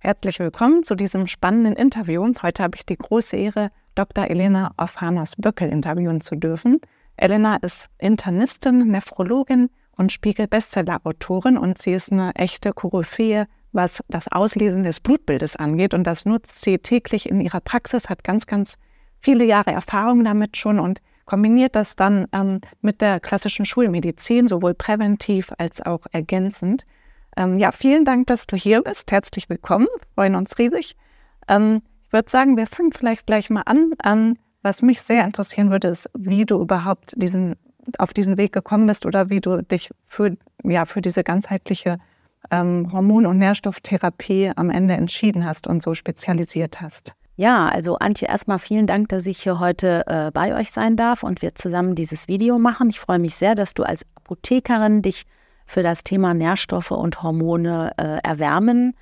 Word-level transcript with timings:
Herzlich 0.00 0.38
willkommen 0.38 0.84
zu 0.84 0.94
diesem 0.94 1.26
spannenden 1.26 1.74
Interview. 1.74 2.24
Heute 2.40 2.62
habe 2.62 2.76
ich 2.76 2.86
die 2.86 2.96
große 2.96 3.36
Ehre, 3.36 3.70
Dr. 3.96 4.30
Elena 4.30 4.72
Ofhanos-Böckel 4.76 5.68
interviewen 5.68 6.20
zu 6.20 6.36
dürfen. 6.36 6.80
Elena 7.16 7.56
ist 7.56 7.90
Internistin, 7.98 8.86
Nephrologin 8.86 9.70
und 9.96 10.12
Spiegel-Bestseller-Autorin 10.12 11.58
und 11.58 11.78
sie 11.78 11.94
ist 11.94 12.12
eine 12.12 12.32
echte 12.36 12.72
Koryphäe, 12.72 13.48
was 13.72 14.00
das 14.08 14.30
Auslesen 14.30 14.84
des 14.84 15.00
Blutbildes 15.00 15.56
angeht. 15.56 15.94
Und 15.94 16.06
das 16.06 16.24
nutzt 16.24 16.60
sie 16.60 16.78
täglich 16.78 17.28
in 17.28 17.40
ihrer 17.40 17.60
Praxis, 17.60 18.08
hat 18.08 18.22
ganz, 18.22 18.46
ganz 18.46 18.78
viele 19.18 19.44
Jahre 19.44 19.72
Erfahrung 19.72 20.22
damit 20.22 20.56
schon 20.56 20.78
und 20.78 21.00
kombiniert 21.24 21.74
das 21.74 21.96
dann 21.96 22.28
ähm, 22.32 22.60
mit 22.82 23.00
der 23.00 23.18
klassischen 23.18 23.66
Schulmedizin, 23.66 24.46
sowohl 24.46 24.74
präventiv 24.74 25.52
als 25.58 25.84
auch 25.84 26.06
ergänzend. 26.12 26.86
Ähm, 27.38 27.58
ja, 27.60 27.70
vielen 27.70 28.04
Dank, 28.04 28.26
dass 28.26 28.48
du 28.48 28.56
hier 28.56 28.82
bist. 28.82 29.12
Herzlich 29.12 29.48
willkommen. 29.48 29.86
Wir 29.86 30.08
freuen 30.16 30.34
uns 30.34 30.58
riesig. 30.58 30.96
Ähm, 31.46 31.82
ich 32.06 32.12
würde 32.12 32.28
sagen, 32.28 32.56
wir 32.56 32.66
fangen 32.66 32.90
vielleicht 32.90 33.26
gleich 33.26 33.48
mal 33.48 33.62
an. 33.64 33.92
Ähm, 34.04 34.36
was 34.62 34.82
mich 34.82 35.00
sehr 35.00 35.24
interessieren 35.24 35.70
würde, 35.70 35.86
ist, 35.86 36.10
wie 36.18 36.44
du 36.44 36.60
überhaupt 36.60 37.14
diesen, 37.16 37.54
auf 37.98 38.12
diesen 38.12 38.38
Weg 38.38 38.52
gekommen 38.52 38.88
bist 38.88 39.06
oder 39.06 39.30
wie 39.30 39.40
du 39.40 39.62
dich 39.62 39.90
für, 40.08 40.36
ja, 40.64 40.84
für 40.84 41.00
diese 41.00 41.22
ganzheitliche 41.22 41.98
ähm, 42.50 42.90
Hormon- 42.92 43.26
und 43.26 43.38
Nährstofftherapie 43.38 44.50
am 44.56 44.68
Ende 44.68 44.94
entschieden 44.94 45.44
hast 45.44 45.68
und 45.68 45.80
so 45.80 45.94
spezialisiert 45.94 46.80
hast. 46.80 47.14
Ja, 47.36 47.68
also 47.68 47.98
Antje, 47.98 48.26
erstmal 48.26 48.58
vielen 48.58 48.88
Dank, 48.88 49.10
dass 49.10 49.26
ich 49.26 49.40
hier 49.40 49.60
heute 49.60 50.02
äh, 50.08 50.32
bei 50.32 50.56
euch 50.56 50.72
sein 50.72 50.96
darf 50.96 51.22
und 51.22 51.40
wir 51.40 51.54
zusammen 51.54 51.94
dieses 51.94 52.26
Video 52.26 52.58
machen. 52.58 52.90
Ich 52.90 52.98
freue 52.98 53.20
mich 53.20 53.36
sehr, 53.36 53.54
dass 53.54 53.74
du 53.74 53.84
als 53.84 54.04
Apothekerin 54.16 55.02
dich 55.02 55.24
für 55.68 55.82
das 55.82 56.02
Thema 56.02 56.34
Nährstoffe 56.34 56.90
und 56.90 57.22
Hormone 57.22 57.92
äh, 57.98 58.18
erwärmen, 58.24 58.94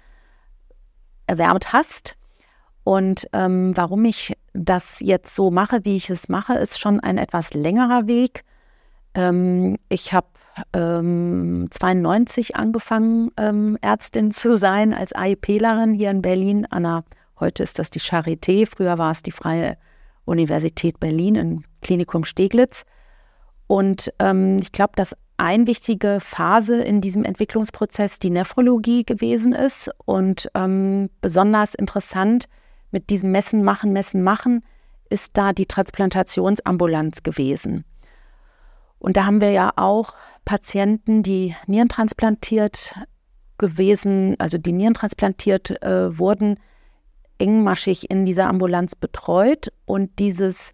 erwärmt 1.29 1.73
hast. 1.73 2.17
Und 2.83 3.29
ähm, 3.33 3.77
warum 3.77 4.05
ich 4.05 4.37
das 4.53 4.99
jetzt 5.01 5.35
so 5.35 5.51
mache, 5.51 5.85
wie 5.85 5.97
ich 5.97 6.11
es 6.11 6.29
mache, 6.29 6.55
ist 6.55 6.81
schon 6.81 7.01
ein 7.01 7.19
etwas 7.19 7.55
längerer 7.55 8.09
Weg. 8.09 8.43
Ähm, 9.15 9.77
ich 9.89 10.13
habe 10.13 10.27
ähm, 10.73 11.69
92 11.71 12.57
angefangen, 12.57 13.31
ähm, 13.39 13.79
Ärztin 13.81 14.33
zu 14.33 14.59
sein 14.59 14.93
als 14.93 15.13
AIPlerin 15.13 15.95
hier 15.95 16.11
in 16.11 16.21
Berlin. 16.21 16.67
Anna, 16.69 17.05
heute 17.39 17.63
ist 17.63 17.79
das 17.79 17.91
die 17.91 18.01
Charité, 18.01 18.67
früher 18.67 18.99
war 18.99 19.13
es 19.13 19.23
die 19.23 19.33
Freie 19.33 19.79
Universität 20.25 20.99
Berlin 20.99 21.37
im 21.37 21.65
Klinikum 21.81 22.25
Steglitz. 22.25 22.85
Und 23.69 24.13
ähm, 24.19 24.59
ich 24.61 24.73
glaube, 24.73 24.93
dass 24.97 25.15
eine 25.39 25.67
wichtige 25.67 26.19
Phase 26.21 26.83
in 26.83 27.01
diesem 27.01 27.25
Entwicklungsprozess 27.25 28.19
die 28.19 28.31
Nephrologie 28.31 29.05
gewesen 29.05 29.53
ist 29.53 29.91
und 30.05 30.49
ähm, 30.55 31.11
besonders 31.21 31.75
interessant 31.75 32.49
mit 32.91 33.11
diesem 33.11 33.33
Messen, 33.33 33.63
Machen, 33.63 33.93
Messen, 33.93 34.23
Machen 34.23 34.65
ist 35.11 35.37
da 35.37 35.53
die 35.53 35.67
Transplantationsambulanz 35.67 37.23
gewesen. 37.23 37.85
Und 38.99 39.17
da 39.17 39.27
haben 39.27 39.41
wir 39.41 39.51
ja 39.51 39.73
auch 39.77 40.15
Patienten, 40.45 41.23
die 41.23 41.55
nierentransplantiert 41.67 42.95
gewesen, 43.59 44.37
also 44.39 44.59
die 44.59 44.73
nierentransplantiert 44.73 45.83
äh, 45.83 46.19
wurden, 46.19 46.59
engmaschig 47.39 48.11
in 48.11 48.25
dieser 48.25 48.49
Ambulanz 48.49 48.95
betreut 48.95 49.69
und 49.85 50.19
dieses 50.19 50.73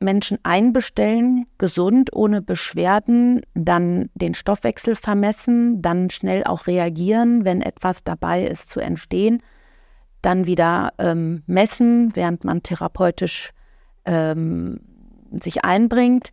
Menschen 0.00 0.38
einbestellen, 0.44 1.46
gesund, 1.58 2.10
ohne 2.14 2.40
Beschwerden, 2.40 3.42
dann 3.54 4.10
den 4.14 4.34
Stoffwechsel 4.34 4.94
vermessen, 4.94 5.82
dann 5.82 6.10
schnell 6.10 6.44
auch 6.44 6.66
reagieren, 6.66 7.44
wenn 7.44 7.62
etwas 7.62 8.04
dabei 8.04 8.44
ist 8.44 8.70
zu 8.70 8.80
entstehen, 8.80 9.42
dann 10.22 10.46
wieder 10.46 10.92
ähm, 10.98 11.42
messen, 11.46 12.14
während 12.14 12.44
man 12.44 12.62
therapeutisch 12.62 13.50
ähm, 14.04 14.80
sich 15.32 15.64
einbringt. 15.64 16.30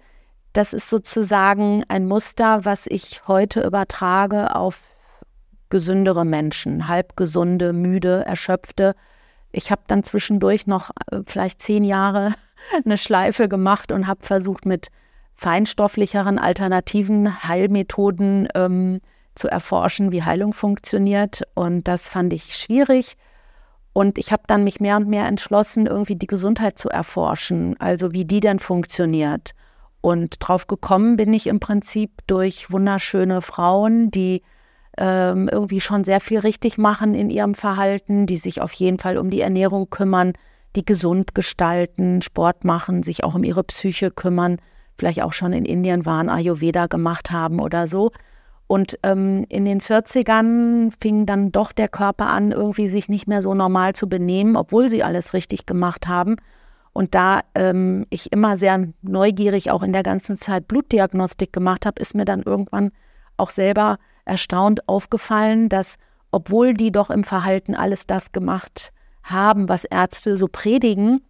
Das 0.53 0.73
ist 0.73 0.89
sozusagen 0.89 1.83
ein 1.87 2.07
Muster, 2.07 2.65
was 2.65 2.85
ich 2.87 3.27
heute 3.27 3.61
übertrage 3.61 4.55
auf 4.55 4.81
gesündere 5.69 6.23
Menschen, 6.23 6.87
halbgesunde, 6.87 7.73
müde, 7.73 8.23
erschöpfte. 8.25 8.95
Ich 9.51 9.71
habe 9.71 9.81
dann 9.87 10.03
zwischendurch 10.03 10.67
noch 10.67 10.91
äh, 11.11 11.21
vielleicht 11.25 11.61
zehn 11.61 11.83
Jahre 11.83 12.35
eine 12.85 12.97
Schleife 12.97 13.47
gemacht 13.47 13.91
und 13.91 14.07
habe 14.07 14.23
versucht, 14.23 14.65
mit 14.65 14.87
feinstofflicheren 15.35 16.39
alternativen 16.39 17.43
Heilmethoden 17.43 18.47
ähm, 18.55 19.01
zu 19.35 19.49
erforschen, 19.49 20.11
wie 20.11 20.23
Heilung 20.23 20.53
funktioniert. 20.53 21.43
Und 21.53 21.87
das 21.87 22.07
fand 22.07 22.33
ich 22.33 22.55
schwierig. 22.55 23.17
Und 23.93 24.17
ich 24.17 24.31
habe 24.31 24.43
dann 24.47 24.63
mich 24.63 24.79
mehr 24.79 24.97
und 24.97 25.07
mehr 25.07 25.25
entschlossen, 25.25 25.87
irgendwie 25.87 26.15
die 26.15 26.27
Gesundheit 26.27 26.77
zu 26.77 26.89
erforschen, 26.89 27.75
also 27.79 28.11
wie 28.11 28.25
die 28.25 28.39
denn 28.39 28.59
funktioniert. 28.59 29.51
Und 30.01 30.35
drauf 30.39 30.67
gekommen 30.67 31.15
bin 31.15 31.33
ich 31.33 31.47
im 31.47 31.59
Prinzip 31.59 32.11
durch 32.27 32.71
wunderschöne 32.71 33.41
Frauen, 33.41 34.11
die 34.11 34.43
ähm, 34.97 35.49
irgendwie 35.51 35.81
schon 35.81 36.03
sehr 36.03 36.19
viel 36.19 36.39
richtig 36.39 36.77
machen 36.77 37.15
in 37.15 37.29
ihrem 37.29 37.55
Verhalten, 37.55 38.25
die 38.25 38.37
sich 38.37 38.61
auf 38.61 38.71
jeden 38.73 38.99
Fall 38.99 39.17
um 39.17 39.29
die 39.29 39.41
Ernährung 39.41 39.89
kümmern, 39.89 40.33
die 40.75 40.85
gesund 40.85 41.35
gestalten, 41.35 42.21
Sport 42.21 42.63
machen, 42.63 43.03
sich 43.03 43.23
auch 43.23 43.35
um 43.35 43.43
ihre 43.43 43.63
Psyche 43.63 44.11
kümmern, 44.11 44.57
vielleicht 44.97 45.21
auch 45.21 45.33
schon 45.33 45.53
in 45.53 45.65
Indien 45.65 46.05
waren, 46.05 46.29
Ayurveda 46.29 46.87
gemacht 46.87 47.31
haben 47.31 47.59
oder 47.59 47.87
so. 47.87 48.11
Und 48.67 48.97
ähm, 49.03 49.45
in 49.49 49.65
den 49.65 49.79
40ern 49.79 50.91
fing 50.99 51.25
dann 51.25 51.51
doch 51.51 51.71
der 51.71 51.87
Körper 51.87 52.27
an, 52.27 52.51
irgendwie 52.51 52.87
sich 52.87 53.09
nicht 53.09 53.27
mehr 53.27 53.41
so 53.41 53.53
normal 53.53 53.93
zu 53.93 54.09
benehmen, 54.09 54.55
obwohl 54.55 54.89
sie 54.89 55.03
alles 55.03 55.33
richtig 55.33 55.65
gemacht 55.65 56.07
haben. 56.07 56.37
Und 56.91 57.13
da 57.13 57.41
ähm, 57.53 58.07
ich 58.09 58.31
immer 58.31 58.57
sehr 58.57 58.87
neugierig 59.01 59.69
auch 59.69 59.83
in 59.83 59.93
der 59.93 60.03
ganzen 60.03 60.37
Zeit 60.37 60.67
Blutdiagnostik 60.67 61.53
gemacht 61.53 61.85
habe, 61.85 62.01
ist 62.01 62.15
mir 62.15 62.25
dann 62.25 62.41
irgendwann 62.41 62.91
auch 63.37 63.49
selber 63.49 63.97
erstaunt 64.23 64.87
aufgefallen, 64.87 65.69
dass 65.69 65.97
obwohl 66.31 66.73
die 66.73 66.91
doch 66.91 67.09
im 67.09 67.23
Verhalten 67.23 67.75
alles 67.75 68.07
das 68.07 68.31
gemacht 68.31 68.91
haben, 69.25 69.67
was 69.67 69.83
Ärzte 69.85 70.37
so 70.37 70.47
predigen, 70.47 71.21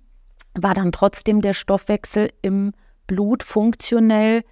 war 0.53 0.73
dann 0.73 0.91
trotzdem 0.91 1.41
der 1.41 1.53
Stoffwechsel 1.53 2.29
im 2.41 2.73
Blut 3.07 3.43
funktionell 3.43 4.43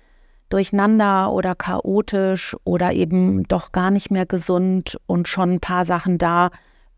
durcheinander 0.50 1.32
oder 1.32 1.56
chaotisch 1.56 2.56
oder 2.64 2.94
eben 2.94 3.44
doch 3.48 3.72
gar 3.72 3.92
nicht 3.92 4.12
mehr 4.12 4.26
gesund 4.26 4.98
und 5.08 5.28
schon 5.28 5.54
ein 5.54 5.60
paar 5.60 5.86
Sachen 5.86 6.18
da, 6.18 6.52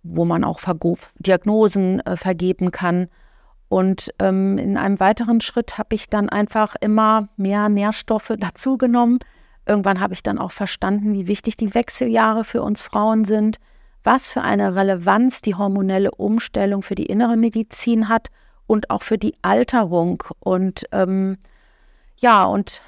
wo 0.04 0.26
man 0.26 0.44
auch 0.44 0.60
Diagnosen 1.20 2.00
äh, 2.02 2.18
vergeben 2.18 2.72
kann. 2.72 3.08
Und 3.70 4.10
ähm, 4.20 4.58
in 4.58 4.78
einem 4.78 5.00
weiteren 5.00 5.42
Schritt 5.42 5.78
habe 5.78 5.96
ich 5.96 6.10
dann 6.10 6.30
einfach 6.30 6.76
immer 6.82 7.30
mehr 7.38 7.70
Nährstoffe 7.70 8.34
dazugenommen. 8.38 9.20
Irgendwann 9.66 10.00
habe 10.00 10.14
ich 10.14 10.22
dann 10.22 10.38
auch 10.38 10.52
verstanden, 10.52 11.14
wie 11.14 11.28
wichtig 11.28 11.58
die 11.58 11.74
Wechseljahre 11.74 12.44
für 12.44 12.62
uns 12.62 12.82
Frauen 12.82 13.26
sind 13.26 13.58
was 14.06 14.32
für 14.32 14.42
eine 14.42 14.76
Relevanz 14.76 15.42
die 15.42 15.56
hormonelle 15.56 16.12
Umstellung 16.12 16.82
für 16.82 16.96
die 16.96 17.08
innere 17.08 17.38
Medizin 17.38 18.08
hat 18.08 18.30
und 18.68 18.90
auch 18.90 19.02
für 19.02 19.18
die 19.18 19.36
Alterung. 19.42 20.24
Und 20.40 20.86
ähm, 20.92 21.38
ja, 22.18 22.46
und 22.46 22.82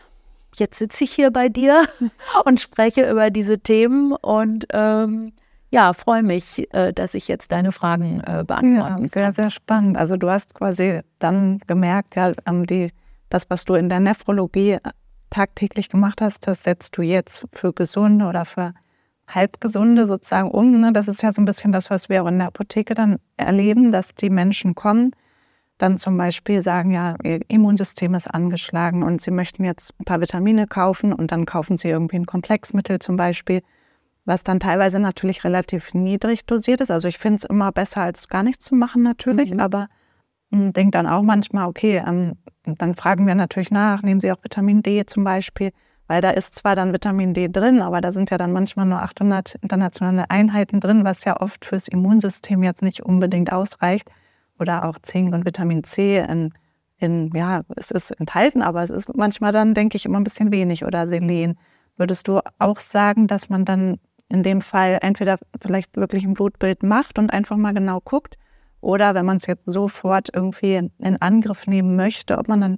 jetzt 0.56 0.78
sitze 0.78 1.04
ich 1.04 1.12
hier 1.12 1.32
bei 1.32 1.50
dir 1.50 1.88
und 2.46 2.60
spreche 2.60 3.10
über 3.10 3.30
diese 3.30 3.60
Themen 3.60 4.14
und 4.14 4.68
ähm, 4.74 5.34
ja, 5.70 5.92
freue 5.92 6.24
mich, 6.24 6.74
äh, 6.74 6.94
dass 6.94 7.14
ich 7.14 7.28
jetzt 7.28 7.52
deine 7.52 7.72
Fragen 7.72 8.22
äh, 8.22 8.44
beantworten 8.48 9.04
ja, 9.04 9.10
Sehr, 9.10 9.34
sehr 9.34 9.50
spannend. 9.50 9.98
Also 9.98 10.16
du 10.16 10.30
hast 10.30 10.54
quasi 10.54 11.02
dann 11.20 11.60
gemerkt, 11.68 12.16
ja, 12.16 12.32
ähm, 12.46 12.66
die, 12.66 12.94
das, 13.30 13.50
was 13.50 13.66
du 13.66 13.74
in 13.74 13.90
der 13.90 14.00
Nephrologie 14.00 14.74
äh, 14.74 14.80
tagtäglich 15.30 15.90
gemacht 15.90 16.22
hast, 16.22 16.48
das 16.48 16.64
setzt 16.64 16.98
du 16.98 17.02
jetzt 17.02 17.46
für 17.52 17.74
gesunde 17.74 18.26
oder 18.26 18.46
für 18.46 18.74
Halbgesunde 19.28 20.08
sozusagen 20.08 20.52
um. 20.52 20.80
Ne? 20.80 20.94
Das 20.94 21.08
ist 21.08 21.22
ja 21.22 21.32
so 21.32 21.42
ein 21.42 21.46
bisschen 21.46 21.72
das, 21.72 21.90
was 21.90 22.10
wir 22.10 22.24
auch 22.24 22.28
in 22.28 22.38
der 22.38 22.48
Apotheke 22.48 22.94
dann 22.94 23.18
erleben, 23.36 23.92
dass 23.92 24.16
die 24.16 24.30
Menschen 24.30 24.76
kommen, 24.76 25.12
dann 25.78 25.98
zum 25.98 26.18
Beispiel 26.18 26.62
sagen, 26.62 26.92
ja, 26.92 27.16
ihr 27.24 27.42
Immunsystem 27.50 28.16
ist 28.16 28.28
angeschlagen 28.28 29.04
und 29.04 29.22
sie 29.22 29.32
möchten 29.32 29.64
jetzt 29.64 29.94
ein 30.00 30.06
paar 30.06 30.22
Vitamine 30.22 30.66
kaufen 30.66 31.14
und 31.14 31.32
dann 31.32 31.46
kaufen 31.46 31.78
sie 31.78 31.90
irgendwie 31.90 32.18
ein 32.18 32.26
Komplexmittel 32.26 33.00
zum 33.00 33.16
Beispiel, 33.16 33.62
was 34.26 34.44
dann 34.44 34.60
teilweise 34.60 35.00
natürlich 35.00 35.44
relativ 35.44 35.94
niedrig 35.94 36.46
dosiert 36.46 36.82
ist. 36.82 36.90
Also 36.90 37.08
ich 37.08 37.18
finde 37.18 37.38
es 37.38 37.44
immer 37.44 37.72
besser, 37.72 38.02
als 38.02 38.28
gar 38.28 38.44
nichts 38.44 38.66
zu 38.66 38.76
machen 38.76 39.04
natürlich, 39.04 39.54
mhm. 39.54 39.60
aber 39.60 39.88
denke 40.52 40.92
dann 40.92 41.08
auch 41.08 41.22
manchmal, 41.22 41.68
okay, 41.68 42.02
ähm, 42.06 42.34
dann 42.64 42.96
fragen 42.96 43.28
wir 43.28 43.36
natürlich 43.36 43.72
nach, 43.72 44.02
nehmen 44.02 44.20
Sie 44.20 44.32
auch 44.32 44.44
Vitamin 44.44 44.82
D 44.82 45.06
zum 45.06 45.24
Beispiel. 45.24 45.72
Weil 46.08 46.22
da 46.22 46.30
ist 46.30 46.56
zwar 46.56 46.76
dann 46.76 46.94
Vitamin 46.94 47.34
D 47.34 47.50
drin, 47.50 47.82
aber 47.82 48.00
da 48.00 48.12
sind 48.12 48.32
ja 48.32 48.38
dann 48.38 48.54
manchmal 48.54 48.86
nur 48.86 49.02
800 49.02 49.56
internationale 49.62 50.30
Einheiten 50.30 50.80
drin, 50.80 51.04
was 51.04 51.26
ja 51.26 51.40
oft 51.40 51.66
fürs 51.66 51.88
Immunsystem 51.88 52.64
jetzt 52.64 52.82
nicht 52.82 53.04
unbedingt 53.04 53.52
ausreicht. 53.52 54.10
Oder 54.60 54.86
auch 54.86 54.98
Zink 55.00 55.34
und 55.34 55.46
Vitamin 55.46 55.84
C 55.84 56.20
in, 56.20 56.54
in, 56.98 57.32
ja, 57.36 57.62
es 57.76 57.92
ist 57.92 58.12
enthalten, 58.12 58.62
aber 58.62 58.82
es 58.82 58.90
ist 58.90 59.16
manchmal 59.16 59.52
dann, 59.52 59.74
denke 59.74 59.98
ich, 59.98 60.06
immer 60.06 60.20
ein 60.20 60.24
bisschen 60.24 60.52
wenig 60.52 60.86
oder 60.86 61.08
Selen. 61.08 61.60
Würdest 61.98 62.28
du 62.28 62.40
auch 62.58 62.80
sagen, 62.80 63.28
dass 63.28 63.50
man 63.50 63.66
dann 63.66 64.00
in 64.30 64.44
dem 64.44 64.62
Fall 64.62 65.00
entweder 65.02 65.38
vielleicht 65.62 65.96
wirklich 65.98 66.24
ein 66.24 66.34
Blutbild 66.34 66.84
macht 66.84 67.20
und 67.20 67.32
einfach 67.32 67.58
mal 67.58 67.74
genau 67.74 68.00
guckt, 68.00 68.38
oder 68.82 69.16
wenn 69.16 69.26
man 69.26 69.38
es 69.38 69.48
jetzt 69.48 69.66
sofort 69.66 70.30
irgendwie 70.34 70.76
in 70.76 71.18
Angriff 71.18 71.68
nehmen 71.68 71.96
möchte, 71.96 72.38
ob 72.38 72.48
man 72.48 72.62
dann 72.62 72.78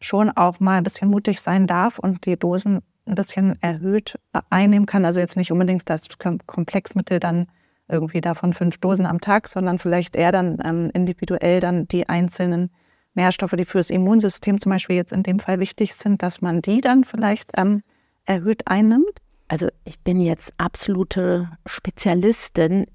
schon 0.00 0.30
auch 0.30 0.60
mal 0.60 0.78
ein 0.78 0.84
bisschen 0.84 1.10
mutig 1.10 1.40
sein 1.40 1.66
darf 1.66 1.98
und 1.98 2.26
die 2.26 2.38
Dosen 2.38 2.80
ein 3.06 3.14
bisschen 3.14 3.60
erhöht 3.62 4.18
einnehmen 4.50 4.86
kann. 4.86 5.04
Also 5.04 5.20
jetzt 5.20 5.36
nicht 5.36 5.52
unbedingt 5.52 5.88
das 5.88 6.08
Komplexmittel 6.46 7.20
dann 7.20 7.46
irgendwie 7.88 8.20
davon 8.20 8.52
fünf 8.52 8.78
Dosen 8.78 9.06
am 9.06 9.20
Tag, 9.20 9.48
sondern 9.48 9.78
vielleicht 9.78 10.16
eher 10.16 10.32
dann 10.32 10.58
ähm, 10.64 10.90
individuell 10.94 11.60
dann 11.60 11.88
die 11.88 12.08
einzelnen 12.08 12.70
Nährstoffe, 13.14 13.54
die 13.56 13.64
fürs 13.64 13.90
Immunsystem 13.90 14.60
zum 14.60 14.70
Beispiel 14.70 14.96
jetzt 14.96 15.12
in 15.12 15.24
dem 15.24 15.40
Fall 15.40 15.58
wichtig 15.58 15.94
sind, 15.94 16.22
dass 16.22 16.40
man 16.40 16.62
die 16.62 16.80
dann 16.80 17.04
vielleicht 17.04 17.50
ähm, 17.56 17.82
erhöht 18.24 18.62
einnimmt? 18.66 19.18
Also 19.48 19.68
ich 19.84 19.98
bin 19.98 20.20
jetzt 20.20 20.54
absolute 20.58 21.50
Spezialistin 21.66 22.86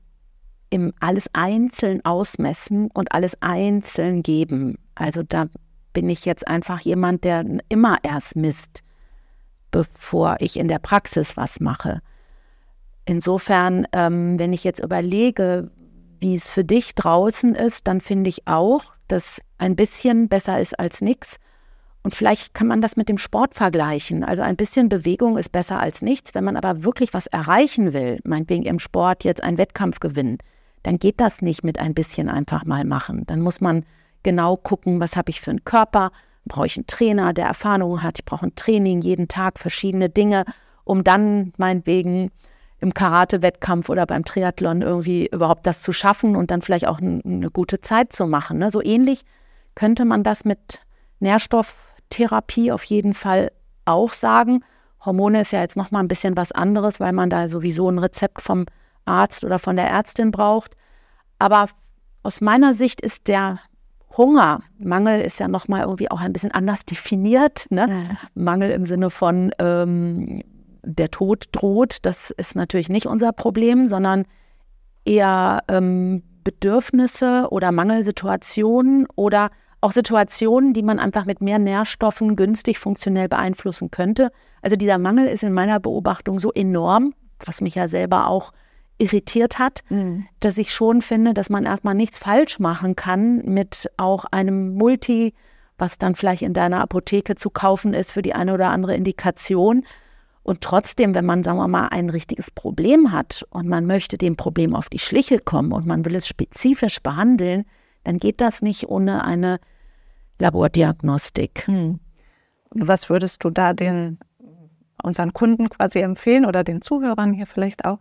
im 0.70 0.94
alles 1.02 1.30
einzeln 1.34 2.04
ausmessen 2.06 2.90
und 2.94 3.12
alles 3.12 3.42
einzeln 3.42 4.24
geben. 4.24 4.78
Also 4.96 5.22
da 5.24 5.48
bin 5.96 6.10
ich 6.10 6.26
jetzt 6.26 6.48
einfach 6.48 6.82
jemand, 6.82 7.24
der 7.24 7.44
immer 7.70 7.98
erst 8.04 8.36
misst, 8.36 8.84
bevor 9.72 10.36
ich 10.40 10.60
in 10.60 10.68
der 10.68 10.78
Praxis 10.78 11.38
was 11.38 11.60
mache. 11.60 12.02
Insofern, 13.06 13.88
ähm, 13.94 14.38
wenn 14.38 14.54
ich 14.54 14.64
jetzt 14.64 14.84
überlege, 14.84 15.72
wie 16.20 16.36
es 16.36 16.50
für 16.50 16.66
dich 16.66 16.96
draußen 16.96 17.56
ist, 17.56 17.88
dann 17.88 18.02
finde 18.02 18.30
ich 18.30 18.46
auch, 18.46 18.84
dass 19.08 19.42
ein 19.58 19.76
bisschen 19.76 20.28
besser 20.28 20.60
ist 20.60 20.78
als 20.78 21.02
nichts. 21.02 21.38
Und 22.04 22.14
vielleicht 22.14 22.54
kann 22.54 22.68
man 22.68 22.82
das 22.82 22.98
mit 22.98 23.08
dem 23.08 23.18
Sport 23.18 23.56
vergleichen. 23.56 24.24
Also 24.24 24.42
ein 24.42 24.58
bisschen 24.58 24.90
Bewegung 24.90 25.38
ist 25.38 25.52
besser 25.52 25.80
als 25.80 26.02
nichts. 26.02 26.36
Wenn 26.36 26.44
man 26.44 26.58
aber 26.58 26.84
wirklich 26.84 27.14
was 27.14 27.28
erreichen 27.28 27.94
will, 27.94 28.20
meinetwegen 28.26 28.64
im 28.64 28.80
Sport 28.80 29.24
jetzt 29.24 29.42
einen 29.42 29.58
Wettkampf 29.58 30.00
gewinnen, 30.00 30.40
dann 30.84 31.00
geht 31.00 31.20
das 31.22 31.42
nicht 31.42 31.64
mit 31.64 31.80
ein 31.80 31.94
bisschen 31.94 32.30
einfach 32.30 32.66
mal 32.66 32.84
machen. 32.84 33.26
Dann 33.28 33.42
muss 33.42 33.62
man 33.62 33.86
genau 34.26 34.58
gucken, 34.58 35.00
was 35.00 35.16
habe 35.16 35.30
ich 35.30 35.40
für 35.40 35.52
einen 35.52 35.64
Körper, 35.64 36.12
brauche 36.46 36.66
ich 36.66 36.76
einen 36.76 36.88
Trainer, 36.88 37.32
der 37.32 37.46
Erfahrung 37.46 38.04
hat, 38.04 38.20
ich 38.20 38.26
brauche 38.26 38.48
ein 38.48 38.56
Training 38.56 39.02
jeden 39.02 39.30
Tag, 39.30 39.60
verschiedene 39.60 40.10
Dinge, 40.10 40.44
um 40.84 41.04
dann 41.04 41.54
meinetwegen 41.58 42.32
im 42.80 42.94
Karate-Wettkampf 42.94 43.88
oder 43.88 44.06
beim 44.06 44.26
Triathlon 44.26 44.82
irgendwie 44.82 45.28
überhaupt 45.32 45.66
das 45.66 45.82
zu 45.82 45.94
schaffen 45.94 46.36
und 46.36 46.52
dann 46.52 46.62
vielleicht 46.62 46.88
auch 46.88 47.00
eine 47.00 47.50
gute 47.52 47.82
Zeit 47.82 48.12
zu 48.12 48.28
machen. 48.28 48.58
Ne? 48.58 48.70
So 48.70 48.84
ähnlich 48.84 49.22
könnte 49.76 50.06
man 50.06 50.24
das 50.24 50.44
mit 50.44 50.82
Nährstoff 51.20 51.94
Therapie 52.10 52.72
auf 52.72 52.84
jeden 52.84 53.14
Fall 53.14 53.52
auch 53.86 54.14
sagen. 54.14 54.64
Hormone 55.06 55.42
ist 55.42 55.52
ja 55.52 55.62
jetzt 55.62 55.78
noch 55.78 55.92
mal 55.92 56.00
ein 56.00 56.08
bisschen 56.08 56.36
was 56.36 56.52
anderes, 56.52 57.00
weil 57.00 57.14
man 57.14 57.30
da 57.30 57.48
sowieso 57.48 57.90
ein 57.90 58.00
Rezept 58.00 58.42
vom 58.42 58.66
Arzt 59.06 59.44
oder 59.44 59.60
von 59.60 59.76
der 59.76 59.88
Ärztin 59.88 60.32
braucht. 60.32 60.76
Aber 61.40 61.68
aus 62.24 62.42
meiner 62.42 62.74
Sicht 62.74 63.02
ist 63.02 63.28
der 63.28 63.60
Hunger, 64.18 64.62
Mangel 64.78 65.22
ist 65.22 65.40
ja 65.40 65.48
noch 65.48 65.68
mal 65.68 65.82
irgendwie 65.82 66.10
auch 66.10 66.22
ein 66.22 66.34
bisschen 66.34 66.52
anders 66.52 66.86
definiert. 66.86 67.68
Ne? 67.70 67.88
Ja. 67.90 68.18
Mangel 68.34 68.72
im 68.72 68.86
Sinne 68.86 69.10
von 69.10 69.52
ähm, 69.60 70.42
der 70.84 71.12
Tod 71.12 71.46
droht, 71.52 71.98
das 72.04 72.32
ist 72.32 72.56
natürlich 72.56 72.90
nicht 72.90 73.08
unser 73.08 73.32
Problem, 73.34 73.88
sondern 73.88 74.26
eher 75.04 75.64
ähm, 75.68 76.24
Bedürfnisse 76.44 77.48
oder 77.50 77.72
Mangelsituationen 77.72 79.08
oder 79.16 79.50
auch 79.82 79.92
Situationen, 79.92 80.74
die 80.74 80.84
man 80.84 81.00
einfach 81.00 81.26
mit 81.26 81.42
mehr 81.42 81.60
Nährstoffen 81.60 82.36
günstig 82.36 82.80
funktionell 82.80 83.28
beeinflussen 83.28 83.92
könnte. 83.92 84.32
Also 84.62 84.76
dieser 84.76 84.98
Mangel 84.98 85.28
ist 85.28 85.44
in 85.44 85.54
meiner 85.54 85.80
Beobachtung 85.80 86.40
so 86.40 86.52
enorm, 86.52 87.14
was 87.46 87.62
mich 87.62 87.76
ja 87.76 87.88
selber 87.88 88.28
auch 88.28 88.52
irritiert 88.98 89.60
hat, 89.60 89.84
mhm. 89.90 90.26
dass 90.40 90.58
ich 90.58 90.74
schon 90.74 91.02
finde, 91.02 91.34
dass 91.34 91.50
man 91.50 91.66
erstmal 91.66 91.96
nichts 91.96 92.18
falsch 92.18 92.60
machen 92.60 92.96
kann 92.96 93.38
mit 93.46 93.90
auch 93.98 94.26
einem 94.26 94.76
Multi, 94.76 95.34
was 95.78 95.98
dann 95.98 96.16
vielleicht 96.16 96.42
in 96.42 96.54
deiner 96.54 96.82
Apotheke 96.82 97.36
zu 97.36 97.50
kaufen 97.50 97.94
ist 97.94 98.12
für 98.12 98.22
die 98.22 98.34
eine 98.34 98.54
oder 98.54 98.72
andere 98.72 98.96
Indikation. 98.96 99.84
Und 100.44 100.62
trotzdem, 100.62 101.16
wenn 101.16 101.26
man, 101.26 101.44
sagen 101.44 101.58
wir 101.58 101.68
mal, 101.68 101.88
ein 101.88 102.10
richtiges 102.10 102.52
Problem 102.52 103.12
hat 103.12 103.46
und 103.50 103.68
man 103.68 103.86
möchte 103.86 104.18
dem 104.18 104.38
Problem 104.38 104.76
auf 104.76 104.90
die 104.90 105.00
Schliche 105.00 105.40
kommen 105.40 105.72
und 105.72 105.86
man 105.86 106.06
will 106.06 106.16
es 106.16 106.28
spezifisch 106.28 107.02
behandeln, 107.02 107.66
dann 108.04 108.20
geht 108.20 108.40
das 108.40 108.62
nicht 108.62 108.88
ohne 108.88 109.26
eine 109.26 109.60
Labordiagnostik. 110.40 111.64
Hm. 111.66 112.00
Was 112.70 113.10
würdest 113.10 113.44
du 113.44 113.50
da 113.50 113.74
den 113.74 114.20
unseren 115.04 115.34
Kunden 115.34 115.70
quasi 115.70 116.00
empfehlen 116.00 116.46
oder 116.46 116.64
den 116.64 116.82
Zuhörern 116.82 117.34
hier 117.34 117.48
vielleicht 117.48 117.86
auch, 117.86 118.00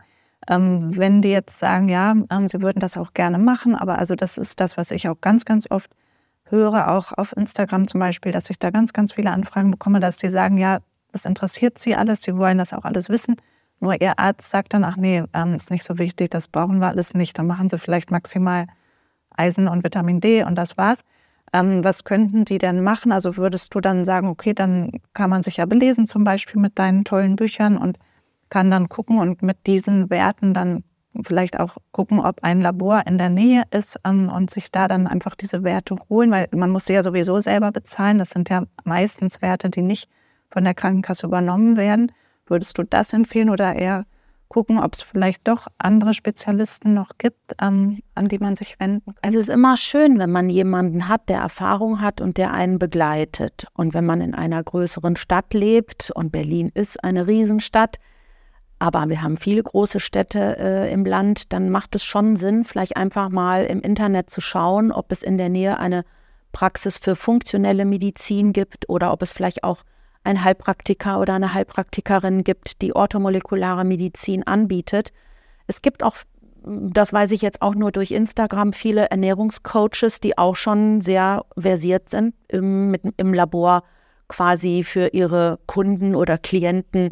ähm, 0.49 0.95
wenn 0.95 1.21
die 1.21 1.29
jetzt 1.29 1.59
sagen, 1.59 1.89
ja, 1.89 2.13
ähm, 2.29 2.47
sie 2.47 2.61
würden 2.61 2.79
das 2.79 2.97
auch 2.97 3.13
gerne 3.13 3.37
machen, 3.37 3.75
aber 3.75 3.97
also 3.97 4.15
das 4.15 4.37
ist 4.37 4.59
das, 4.59 4.77
was 4.77 4.91
ich 4.91 5.07
auch 5.09 5.19
ganz, 5.21 5.45
ganz 5.45 5.69
oft 5.69 5.91
höre, 6.45 6.91
auch 6.91 7.11
auf 7.13 7.35
Instagram 7.35 7.87
zum 7.87 7.99
Beispiel, 7.99 8.31
dass 8.31 8.49
ich 8.49 8.59
da 8.59 8.69
ganz, 8.69 8.93
ganz 8.93 9.13
viele 9.13 9.31
Anfragen 9.31 9.71
bekomme, 9.71 9.99
dass 9.99 10.17
die 10.17 10.29
sagen, 10.29 10.57
ja, 10.57 10.79
das 11.11 11.25
interessiert 11.25 11.79
sie 11.79 11.95
alles, 11.95 12.21
sie 12.21 12.37
wollen 12.37 12.57
das 12.57 12.73
auch 12.73 12.83
alles 12.83 13.09
wissen. 13.09 13.37
Nur 13.79 14.01
ihr 14.01 14.19
Arzt 14.19 14.49
sagt 14.49 14.73
dann, 14.73 14.83
ach 14.83 14.95
nee, 14.95 15.23
ähm, 15.33 15.53
ist 15.53 15.71
nicht 15.71 15.83
so 15.83 15.97
wichtig, 15.97 16.29
das 16.29 16.47
brauchen 16.47 16.79
wir 16.79 16.87
alles 16.87 17.13
nicht. 17.13 17.37
Dann 17.37 17.47
machen 17.47 17.69
sie 17.69 17.77
vielleicht 17.77 18.11
maximal 18.11 18.67
Eisen 19.31 19.67
und 19.67 19.83
Vitamin 19.83 20.21
D 20.21 20.43
und 20.43 20.55
das 20.55 20.77
war's. 20.77 21.01
Ähm, 21.53 21.83
was 21.83 22.03
könnten 22.03 22.45
die 22.45 22.57
denn 22.57 22.83
machen? 22.83 23.11
Also 23.11 23.37
würdest 23.37 23.73
du 23.75 23.81
dann 23.81 24.05
sagen, 24.05 24.27
okay, 24.27 24.53
dann 24.53 24.91
kann 25.13 25.29
man 25.29 25.43
sich 25.43 25.57
ja 25.57 25.65
belesen, 25.65 26.07
zum 26.07 26.23
Beispiel 26.23 26.61
mit 26.61 26.79
deinen 26.79 27.03
tollen 27.05 27.35
Büchern 27.35 27.77
und 27.77 27.97
kann 28.49 28.71
dann 28.71 28.89
gucken 28.89 29.19
und 29.19 29.41
mit 29.41 29.65
diesen 29.67 30.09
Werten 30.09 30.53
dann 30.53 30.83
vielleicht 31.23 31.59
auch 31.59 31.77
gucken, 31.91 32.19
ob 32.19 32.43
ein 32.43 32.61
Labor 32.61 33.03
in 33.07 33.17
der 33.17 33.29
Nähe 33.29 33.63
ist 33.71 33.99
ähm, 34.03 34.29
und 34.29 34.49
sich 34.49 34.71
da 34.71 34.87
dann 34.87 35.07
einfach 35.07 35.35
diese 35.35 35.63
Werte 35.63 35.95
holen, 36.09 36.31
weil 36.31 36.47
man 36.53 36.69
muss 36.69 36.85
sie 36.85 36.93
ja 36.93 37.03
sowieso 37.03 37.39
selber 37.39 37.71
bezahlen. 37.71 38.19
Das 38.19 38.31
sind 38.31 38.49
ja 38.49 38.65
meistens 38.83 39.41
Werte, 39.41 39.69
die 39.69 39.81
nicht 39.81 40.09
von 40.49 40.63
der 40.63 40.73
Krankenkasse 40.73 41.27
übernommen 41.27 41.77
werden. 41.77 42.11
Würdest 42.47 42.77
du 42.77 42.83
das 42.83 43.13
empfehlen 43.13 43.49
oder 43.49 43.73
eher 43.73 44.05
gucken, 44.47 44.79
ob 44.79 44.93
es 44.93 45.01
vielleicht 45.01 45.47
doch 45.47 45.67
andere 45.77 46.13
Spezialisten 46.13 46.93
noch 46.93 47.17
gibt, 47.17 47.55
ähm, 47.61 47.99
an 48.13 48.27
die 48.27 48.39
man 48.39 48.55
sich 48.55 48.79
wenden 48.79 49.05
kann. 49.05 49.15
Also 49.21 49.37
es 49.37 49.47
ist 49.47 49.53
immer 49.53 49.75
schön, 49.75 50.19
wenn 50.19 50.31
man 50.31 50.49
jemanden 50.49 51.07
hat, 51.07 51.29
der 51.29 51.39
Erfahrung 51.39 51.99
hat 51.99 52.21
und 52.21 52.37
der 52.37 52.53
einen 52.53 52.77
begleitet. 52.77 53.67
Und 53.73 53.93
wenn 53.93 54.05
man 54.05 54.21
in 54.21 54.35
einer 54.35 54.63
größeren 54.63 55.15
Stadt 55.15 55.53
lebt, 55.53 56.11
und 56.11 56.31
Berlin 56.31 56.71
ist 56.73 57.03
eine 57.03 57.27
Riesenstadt, 57.27 57.97
aber 58.85 59.09
wir 59.09 59.23
haben 59.23 59.37
viele 59.37 59.63
große 59.63 59.99
Städte 59.99 60.57
äh, 60.59 60.93
im 60.93 61.05
Land, 61.05 61.51
dann 61.53 61.71
macht 61.71 61.95
es 61.95 62.03
schon 62.03 62.35
Sinn, 62.35 62.63
vielleicht 62.63 62.97
einfach 62.97 63.29
mal 63.29 63.65
im 63.65 63.81
Internet 63.81 64.29
zu 64.29 64.41
schauen, 64.41 64.91
ob 64.91 65.11
es 65.11 65.23
in 65.23 65.39
der 65.39 65.49
Nähe 65.49 65.79
eine 65.79 66.05
Praxis 66.51 66.99
für 66.99 67.15
funktionelle 67.15 67.83
Medizin 67.83 68.53
gibt 68.53 68.87
oder 68.87 69.11
ob 69.11 69.23
es 69.23 69.33
vielleicht 69.33 69.63
auch 69.63 69.81
ein 70.23 70.43
Heilpraktiker 70.43 71.19
oder 71.19 71.33
eine 71.33 71.53
Heilpraktikerin 71.53 72.43
gibt, 72.43 72.81
die 72.81 72.95
orthomolekulare 72.95 73.85
Medizin 73.85 74.45
anbietet. 74.45 75.11
Es 75.65 75.81
gibt 75.81 76.03
auch, 76.03 76.17
das 76.63 77.11
weiß 77.11 77.31
ich 77.31 77.41
jetzt 77.41 77.61
auch 77.63 77.73
nur 77.73 77.91
durch 77.91 78.11
Instagram, 78.11 78.73
viele 78.73 79.09
Ernährungscoaches, 79.09 80.19
die 80.19 80.37
auch 80.37 80.55
schon 80.55 81.01
sehr 81.01 81.43
versiert 81.57 82.09
sind 82.09 82.35
im, 82.49 82.91
mit, 82.91 83.01
im 83.17 83.33
Labor 83.33 83.83
quasi 84.27 84.83
für 84.83 85.07
ihre 85.07 85.59
Kunden 85.65 86.15
oder 86.15 86.37
Klienten 86.37 87.09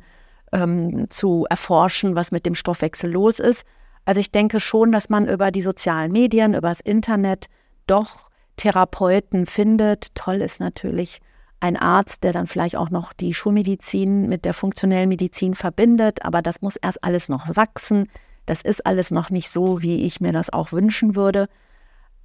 ähm, 0.54 1.10
zu 1.10 1.46
erforschen, 1.50 2.16
was 2.16 2.32
mit 2.32 2.46
dem 2.46 2.56
Stoffwechsel 2.56 3.12
los 3.12 3.40
ist. 3.40 3.66
Also 4.06 4.20
ich 4.20 4.32
denke 4.32 4.60
schon, 4.60 4.92
dass 4.92 5.10
man 5.10 5.28
über 5.28 5.52
die 5.52 5.62
sozialen 5.62 6.12
Medien, 6.12 6.54
über 6.54 6.70
das 6.70 6.82
Internet 6.82 7.48
doch 7.88 8.30
Therapeuten 8.58 9.46
findet. 9.46 10.14
Toll 10.16 10.36
ist 10.36 10.60
natürlich 10.60 11.20
ein 11.60 11.78
Arzt, 11.78 12.24
der 12.24 12.34
dann 12.34 12.46
vielleicht 12.46 12.76
auch 12.76 12.90
noch 12.90 13.14
die 13.14 13.34
Schulmedizin 13.34 14.28
mit 14.28 14.46
der 14.46 14.54
funktionellen 14.54 15.10
Medizin 15.10 15.56
verbindet. 15.56 16.24
Aber 16.26 16.42
das 16.42 16.62
muss 16.62 16.76
erst 16.76 17.04
alles 17.04 17.30
noch 17.30 17.56
wachsen. 17.56 18.10
Das 18.46 18.62
ist 18.62 18.86
alles 18.86 19.12
noch 19.12 19.30
nicht 19.30 19.50
so, 19.50 19.82
wie 19.82 20.04
ich 20.04 20.20
mir 20.20 20.34
das 20.34 20.52
auch 20.52 20.74
wünschen 20.74 21.16
würde. 21.16 21.48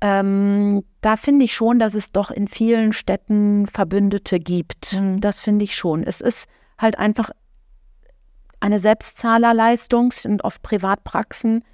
Ähm, 0.00 0.84
da 1.00 1.16
finde 1.16 1.44
ich 1.44 1.54
schon, 1.54 1.78
dass 1.78 1.94
es 1.94 2.12
doch 2.12 2.30
in 2.30 2.48
vielen 2.48 2.92
Städten 2.92 3.66
Verbündete 3.66 4.40
gibt. 4.40 4.94
Mhm. 4.94 5.20
Das 5.20 5.40
finde 5.40 5.64
ich 5.64 5.76
schon. 5.76 6.02
Es 6.02 6.20
ist 6.20 6.48
halt 6.76 6.98
einfach 6.98 7.30
eine 8.60 8.80
Selbstzahlerleistung, 8.80 10.12
sind 10.12 10.44
oft 10.44 10.62
Privatpraxen. 10.62 11.64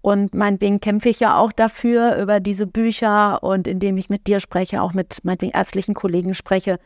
Und 0.00 0.34
meinetwegen 0.34 0.80
kämpfe 0.80 1.08
ich 1.08 1.20
ja 1.20 1.36
auch 1.36 1.52
dafür 1.52 2.16
über 2.16 2.38
diese 2.38 2.66
Bücher 2.66 3.42
und 3.42 3.66
indem 3.66 3.96
ich 3.96 4.08
mit 4.08 4.26
dir 4.28 4.38
spreche, 4.38 4.80
auch 4.80 4.94
mit 4.94 5.18
meinetwegen 5.24 5.52
ärztlichen 5.52 5.94
Kollegen 5.94 6.34
spreche, 6.34 6.78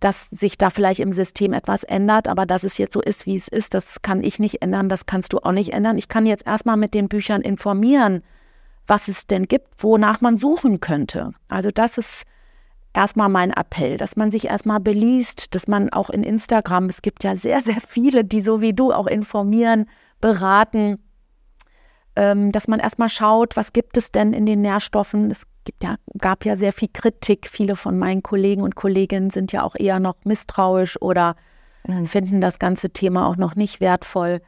dass 0.00 0.28
sich 0.30 0.56
da 0.56 0.70
vielleicht 0.70 1.00
im 1.00 1.12
System 1.12 1.52
etwas 1.52 1.84
ändert. 1.84 2.28
Aber 2.28 2.46
dass 2.46 2.64
es 2.64 2.78
jetzt 2.78 2.94
so 2.94 3.02
ist, 3.02 3.26
wie 3.26 3.36
es 3.36 3.48
ist, 3.48 3.74
das 3.74 4.00
kann 4.02 4.22
ich 4.22 4.38
nicht 4.38 4.62
ändern, 4.62 4.88
das 4.88 5.06
kannst 5.06 5.32
du 5.34 5.38
auch 5.38 5.52
nicht 5.52 5.74
ändern. 5.74 5.98
Ich 5.98 6.08
kann 6.08 6.24
jetzt 6.24 6.46
erstmal 6.46 6.78
mit 6.78 6.94
den 6.94 7.08
Büchern 7.08 7.42
informieren, 7.42 8.22
was 8.86 9.08
es 9.08 9.26
denn 9.26 9.46
gibt, 9.46 9.82
wonach 9.82 10.20
man 10.20 10.36
suchen 10.36 10.80
könnte. 10.80 11.32
Also 11.48 11.70
das 11.70 11.98
ist 11.98 12.24
erstmal 12.94 13.28
mein 13.28 13.50
Appell, 13.50 13.96
dass 13.96 14.16
man 14.16 14.30
sich 14.30 14.46
erstmal 14.46 14.80
beliest, 14.80 15.54
dass 15.54 15.68
man 15.68 15.90
auch 15.90 16.10
in 16.10 16.22
Instagram, 16.22 16.86
es 16.86 17.02
gibt 17.02 17.24
ja 17.24 17.36
sehr, 17.36 17.60
sehr 17.60 17.80
viele, 17.88 18.24
die 18.24 18.40
so 18.40 18.60
wie 18.60 18.72
du 18.72 18.92
auch 18.92 19.06
informieren, 19.06 19.86
beraten, 20.20 20.98
ähm, 22.16 22.52
dass 22.52 22.68
man 22.68 22.80
erstmal 22.80 23.08
schaut, 23.08 23.56
was 23.56 23.72
gibt 23.72 23.96
es 23.96 24.12
denn 24.12 24.32
in 24.32 24.46
den 24.46 24.60
Nährstoffen. 24.60 25.30
Es 25.30 25.42
gibt 25.64 25.82
ja, 25.82 25.96
gab 26.18 26.44
ja 26.44 26.56
sehr 26.56 26.72
viel 26.72 26.88
Kritik. 26.92 27.48
Viele 27.48 27.76
von 27.76 27.98
meinen 27.98 28.22
Kollegen 28.22 28.62
und 28.62 28.74
Kolleginnen 28.74 29.30
sind 29.30 29.52
ja 29.52 29.62
auch 29.62 29.76
eher 29.78 29.98
noch 29.98 30.16
misstrauisch 30.24 31.00
oder 31.00 31.36
finden 32.04 32.40
das 32.40 32.58
ganze 32.58 32.90
Thema 32.90 33.26
auch 33.26 33.36
noch 33.36 33.56
nicht 33.56 33.80
wertvoll. 33.80 34.40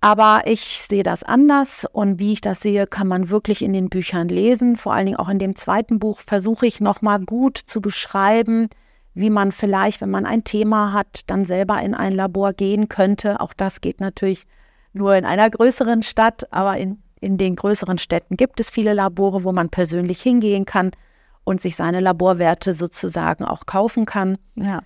Aber 0.00 0.42
ich 0.46 0.82
sehe 0.82 1.02
das 1.02 1.22
anders 1.22 1.86
und 1.90 2.18
wie 2.18 2.34
ich 2.34 2.40
das 2.40 2.60
sehe, 2.60 2.86
kann 2.86 3.08
man 3.08 3.30
wirklich 3.30 3.62
in 3.62 3.72
den 3.72 3.88
Büchern 3.88 4.28
lesen. 4.28 4.76
Vor 4.76 4.92
allen 4.92 5.06
Dingen 5.06 5.18
auch 5.18 5.28
in 5.28 5.38
dem 5.38 5.56
zweiten 5.56 5.98
Buch 5.98 6.20
versuche 6.20 6.66
ich 6.66 6.80
nochmal 6.80 7.20
gut 7.20 7.58
zu 7.58 7.80
beschreiben, 7.80 8.68
wie 9.14 9.30
man 9.30 9.50
vielleicht, 9.50 10.02
wenn 10.02 10.10
man 10.10 10.26
ein 10.26 10.44
Thema 10.44 10.92
hat, 10.92 11.22
dann 11.26 11.46
selber 11.46 11.80
in 11.80 11.94
ein 11.94 12.12
Labor 12.12 12.52
gehen 12.52 12.88
könnte. 12.88 13.40
Auch 13.40 13.54
das 13.54 13.80
geht 13.80 14.00
natürlich 14.00 14.46
nur 14.92 15.16
in 15.16 15.24
einer 15.24 15.48
größeren 15.48 16.02
Stadt, 16.02 16.52
aber 16.52 16.76
in, 16.76 17.02
in 17.20 17.38
den 17.38 17.56
größeren 17.56 17.98
Städten 17.98 18.36
gibt 18.36 18.60
es 18.60 18.70
viele 18.70 18.92
Labore, 18.92 19.44
wo 19.44 19.52
man 19.52 19.70
persönlich 19.70 20.20
hingehen 20.20 20.66
kann 20.66 20.90
und 21.44 21.60
sich 21.60 21.76
seine 21.76 22.00
Laborwerte 22.00 22.74
sozusagen 22.74 23.44
auch 23.44 23.64
kaufen 23.64 24.04
kann. 24.04 24.36
Ja. 24.56 24.82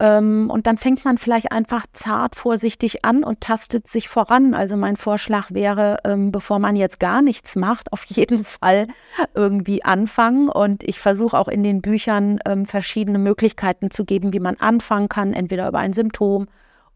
Ähm, 0.00 0.48
und 0.50 0.66
dann 0.66 0.78
fängt 0.78 1.04
man 1.04 1.18
vielleicht 1.18 1.50
einfach 1.50 1.84
zart 1.92 2.36
vorsichtig 2.36 3.04
an 3.04 3.24
und 3.24 3.40
tastet 3.40 3.88
sich 3.88 4.08
voran. 4.08 4.54
Also 4.54 4.76
mein 4.76 4.96
Vorschlag 4.96 5.50
wäre, 5.50 5.98
ähm, 6.04 6.30
bevor 6.30 6.60
man 6.60 6.76
jetzt 6.76 7.00
gar 7.00 7.20
nichts 7.20 7.56
macht, 7.56 7.92
auf 7.92 8.04
jeden 8.06 8.44
Fall 8.44 8.86
irgendwie 9.34 9.84
anfangen. 9.84 10.48
Und 10.48 10.84
ich 10.84 11.00
versuche 11.00 11.36
auch 11.36 11.48
in 11.48 11.64
den 11.64 11.82
Büchern 11.82 12.38
ähm, 12.46 12.66
verschiedene 12.66 13.18
Möglichkeiten 13.18 13.90
zu 13.90 14.04
geben, 14.04 14.32
wie 14.32 14.40
man 14.40 14.56
anfangen 14.56 15.08
kann, 15.08 15.32
entweder 15.32 15.68
über 15.68 15.78
ein 15.78 15.92
Symptom 15.92 16.46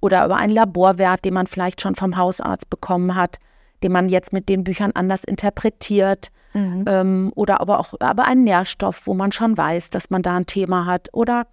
oder 0.00 0.24
über 0.24 0.36
einen 0.36 0.52
Laborwert, 0.52 1.24
den 1.24 1.34
man 1.34 1.46
vielleicht 1.46 1.80
schon 1.80 1.96
vom 1.96 2.16
Hausarzt 2.16 2.70
bekommen 2.70 3.16
hat, 3.16 3.38
den 3.82 3.90
man 3.90 4.08
jetzt 4.08 4.32
mit 4.32 4.48
den 4.48 4.62
Büchern 4.62 4.92
anders 4.94 5.24
interpretiert. 5.24 6.30
Mhm. 6.54 6.84
Ähm, 6.86 7.32
oder 7.34 7.60
aber 7.60 7.80
auch 7.80 7.94
über 7.94 8.24
einen 8.24 8.44
Nährstoff, 8.44 9.06
wo 9.06 9.14
man 9.14 9.32
schon 9.32 9.56
weiß, 9.56 9.90
dass 9.90 10.10
man 10.10 10.22
da 10.22 10.36
ein 10.36 10.46
Thema 10.46 10.86
hat. 10.86 11.08
Oder 11.12 11.46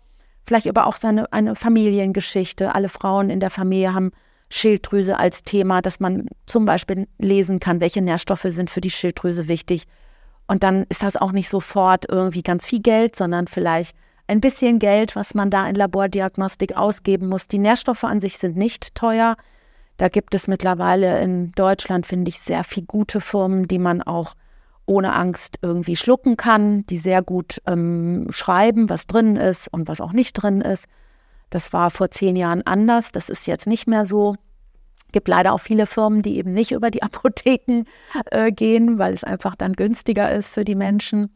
vielleicht 0.45 0.67
aber 0.67 0.87
auch 0.87 0.97
seine 0.97 1.31
eine 1.31 1.55
Familiengeschichte. 1.55 2.73
Alle 2.73 2.89
Frauen 2.89 3.29
in 3.29 3.39
der 3.39 3.49
Familie 3.49 3.93
haben 3.93 4.11
Schilddrüse 4.49 5.17
als 5.17 5.43
Thema, 5.43 5.81
dass 5.81 5.99
man 5.99 6.25
zum 6.45 6.65
Beispiel 6.65 7.07
lesen 7.19 7.59
kann, 7.59 7.81
welche 7.81 8.01
Nährstoffe 8.01 8.45
sind 8.47 8.69
für 8.69 8.81
die 8.81 8.89
Schilddrüse 8.89 9.47
wichtig. 9.47 9.85
Und 10.47 10.63
dann 10.63 10.85
ist 10.89 11.03
das 11.03 11.15
auch 11.15 11.31
nicht 11.31 11.49
sofort 11.49 12.05
irgendwie 12.09 12.41
ganz 12.41 12.65
viel 12.65 12.81
Geld, 12.81 13.15
sondern 13.15 13.47
vielleicht 13.47 13.95
ein 14.27 14.41
bisschen 14.41 14.79
Geld, 14.79 15.15
was 15.15 15.33
man 15.33 15.49
da 15.49 15.67
in 15.67 15.75
Labordiagnostik 15.75 16.75
ausgeben 16.75 17.29
muss. 17.29 17.47
Die 17.47 17.57
Nährstoffe 17.57 18.03
an 18.03 18.19
sich 18.19 18.37
sind 18.37 18.57
nicht 18.57 18.95
teuer. 18.95 19.35
Da 19.97 20.07
gibt 20.07 20.33
es 20.33 20.47
mittlerweile 20.47 21.19
in 21.19 21.51
Deutschland, 21.53 22.05
finde 22.05 22.29
ich, 22.29 22.39
sehr 22.39 22.63
viele 22.63 22.85
gute 22.85 23.21
Firmen, 23.21 23.67
die 23.67 23.79
man 23.79 24.01
auch 24.01 24.33
ohne 24.89 25.15
Angst 25.15 25.59
irgendwie 25.61 25.95
schlucken 25.95 26.35
kann, 26.35 26.85
die 26.87 26.97
sehr 26.97 27.21
gut 27.21 27.61
ähm, 27.67 28.27
schreiben, 28.31 28.89
was 28.89 29.07
drin 29.07 29.35
ist 29.35 29.67
und 29.71 29.87
was 29.87 30.01
auch 30.01 30.11
nicht 30.11 30.33
drin 30.33 30.61
ist. 30.61 30.85
Das 31.51 31.71
war 31.73 31.91
vor 31.91 32.11
zehn 32.11 32.35
Jahren 32.35 32.63
anders. 32.65 33.11
Das 33.11 33.29
ist 33.29 33.47
jetzt 33.47 33.67
nicht 33.67 33.87
mehr 33.87 34.05
so. 34.05 34.35
Es 34.97 35.11
Gibt 35.11 35.27
leider 35.27 35.53
auch 35.53 35.59
viele 35.59 35.85
Firmen, 35.85 36.23
die 36.23 36.37
eben 36.37 36.53
nicht 36.53 36.71
über 36.73 36.89
die 36.91 37.03
Apotheken 37.03 37.83
äh, 38.31 38.51
gehen, 38.51 38.99
weil 38.99 39.13
es 39.13 39.23
einfach 39.23 39.55
dann 39.55 39.73
günstiger 39.73 40.33
ist 40.33 40.53
für 40.53 40.65
die 40.65 40.75
Menschen. 40.75 41.33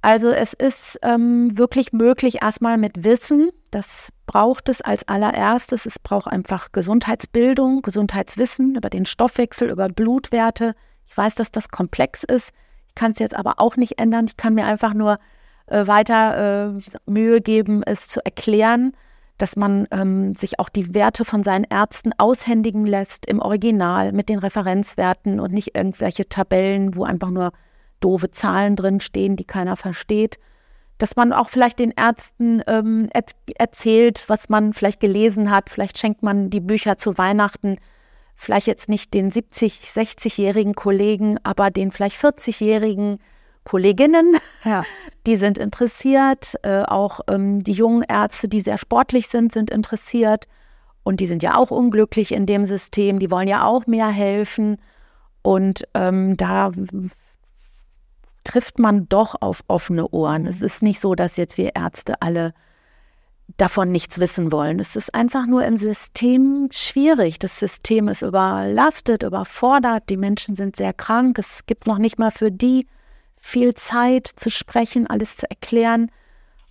Also 0.00 0.30
es 0.30 0.52
ist 0.52 0.98
ähm, 1.02 1.56
wirklich 1.56 1.92
möglich, 1.92 2.42
erstmal 2.42 2.76
mit 2.76 3.04
Wissen, 3.04 3.50
das 3.70 4.12
braucht 4.26 4.68
es 4.68 4.80
als 4.80 5.06
allererstes. 5.06 5.86
Es 5.86 5.98
braucht 5.98 6.26
einfach 6.26 6.72
Gesundheitsbildung, 6.72 7.82
Gesundheitswissen 7.82 8.74
über 8.74 8.90
den 8.90 9.06
Stoffwechsel, 9.06 9.70
über 9.70 9.88
Blutwerte, 9.88 10.74
ich 11.12 11.18
weiß, 11.18 11.34
dass 11.34 11.52
das 11.52 11.68
komplex 11.68 12.24
ist. 12.24 12.52
Ich 12.88 12.94
kann 12.94 13.12
es 13.12 13.18
jetzt 13.18 13.36
aber 13.36 13.54
auch 13.58 13.76
nicht 13.76 14.00
ändern. 14.00 14.24
Ich 14.24 14.38
kann 14.38 14.54
mir 14.54 14.64
einfach 14.64 14.94
nur 14.94 15.18
äh, 15.66 15.86
weiter 15.86 16.70
äh, 16.74 16.80
Mühe 17.04 17.42
geben, 17.42 17.82
es 17.82 18.08
zu 18.08 18.24
erklären, 18.24 18.92
dass 19.36 19.54
man 19.54 19.86
ähm, 19.90 20.34
sich 20.34 20.58
auch 20.58 20.70
die 20.70 20.94
Werte 20.94 21.26
von 21.26 21.42
seinen 21.42 21.64
Ärzten 21.64 22.12
aushändigen 22.16 22.86
lässt 22.86 23.26
im 23.26 23.40
Original 23.40 24.12
mit 24.12 24.30
den 24.30 24.38
Referenzwerten 24.38 25.38
und 25.38 25.52
nicht 25.52 25.76
irgendwelche 25.76 26.30
Tabellen, 26.30 26.96
wo 26.96 27.04
einfach 27.04 27.30
nur 27.30 27.52
doofe 28.00 28.30
Zahlen 28.30 28.74
drin 28.74 29.00
stehen, 29.00 29.36
die 29.36 29.44
keiner 29.44 29.76
versteht. 29.76 30.38
Dass 30.96 31.14
man 31.14 31.34
auch 31.34 31.50
vielleicht 31.50 31.78
den 31.78 31.90
Ärzten 31.90 32.62
ähm, 32.66 33.10
er 33.12 33.24
erzählt, 33.58 34.24
was 34.28 34.48
man 34.48 34.72
vielleicht 34.72 35.00
gelesen 35.00 35.50
hat. 35.50 35.68
Vielleicht 35.68 35.98
schenkt 35.98 36.22
man 36.22 36.48
die 36.48 36.60
Bücher 36.60 36.96
zu 36.96 37.18
Weihnachten 37.18 37.76
vielleicht 38.34 38.66
jetzt 38.66 38.88
nicht 38.88 39.14
den 39.14 39.30
70, 39.30 39.80
60-jährigen 39.84 40.74
Kollegen, 40.74 41.38
aber 41.42 41.70
den 41.70 41.92
vielleicht 41.92 42.16
40-jährigen 42.16 43.18
Kolleginnen, 43.64 44.36
ja. 44.64 44.82
die 45.26 45.36
sind 45.36 45.58
interessiert. 45.58 46.56
Äh, 46.62 46.82
auch 46.82 47.20
ähm, 47.28 47.62
die 47.62 47.72
jungen 47.72 48.02
Ärzte, 48.02 48.48
die 48.48 48.60
sehr 48.60 48.78
sportlich 48.78 49.28
sind, 49.28 49.52
sind 49.52 49.70
interessiert. 49.70 50.48
Und 51.04 51.20
die 51.20 51.26
sind 51.26 51.42
ja 51.42 51.56
auch 51.56 51.70
unglücklich 51.70 52.32
in 52.32 52.46
dem 52.46 52.64
System. 52.64 53.18
Die 53.18 53.30
wollen 53.30 53.48
ja 53.48 53.64
auch 53.64 53.86
mehr 53.86 54.08
helfen. 54.08 54.78
Und 55.42 55.84
ähm, 55.94 56.36
da 56.36 56.70
trifft 58.44 58.78
man 58.78 59.08
doch 59.08 59.36
auf 59.40 59.62
offene 59.68 60.08
Ohren. 60.08 60.42
Mhm. 60.42 60.48
Es 60.48 60.62
ist 60.62 60.82
nicht 60.82 61.00
so, 61.00 61.14
dass 61.14 61.36
jetzt 61.36 61.58
wir 61.58 61.74
Ärzte 61.74 62.20
alle 62.20 62.54
davon 63.56 63.92
nichts 63.92 64.18
wissen 64.18 64.52
wollen. 64.52 64.80
Es 64.80 64.96
ist 64.96 65.14
einfach 65.14 65.46
nur 65.46 65.64
im 65.64 65.76
System 65.76 66.68
schwierig. 66.70 67.38
Das 67.38 67.58
System 67.58 68.08
ist 68.08 68.22
überlastet, 68.22 69.22
überfordert. 69.22 70.08
Die 70.08 70.16
Menschen 70.16 70.56
sind 70.56 70.76
sehr 70.76 70.92
krank. 70.92 71.38
Es 71.38 71.66
gibt 71.66 71.86
noch 71.86 71.98
nicht 71.98 72.18
mal 72.18 72.30
für 72.30 72.50
die 72.50 72.86
viel 73.36 73.74
Zeit 73.74 74.26
zu 74.26 74.50
sprechen, 74.50 75.06
alles 75.06 75.36
zu 75.36 75.50
erklären. 75.50 76.10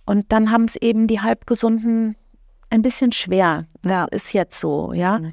Und 0.06 0.32
dann 0.32 0.50
haben 0.50 0.64
es 0.64 0.76
eben 0.76 1.06
die 1.06 1.20
Halbgesunden 1.20 2.16
ein 2.70 2.82
bisschen 2.82 3.12
schwer. 3.12 3.66
Ja. 3.84 4.06
Das 4.06 4.24
ist 4.24 4.32
jetzt 4.32 4.58
so, 4.58 4.92
ja. 4.92 5.18
Mhm. 5.18 5.32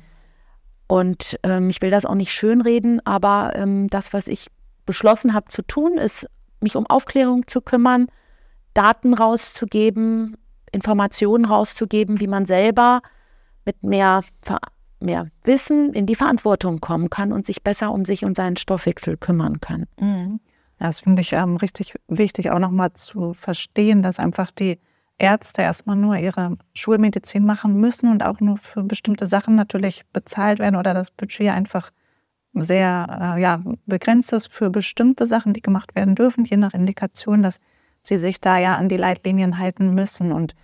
Und 0.87 1.39
ähm, 1.43 1.69
ich 1.69 1.81
will 1.81 1.91
das 1.91 2.05
auch 2.05 2.15
nicht 2.15 2.31
schönreden, 2.31 2.99
aber 3.05 3.53
ähm, 3.55 3.89
das, 3.89 4.11
was 4.11 4.27
ich 4.27 4.47
beschlossen 4.85 5.33
habe 5.33 5.47
zu 5.47 5.61
tun, 5.61 5.97
ist, 5.97 6.27
mich 6.61 6.75
um 6.75 6.87
Aufklärung 6.87 7.47
zu 7.47 7.61
kümmern, 7.61 8.07
Daten 8.73 9.13
rauszugeben, 9.13 10.35
Informationen 10.71 11.45
rauszugeben, 11.45 12.19
wie 12.19 12.27
man 12.27 12.45
selber 12.45 13.01
mit 13.65 13.83
mehr, 13.83 14.23
mehr 14.99 15.27
Wissen 15.43 15.93
in 15.93 16.05
die 16.05 16.15
Verantwortung 16.15 16.79
kommen 16.79 17.09
kann 17.09 17.31
und 17.31 17.45
sich 17.45 17.63
besser 17.63 17.91
um 17.91 18.05
sich 18.05 18.25
und 18.25 18.35
seinen 18.35 18.57
Stoffwechsel 18.57 19.17
kümmern 19.17 19.59
kann. 19.59 19.85
Mhm. 19.99 20.39
Das 20.79 21.01
finde 21.01 21.21
ich 21.21 21.33
ähm, 21.33 21.57
richtig 21.57 21.95
wichtig, 22.07 22.51
auch 22.51 22.59
nochmal 22.59 22.93
zu 22.93 23.33
verstehen, 23.33 24.01
dass 24.01 24.17
einfach 24.17 24.49
die 24.49 24.79
Ärzte 25.17 25.61
erstmal 25.61 25.97
nur 25.97 26.15
ihre 26.15 26.57
Schulmedizin 26.73 27.45
machen 27.45 27.79
müssen 27.79 28.09
und 28.09 28.23
auch 28.23 28.39
nur 28.39 28.57
für 28.57 28.83
bestimmte 28.83 29.27
Sachen 29.27 29.55
natürlich 29.55 30.05
bezahlt 30.13 30.59
werden 30.59 30.77
oder 30.77 30.93
das 30.93 31.11
Budget 31.11 31.49
einfach 31.49 31.91
sehr 32.53 33.35
äh, 33.35 33.41
ja, 33.41 33.61
begrenzt 33.85 34.33
ist 34.33 34.51
für 34.51 34.69
bestimmte 34.69 35.25
Sachen, 35.25 35.53
die 35.53 35.61
gemacht 35.61 35.93
werden 35.95 36.15
dürfen, 36.15 36.45
je 36.45 36.57
nach 36.57 36.73
Indikation, 36.73 37.43
dass 37.43 37.59
sie 38.03 38.17
sich 38.17 38.41
da 38.41 38.57
ja 38.57 38.75
an 38.75 38.89
die 38.89 38.97
Leitlinien 38.97 39.57
halten 39.57 39.93
müssen. 39.93 40.31
Und 40.31 40.55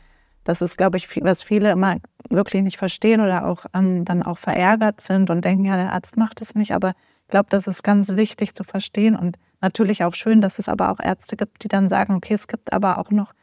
das 0.44 0.62
ist, 0.62 0.78
glaube 0.78 0.98
ich, 0.98 1.08
was 1.24 1.44
viele 1.44 1.72
immer 1.72 1.98
wirklich 2.30 2.64
nicht 2.64 2.78
verstehen 2.78 3.22
oder 3.22 3.46
auch 3.46 3.66
ähm, 3.74 4.06
dann 4.06 4.24
auch 4.24 4.38
verärgert 4.38 5.02
sind 5.02 5.30
und 5.30 5.44
denken, 5.46 5.66
ja, 5.66 5.76
der 5.76 5.94
Arzt 5.94 6.18
macht 6.18 6.42
es 6.42 6.56
nicht. 6.56 6.74
Aber 6.74 6.90
ich 7.24 7.30
glaube, 7.30 7.48
das 7.50 7.68
ist 7.68 7.84
ganz 7.84 8.16
wichtig 8.16 8.56
zu 8.56 8.64
verstehen 8.64 9.16
und 9.16 9.38
natürlich 9.62 10.04
auch 10.04 10.14
schön, 10.14 10.42
dass 10.42 10.60
es 10.60 10.70
aber 10.70 10.92
auch 10.92 11.00
Ärzte 11.00 11.36
gibt, 11.36 11.64
die 11.64 11.68
dann 11.68 11.90
sagen, 11.90 12.16
okay, 12.16 12.34
es 12.34 12.48
gibt 12.48 12.72
aber 12.72 13.00
auch 13.00 13.10
noch 13.10 13.34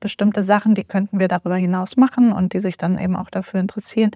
bestimmte 0.00 0.42
Sachen, 0.42 0.74
die 0.74 0.84
könnten 0.84 1.18
wir 1.18 1.28
darüber 1.28 1.56
hinaus 1.56 1.96
machen 1.96 2.32
und 2.32 2.52
die 2.52 2.60
sich 2.60 2.76
dann 2.76 2.98
eben 2.98 3.16
auch 3.16 3.30
dafür 3.30 3.60
interessieren. 3.60 4.10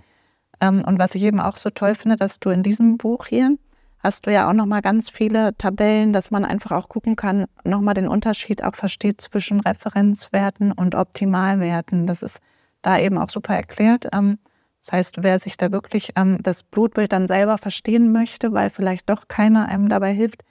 Ähm, 0.61 0.85
und 0.85 0.99
was 0.99 1.15
ich 1.15 1.23
eben 1.23 1.41
auch 1.41 1.57
so 1.57 1.71
toll 1.71 1.95
finde, 1.95 2.17
dass 2.17 2.41
du 2.41 2.51
in 2.51 2.63
diesem 2.63 2.99
Buch 2.99 3.27
hier 3.27 3.57
hast 3.99 4.27
du 4.27 4.33
ja 4.33 4.49
auch 4.49 4.53
nochmal 4.53 4.83
ganz 4.83 5.11
viele 5.11 5.57
Tabellen, 5.57 6.13
dass 6.13 6.31
man 6.31 6.45
einfach 6.45 6.73
auch 6.73 6.89
gucken 6.89 7.17
kann, 7.17 7.47
nochmal 7.65 7.95
den 7.95 8.09
Unterschied 8.09 8.63
auch 8.63 8.75
versteht 8.75 9.21
zwischen 9.21 9.61
Referenzwerten 9.61 10.73
und 10.73 10.95
Optimalwerten. 10.95 12.07
Das 12.07 12.23
ist 12.23 12.41
da 12.83 12.99
eben 12.99 13.19
auch 13.19 13.31
super 13.31 13.55
erklärt. 13.55 14.09
Ähm, 14.13 14.39
das 14.81 14.93
heißt, 14.93 15.23
wer 15.23 15.39
sich 15.39 15.57
da 15.57 15.73
wirklich 15.73 16.13
ähm, 16.15 16.39
das 16.43 16.63
Blutbild 16.63 17.13
dann 17.13 17.27
selber 17.27 17.59
verstehen 17.59 18.13
möchte, 18.13 18.53
weil 18.53 18.71
vielleicht 18.71 19.11
doch 19.11 19.27
keiner 19.27 19.67
einem 19.67 19.89
dabei 19.89 20.13
hilft, 20.15 20.45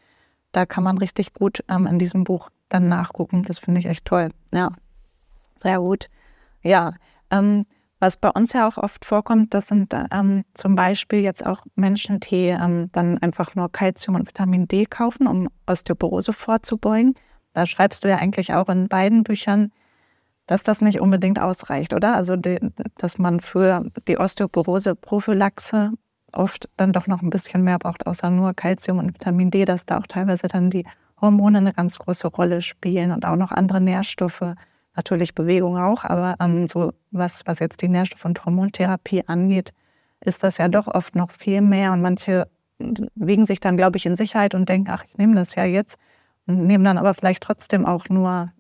da 0.51 0.65
kann 0.65 0.83
man 0.83 0.97
richtig 0.97 1.33
gut 1.33 1.63
ähm, 1.69 1.87
in 1.87 1.99
diesem 1.99 2.25
Buch 2.25 2.49
dann 2.67 2.89
nachgucken. 2.89 3.43
Das 3.43 3.59
finde 3.59 3.79
ich 3.79 3.85
echt 3.85 4.05
toll. 4.05 4.31
Ja, 4.53 4.71
sehr 5.61 5.79
gut. 5.79 6.09
Ja, 6.61 6.93
was 8.05 8.17
bei 8.17 8.29
uns 8.29 8.53
ja 8.53 8.67
auch 8.67 8.77
oft 8.77 9.03
vorkommt, 9.03 9.55
das 9.55 9.67
sind 9.69 9.91
ähm, 10.11 10.43
zum 10.53 10.75
Beispiel 10.75 11.21
jetzt 11.21 11.43
auch 11.43 11.65
Menschen, 11.73 12.19
die 12.19 12.49
ähm, 12.49 12.89
dann 12.91 13.17
einfach 13.17 13.55
nur 13.55 13.71
Kalzium 13.71 14.15
und 14.15 14.27
Vitamin 14.27 14.67
D 14.67 14.85
kaufen, 14.85 15.25
um 15.25 15.49
Osteoporose 15.65 16.31
vorzubeugen. 16.31 17.15
Da 17.53 17.65
schreibst 17.65 18.03
du 18.03 18.09
ja 18.09 18.17
eigentlich 18.17 18.53
auch 18.53 18.69
in 18.69 18.89
beiden 18.89 19.23
Büchern, 19.23 19.71
dass 20.45 20.61
das 20.61 20.81
nicht 20.81 21.01
unbedingt 21.01 21.41
ausreicht, 21.41 21.95
oder? 21.95 22.15
Also, 22.15 22.35
die, 22.35 22.59
dass 22.99 23.17
man 23.17 23.39
für 23.39 23.89
die 24.07 24.19
Osteoporose-Prophylaxe 24.19 25.93
oft 26.31 26.69
dann 26.77 26.93
doch 26.93 27.07
noch 27.07 27.23
ein 27.23 27.31
bisschen 27.31 27.63
mehr 27.63 27.79
braucht, 27.79 28.05
außer 28.05 28.29
nur 28.29 28.53
Kalzium 28.53 28.99
und 28.99 29.15
Vitamin 29.15 29.49
D, 29.49 29.65
dass 29.65 29.87
da 29.87 29.97
auch 29.97 30.05
teilweise 30.05 30.47
dann 30.47 30.69
die 30.69 30.85
Hormone 31.19 31.57
eine 31.57 31.73
ganz 31.73 31.97
große 31.97 32.27
Rolle 32.27 32.61
spielen 32.61 33.11
und 33.11 33.25
auch 33.25 33.35
noch 33.35 33.51
andere 33.51 33.81
Nährstoffe, 33.81 34.53
natürlich 34.95 35.35
Bewegung 35.35 35.77
auch, 35.77 36.03
aber 36.03 36.35
ähm, 36.39 36.67
so 36.67 36.93
was, 37.11 37.41
was 37.45 37.59
jetzt 37.59 37.81
die 37.81 37.87
Nährstoff- 37.87 38.25
und 38.25 38.45
Hormontherapie 38.45 39.27
angeht, 39.27 39.73
ist 40.21 40.43
das 40.43 40.57
ja 40.57 40.67
doch 40.67 40.87
oft 40.87 41.15
noch 41.15 41.31
viel 41.31 41.61
mehr 41.61 41.91
und 41.93 42.01
manche 42.01 42.47
wiegen 42.77 43.45
sich 43.45 43.59
dann, 43.59 43.77
glaube 43.77 43.97
ich, 43.97 44.05
in 44.05 44.15
Sicherheit 44.15 44.53
und 44.53 44.67
denken, 44.67 44.89
ach, 44.91 45.03
ich 45.07 45.17
nehme 45.17 45.35
das 45.35 45.55
ja 45.55 45.63
jetzt 45.65 45.97
und 46.47 46.65
nehmen 46.65 46.83
dann 46.83 46.97
aber 46.97 47.13
vielleicht 47.13 47.43
trotzdem 47.43 47.85
auch 47.85 48.09
nur 48.09 48.51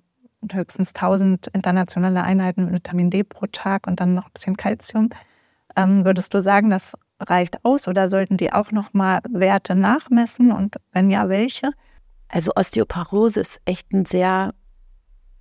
höchstens 0.51 0.93
1000 0.93 1.47
internationale 1.47 2.23
Einheiten 2.23 2.71
Vitamin 2.71 3.09
D 3.09 3.23
pro 3.23 3.47
Tag 3.47 3.87
und 3.87 3.99
dann 3.99 4.13
noch 4.13 4.25
ein 4.25 4.31
bisschen 4.33 4.57
Kalzium. 4.57 5.09
Ähm, 5.75 6.05
würdest 6.05 6.33
du 6.33 6.41
sagen, 6.41 6.69
das 6.69 6.93
reicht 7.19 7.63
aus 7.63 7.87
oder 7.87 8.09
sollten 8.09 8.37
die 8.37 8.53
auch 8.53 8.71
nochmal 8.71 9.21
Werte 9.29 9.75
nachmessen 9.75 10.51
und 10.51 10.75
wenn 10.91 11.09
ja, 11.09 11.29
welche? 11.29 11.71
Also 12.27 12.51
Osteoporose 12.55 13.39
ist 13.39 13.61
echt 13.65 13.91
ein 13.93 14.05
sehr 14.05 14.53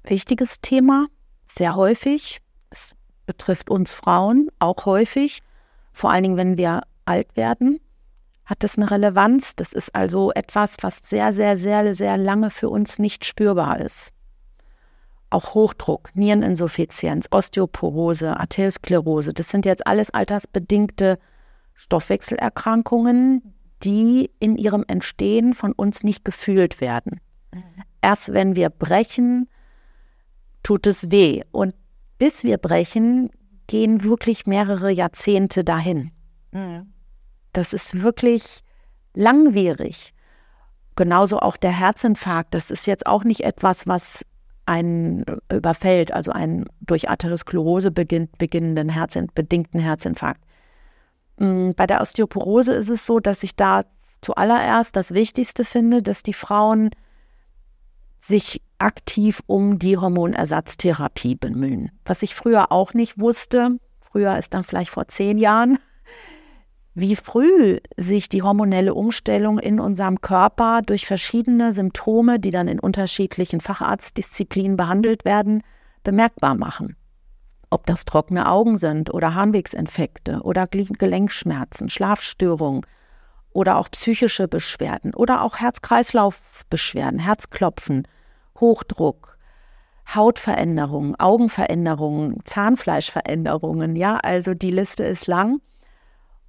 wichtiges 0.04 0.60
Thema, 0.60 1.06
sehr 1.46 1.76
häufig. 1.76 2.40
Es 2.70 2.94
betrifft 3.26 3.70
uns 3.70 3.94
Frauen 3.94 4.48
auch 4.58 4.86
häufig, 4.86 5.42
vor 5.92 6.10
allen 6.10 6.22
Dingen, 6.22 6.36
wenn 6.36 6.58
wir 6.58 6.82
alt 7.04 7.36
werden 7.36 7.80
hat 8.44 8.62
das 8.62 8.76
eine 8.76 8.90
Relevanz. 8.90 9.56
Das 9.56 9.72
ist 9.72 9.94
also 9.94 10.32
etwas, 10.32 10.76
was 10.80 10.98
sehr, 10.98 11.32
sehr, 11.32 11.56
sehr, 11.56 11.94
sehr 11.94 12.16
lange 12.16 12.50
für 12.50 12.68
uns 12.68 12.98
nicht 12.98 13.24
spürbar 13.24 13.80
ist. 13.80 14.10
Auch 15.30 15.54
Hochdruck, 15.54 16.10
Niereninsuffizienz, 16.14 17.26
Osteoporose, 17.30 18.38
Arteriosklerose, 18.38 19.32
das 19.32 19.48
sind 19.48 19.64
jetzt 19.64 19.86
alles 19.86 20.10
altersbedingte 20.10 21.18
Stoffwechselerkrankungen, 21.74 23.54
die 23.82 24.30
in 24.38 24.56
ihrem 24.56 24.84
Entstehen 24.86 25.54
von 25.54 25.72
uns 25.72 26.04
nicht 26.04 26.24
gefühlt 26.24 26.80
werden. 26.80 27.20
Erst 28.00 28.32
wenn 28.32 28.54
wir 28.54 28.70
brechen, 28.70 29.48
tut 30.64 30.88
es 30.88 31.12
weh. 31.12 31.42
Und 31.52 31.74
bis 32.18 32.42
wir 32.42 32.58
brechen, 32.58 33.30
gehen 33.68 34.02
wirklich 34.02 34.46
mehrere 34.46 34.90
Jahrzehnte 34.90 35.62
dahin. 35.62 36.10
Mhm. 36.50 36.92
Das 37.52 37.72
ist 37.72 38.02
wirklich 38.02 38.60
langwierig. 39.14 40.12
Genauso 40.96 41.38
auch 41.38 41.56
der 41.56 41.70
Herzinfarkt. 41.70 42.54
Das 42.54 42.70
ist 42.70 42.86
jetzt 42.86 43.06
auch 43.06 43.22
nicht 43.22 43.42
etwas, 43.42 43.86
was 43.86 44.24
einen 44.66 45.24
überfällt, 45.52 46.12
also 46.12 46.32
einen 46.32 46.66
durch 46.80 47.08
Arteriosklerose 47.08 47.90
beginnenden 47.90 48.88
Herzin 48.88 49.28
bedingten 49.34 49.80
Herzinfarkt. 49.80 50.40
Mm, 51.38 51.72
bei 51.76 51.86
der 51.86 52.00
Osteoporose 52.00 52.72
ist 52.72 52.88
es 52.88 53.04
so, 53.06 53.20
dass 53.20 53.42
ich 53.42 53.56
da 53.56 53.82
zuallererst 54.20 54.96
das 54.96 55.12
Wichtigste 55.12 55.64
finde, 55.64 56.02
dass 56.02 56.22
die 56.22 56.32
Frauen 56.32 56.90
sich 58.26 58.62
aktiv 58.78 59.42
um 59.46 59.78
die 59.78 59.96
Hormonersatztherapie 59.96 61.36
bemühen. 61.36 61.90
Was 62.04 62.22
ich 62.22 62.34
früher 62.34 62.72
auch 62.72 62.94
nicht 62.94 63.18
wusste, 63.18 63.78
früher 64.00 64.38
ist 64.38 64.54
dann 64.54 64.64
vielleicht 64.64 64.90
vor 64.90 65.08
zehn 65.08 65.38
Jahren, 65.38 65.78
wie 66.94 67.16
früh 67.16 67.80
sich 67.96 68.28
die 68.28 68.42
hormonelle 68.42 68.94
Umstellung 68.94 69.58
in 69.58 69.80
unserem 69.80 70.20
Körper 70.20 70.80
durch 70.82 71.06
verschiedene 71.06 71.72
Symptome, 71.72 72.38
die 72.38 72.52
dann 72.52 72.68
in 72.68 72.78
unterschiedlichen 72.78 73.60
Facharztdisziplinen 73.60 74.76
behandelt 74.76 75.24
werden, 75.24 75.62
bemerkbar 76.04 76.54
machen. 76.54 76.96
Ob 77.68 77.86
das 77.86 78.04
trockene 78.04 78.48
Augen 78.48 78.78
sind 78.78 79.12
oder 79.12 79.34
Harnwegsinfekte 79.34 80.40
oder 80.42 80.68
Gelenkschmerzen, 80.68 81.90
Schlafstörungen 81.90 82.86
oder 83.54 83.78
auch 83.78 83.90
psychische 83.90 84.48
Beschwerden 84.48 85.14
oder 85.14 85.42
auch 85.42 85.56
Herz-Kreislauf-Beschwerden, 85.56 87.20
Herzklopfen, 87.20 88.06
Hochdruck, 88.60 89.38
Hautveränderungen, 90.12 91.14
Augenveränderungen, 91.18 92.44
Zahnfleischveränderungen. 92.44 93.96
Ja, 93.96 94.18
also 94.18 94.52
die 94.52 94.72
Liste 94.72 95.04
ist 95.04 95.26
lang. 95.26 95.60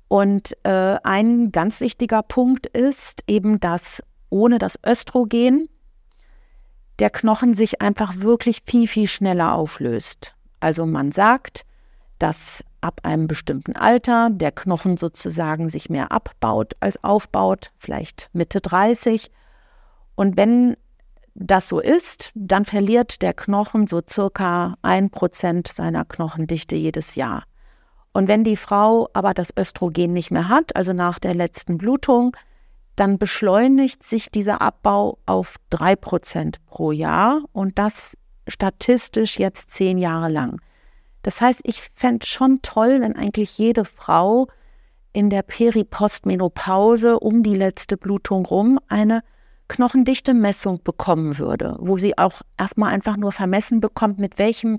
Und 0.07 0.57
äh, 0.63 0.97
ein 1.03 1.51
ganz 1.51 1.79
wichtiger 1.79 2.21
Punkt 2.21 2.67
ist 2.67 3.23
eben, 3.27 3.59
dass 3.59 4.03
ohne 4.29 4.57
das 4.57 4.77
Östrogen 4.85 5.69
der 6.99 7.09
Knochen 7.09 7.53
sich 7.53 7.81
einfach 7.81 8.17
wirklich 8.17 8.61
viel, 8.65 8.87
viel 8.87 9.07
schneller 9.07 9.53
auflöst. 9.53 10.35
Also 10.59 10.85
man 10.85 11.11
sagt, 11.11 11.65
dass 12.19 12.63
ab 12.85 13.01
einem 13.03 13.27
bestimmten 13.27 13.75
Alter 13.75 14.29
der 14.31 14.51
Knochen 14.51 14.95
sozusagen 14.95 15.69
sich 15.69 15.89
mehr 15.89 16.11
abbaut 16.11 16.73
als 16.79 17.03
aufbaut, 17.03 17.71
vielleicht 17.79 18.29
Mitte 18.31 18.61
30. 18.61 19.31
Und 20.13 20.37
wenn 20.37 20.77
das 21.33 21.67
so 21.67 21.79
ist, 21.79 22.31
dann 22.35 22.63
verliert 22.63 23.23
der 23.23 23.33
Knochen 23.33 23.87
so 23.87 24.01
circa 24.07 24.75
ein 24.83 25.09
Prozent 25.09 25.67
seiner 25.67 26.05
Knochendichte 26.05 26.75
jedes 26.75 27.15
Jahr. 27.15 27.43
Und 28.13 28.27
wenn 28.27 28.43
die 28.45 28.55
Frau 28.55 29.09
aber 29.13 29.33
das 29.33 29.49
Östrogen 29.57 30.13
nicht 30.13 30.31
mehr 30.31 30.47
hat, 30.47 30.75
also 30.75 30.93
nach 30.93 31.19
der 31.19 31.33
letzten 31.33 31.77
Blutung, 31.77 32.37
dann 32.95 33.17
beschleunigt 33.17 34.03
sich 34.03 34.31
dieser 34.31 34.61
Abbau 34.61 35.17
auf 35.25 35.55
drei 35.69 35.95
Prozent 35.97 36.65
pro 36.67 36.91
Jahr 36.91 37.41
und 37.51 37.77
das 37.77 38.15
statistisch 38.47 39.39
jetzt 39.39 39.71
zehn 39.71 39.97
Jahre 39.97 40.29
lang. 40.29 40.61
Das 41.25 41.41
heißt, 41.41 41.61
ich 41.63 41.89
fände 41.95 42.23
schon 42.23 42.61
toll, 42.61 43.01
wenn 43.01 43.15
eigentlich 43.15 43.57
jede 43.57 43.83
Frau 43.83 44.47
in 45.11 45.31
der 45.31 45.41
Peripostmenopause 45.41 47.19
um 47.19 47.41
die 47.41 47.55
letzte 47.55 47.97
Blutung 47.97 48.45
rum 48.45 48.79
eine 48.89 49.23
Knochendichte-Messung 49.67 50.83
bekommen 50.83 51.39
würde, 51.39 51.77
wo 51.79 51.97
sie 51.97 52.15
auch 52.19 52.43
erstmal 52.59 52.93
einfach 52.93 53.17
nur 53.17 53.31
vermessen 53.31 53.79
bekommt, 53.79 54.19
mit 54.19 54.37
welchem 54.37 54.77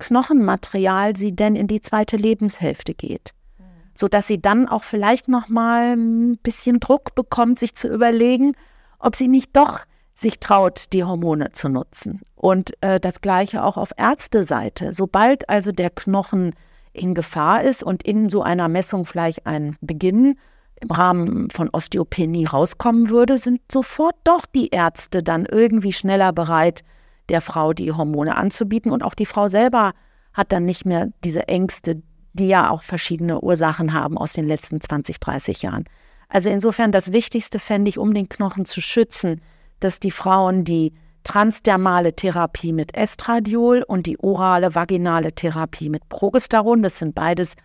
Knochenmaterial 0.00 1.14
sie 1.14 1.36
denn 1.36 1.54
in 1.54 1.68
die 1.68 1.80
zweite 1.80 2.16
Lebenshälfte 2.16 2.92
geht. 2.92 3.32
Mhm. 3.56 3.64
So 3.94 4.08
dass 4.08 4.26
sie 4.26 4.42
dann 4.42 4.68
auch 4.68 4.82
vielleicht 4.82 5.28
noch 5.28 5.48
mal 5.48 5.96
ein 5.96 6.36
bisschen 6.38 6.80
Druck 6.80 7.14
bekommt, 7.14 7.60
sich 7.60 7.76
zu 7.76 7.86
überlegen, 7.86 8.56
ob 8.98 9.14
sie 9.14 9.28
nicht 9.28 9.56
doch 9.56 9.82
sich 10.16 10.40
traut, 10.40 10.92
die 10.92 11.04
Hormone 11.04 11.52
zu 11.52 11.68
nutzen. 11.68 12.22
Und 12.36 12.72
äh, 12.82 13.00
das 13.00 13.20
Gleiche 13.20 13.64
auch 13.64 13.76
auf 13.76 13.90
Ärzteseite. 13.96 14.92
Sobald 14.92 15.48
also 15.48 15.72
der 15.72 15.90
Knochen 15.90 16.54
in 16.92 17.14
Gefahr 17.14 17.62
ist 17.62 17.82
und 17.82 18.02
in 18.02 18.28
so 18.28 18.42
einer 18.42 18.68
Messung 18.68 19.06
vielleicht 19.06 19.46
ein 19.46 19.76
Beginn 19.80 20.38
im 20.80 20.90
Rahmen 20.90 21.50
von 21.50 21.70
Osteopenie 21.70 22.44
rauskommen 22.44 23.08
würde, 23.08 23.38
sind 23.38 23.60
sofort 23.70 24.16
doch 24.24 24.44
die 24.44 24.68
Ärzte 24.68 25.22
dann 25.22 25.46
irgendwie 25.46 25.92
schneller 25.92 26.32
bereit, 26.32 26.82
der 27.30 27.40
Frau 27.40 27.72
die 27.72 27.92
Hormone 27.92 28.36
anzubieten. 28.36 28.92
Und 28.92 29.02
auch 29.02 29.14
die 29.14 29.26
Frau 29.26 29.48
selber 29.48 29.92
hat 30.34 30.52
dann 30.52 30.66
nicht 30.66 30.84
mehr 30.84 31.08
diese 31.24 31.48
Ängste, 31.48 32.02
die 32.34 32.48
ja 32.48 32.70
auch 32.70 32.82
verschiedene 32.82 33.40
Ursachen 33.40 33.94
haben 33.94 34.18
aus 34.18 34.34
den 34.34 34.46
letzten 34.46 34.80
20, 34.80 35.18
30 35.18 35.62
Jahren. 35.62 35.84
Also 36.28 36.50
insofern 36.50 36.92
das 36.92 37.12
Wichtigste 37.12 37.58
fände 37.58 37.88
ich, 37.88 37.98
um 37.98 38.12
den 38.12 38.28
Knochen 38.28 38.66
zu 38.66 38.82
schützen, 38.82 39.40
dass 39.80 40.00
die 40.00 40.10
Frauen 40.10 40.64
die 40.64 40.92
transdermale 41.26 42.14
Therapie 42.14 42.72
mit 42.72 42.96
Estradiol 42.96 43.82
und 43.82 44.06
die 44.06 44.16
orale 44.20 44.76
vaginale 44.76 45.32
Therapie 45.32 45.88
mit 45.88 46.08
Progesteron, 46.08 46.84
das 46.84 47.00
sind 47.00 47.16
beides 47.16 47.56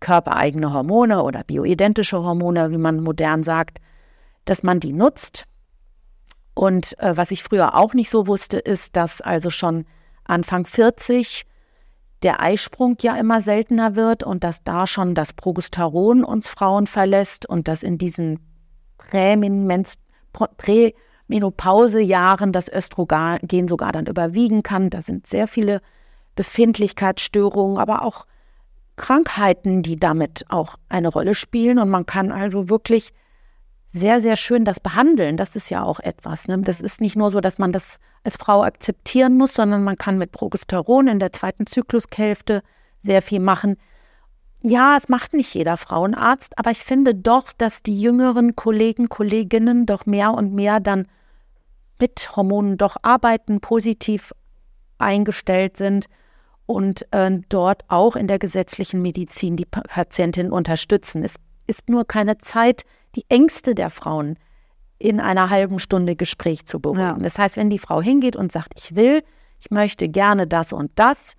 körpereigene 0.00 0.70
Hormone 0.70 1.22
oder 1.22 1.42
bioidentische 1.42 2.22
Hormone, 2.22 2.70
wie 2.70 2.76
man 2.76 3.00
modern 3.00 3.42
sagt, 3.42 3.78
dass 4.44 4.62
man 4.62 4.80
die 4.80 4.92
nutzt. 4.92 5.46
Und 6.52 6.98
äh, 6.98 7.16
was 7.16 7.30
ich 7.30 7.42
früher 7.42 7.74
auch 7.74 7.94
nicht 7.94 8.10
so 8.10 8.26
wusste, 8.26 8.58
ist, 8.58 8.96
dass 8.96 9.22
also 9.22 9.48
schon 9.48 9.86
Anfang 10.24 10.66
40 10.66 11.46
der 12.22 12.42
Eisprung 12.42 12.98
ja 13.00 13.16
immer 13.16 13.40
seltener 13.40 13.96
wird 13.96 14.24
und 14.24 14.44
dass 14.44 14.62
da 14.62 14.86
schon 14.86 15.14
das 15.14 15.32
Progesteron 15.32 16.22
uns 16.22 16.48
Frauen 16.48 16.86
verlässt 16.86 17.48
und 17.48 17.66
dass 17.66 17.82
in 17.82 17.96
diesen 17.96 18.40
Prämenopausejahren 21.26 22.52
das 22.52 22.68
Östrogen 22.68 23.68
sogar 23.68 23.92
dann 23.92 24.06
überwiegen 24.06 24.62
kann. 24.62 24.90
Da 24.90 25.02
sind 25.02 25.26
sehr 25.26 25.48
viele 25.48 25.80
Befindlichkeitsstörungen, 26.36 27.78
aber 27.78 28.02
auch 28.02 28.26
Krankheiten, 28.96 29.82
die 29.82 29.96
damit 29.96 30.44
auch 30.48 30.76
eine 30.88 31.08
Rolle 31.08 31.34
spielen. 31.34 31.78
Und 31.78 31.90
man 31.90 32.06
kann 32.06 32.32
also 32.32 32.68
wirklich 32.68 33.12
sehr, 33.92 34.20
sehr 34.20 34.36
schön 34.36 34.64
das 34.64 34.80
Behandeln. 34.80 35.36
Das 35.36 35.56
ist 35.56 35.70
ja 35.70 35.82
auch 35.82 36.00
etwas. 36.00 36.48
Ne? 36.48 36.58
Das 36.58 36.80
ist 36.80 37.00
nicht 37.00 37.16
nur 37.16 37.30
so, 37.30 37.40
dass 37.40 37.58
man 37.58 37.72
das 37.72 37.98
als 38.24 38.36
Frau 38.36 38.62
akzeptieren 38.62 39.36
muss, 39.36 39.54
sondern 39.54 39.84
man 39.84 39.96
kann 39.96 40.18
mit 40.18 40.32
Progesteron 40.32 41.08
in 41.08 41.18
der 41.18 41.32
zweiten 41.32 41.66
Zyklushälfte 41.66 42.62
sehr 43.02 43.22
viel 43.22 43.40
machen. 43.40 43.76
Ja, 44.68 44.96
es 44.96 45.08
macht 45.08 45.32
nicht 45.32 45.54
jeder 45.54 45.76
Frauenarzt, 45.76 46.58
aber 46.58 46.72
ich 46.72 46.82
finde 46.82 47.14
doch, 47.14 47.52
dass 47.52 47.84
die 47.84 48.00
jüngeren 48.00 48.56
Kollegen, 48.56 49.08
Kolleginnen 49.08 49.86
doch 49.86 50.06
mehr 50.06 50.34
und 50.34 50.54
mehr 50.54 50.80
dann 50.80 51.06
mit 52.00 52.34
Hormonen 52.34 52.76
doch 52.76 52.96
arbeiten, 53.02 53.60
positiv 53.60 54.34
eingestellt 54.98 55.76
sind 55.76 56.06
und 56.66 57.06
äh, 57.12 57.38
dort 57.48 57.84
auch 57.86 58.16
in 58.16 58.26
der 58.26 58.40
gesetzlichen 58.40 59.02
Medizin 59.02 59.54
die 59.54 59.66
Patientin 59.66 60.50
unterstützen. 60.50 61.22
Es 61.22 61.36
ist 61.68 61.88
nur 61.88 62.04
keine 62.04 62.38
Zeit, 62.38 62.82
die 63.14 63.24
Ängste 63.28 63.76
der 63.76 63.88
Frauen 63.88 64.36
in 64.98 65.20
einer 65.20 65.48
halben 65.48 65.78
Stunde 65.78 66.16
Gespräch 66.16 66.66
zu 66.66 66.80
beruhigen. 66.80 67.02
Ja. 67.02 67.18
Das 67.20 67.38
heißt, 67.38 67.56
wenn 67.56 67.70
die 67.70 67.78
Frau 67.78 68.02
hingeht 68.02 68.34
und 68.34 68.50
sagt, 68.50 68.80
ich 68.80 68.96
will, 68.96 69.22
ich 69.60 69.70
möchte 69.70 70.08
gerne 70.08 70.48
das 70.48 70.72
und 70.72 70.90
das, 70.96 71.36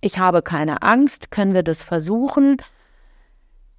ich 0.00 0.18
habe 0.18 0.42
keine 0.42 0.82
Angst, 0.82 1.30
können 1.30 1.54
wir 1.54 1.62
das 1.62 1.82
versuchen, 1.82 2.56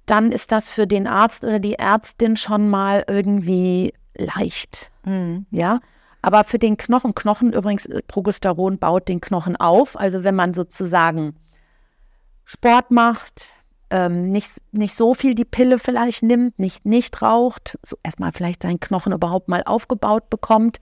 dann 0.06 0.32
ist 0.32 0.52
das 0.52 0.70
für 0.70 0.86
den 0.86 1.06
Arzt 1.06 1.44
oder 1.44 1.58
die 1.58 1.74
Ärztin 1.74 2.36
schon 2.36 2.68
mal 2.68 3.04
irgendwie 3.08 3.94
leicht. 4.16 4.90
Mhm. 5.04 5.46
Ja. 5.50 5.80
Aber 6.22 6.44
für 6.44 6.58
den 6.58 6.76
Knochen, 6.76 7.14
Knochen 7.14 7.52
übrigens, 7.52 7.86
äh, 7.86 8.02
Progesteron 8.06 8.78
baut 8.78 9.08
den 9.08 9.20
Knochen 9.20 9.56
auf. 9.56 9.98
Also 9.98 10.24
wenn 10.24 10.34
man 10.34 10.54
sozusagen 10.54 11.36
Sport 12.44 12.90
macht, 12.90 13.48
ähm, 13.90 14.30
nicht, 14.30 14.60
nicht 14.72 14.94
so 14.94 15.14
viel 15.14 15.34
die 15.34 15.44
Pille 15.44 15.78
vielleicht 15.78 16.22
nimmt, 16.22 16.58
nicht, 16.58 16.86
nicht 16.86 17.22
raucht, 17.22 17.78
so 17.84 17.96
erstmal 18.02 18.32
vielleicht 18.32 18.62
seinen 18.62 18.80
Knochen 18.80 19.12
überhaupt 19.12 19.48
mal 19.48 19.62
aufgebaut 19.64 20.30
bekommt, 20.30 20.78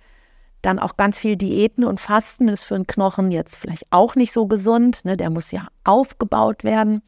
dann 0.62 0.79
auch 0.79 0.96
ganz 0.96 1.18
viel 1.18 1.37
Diäten 1.37 1.85
und 1.85 2.01
Fasten 2.01 2.49
ist 2.49 2.64
für 2.64 2.75
einen 2.75 2.87
Knochen 2.87 3.31
jetzt 3.31 3.57
vielleicht 3.57 3.87
auch 3.90 4.14
nicht 4.14 4.33
so 4.33 4.46
gesund. 4.46 5.05
Ne? 5.05 5.16
Der 5.16 5.31
muss 5.31 5.51
ja 5.51 5.68
aufgebaut 5.85 6.64
werden. 6.64 7.03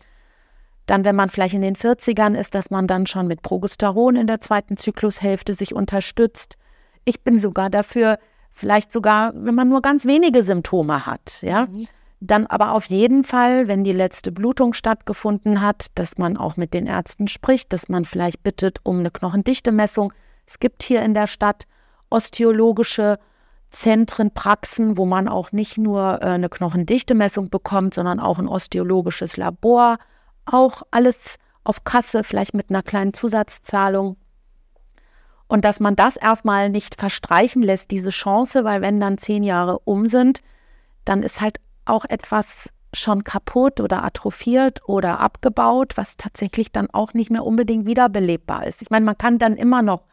Dann, 0.87 1.05
wenn 1.05 1.17
man 1.17 1.29
vielleicht 1.29 1.55
in 1.55 1.63
den 1.63 1.77
40ern 1.77 2.35
ist, 2.35 2.55
dass 2.55 2.71
man 2.71 2.87
dann 2.87 3.07
schon 3.07 3.27
mit 3.27 3.43
Progesteron 3.43 4.17
in 4.17 4.27
der 4.27 4.41
zweiten 4.41 4.77
Zyklushälfte 4.77 5.55
sich 5.55 5.75
unterstützt. 5.75 6.57
Ich 7.05 7.23
bin 7.23 7.39
sogar 7.39 7.71
dafür, 7.71 8.19
vielleicht 8.53 8.91
sogar, 8.91 9.33
wenn 9.35 9.55
man 9.55 9.69
nur 9.69 9.83
ganz 9.83 10.07
wenige 10.07 10.43
Symptome 10.43 11.07
hat, 11.07 11.43
ja. 11.43 11.67
Mhm 11.67 11.89
dann 12.25 12.47
aber 12.47 12.73
auf 12.73 12.87
jeden 12.87 13.25
Fall, 13.25 13.67
wenn 13.67 13.83
die 13.83 13.93
letzte 13.93 14.31
Blutung 14.31 14.75
stattgefunden 14.75 15.61
hat, 15.61 15.87
dass 15.97 16.19
man 16.19 16.37
auch 16.37 16.57
mit 16.57 16.73
den 16.73 16.87
Ärzten 16.87 17.27
spricht, 17.27 17.73
dass 17.73 17.89
man 17.89 18.05
vielleicht 18.05 18.45
bittet 18.45 18.79
um 18.85 19.01
eine 19.01 19.11
Knochendichtemessung. 19.11 20.13
Es 20.47 20.61
gibt 20.61 20.85
hier 20.85 21.03
in 21.03 21.15
der 21.15 21.27
Stadt 21.27 21.65
osteologische 22.11 23.19
Zentren, 23.73 24.31
Praxen, 24.33 24.97
wo 24.97 25.07
man 25.07 25.29
auch 25.29 25.51
nicht 25.53 25.79
nur 25.79 26.21
äh, 26.23 26.27
eine 26.27 26.49
Knochendichtemessung 26.49 27.51
bekommt, 27.51 27.95
sondern 27.95 28.21
auch 28.21 28.39
ein 28.39 28.49
osteologisches 28.49 29.37
Labor. 29.37 29.99
Auch 30.45 30.83
alles 30.91 31.39
auf 31.65 31.85
Kasse, 31.85 32.23
vielleicht 32.25 32.55
mit 32.55 32.71
einer 32.71 32.83
kleinen 32.83 33.15
Zusatzzahlung. 33.15 34.17
Und 35.49 35.65
dass 35.65 35.81
man 35.81 35.97
das 35.97 36.17
erstmal 36.17 36.71
nicht 36.71 36.99
verstreichen 36.99 37.63
lässt, 37.63 37.91
diese 37.91 38.11
Chance, 38.11 38.65
weil 38.65 38.81
wenn 38.81 39.01
dann 39.01 39.19
zehn 39.19 39.43
Jahre 39.43 39.79
um 39.81 40.07
sind, 40.07 40.41
dann 41.05 41.23
ist 41.23 41.41
halt 41.41 41.59
auch 41.85 42.05
etwas 42.05 42.71
schon 42.95 43.25
kaputt 43.25 43.81
oder 43.81 44.05
atrophiert 44.05 44.81
oder 44.87 45.21
abgebaut, 45.21 45.97
was 45.97 46.17
tatsächlich 46.17 46.73
dann 46.73 46.91
auch 46.91 47.15
nicht 47.15 47.31
mehr 47.31 47.45
unbedingt 47.45 47.87
wiederbelebbar 47.87 48.67
ist. 48.67 48.83
Ich 48.83 48.91
meine, 48.91 49.05
man 49.05 49.19
kann 49.19 49.39
dann 49.39 49.57
immer 49.57 49.83
noch 49.83 50.05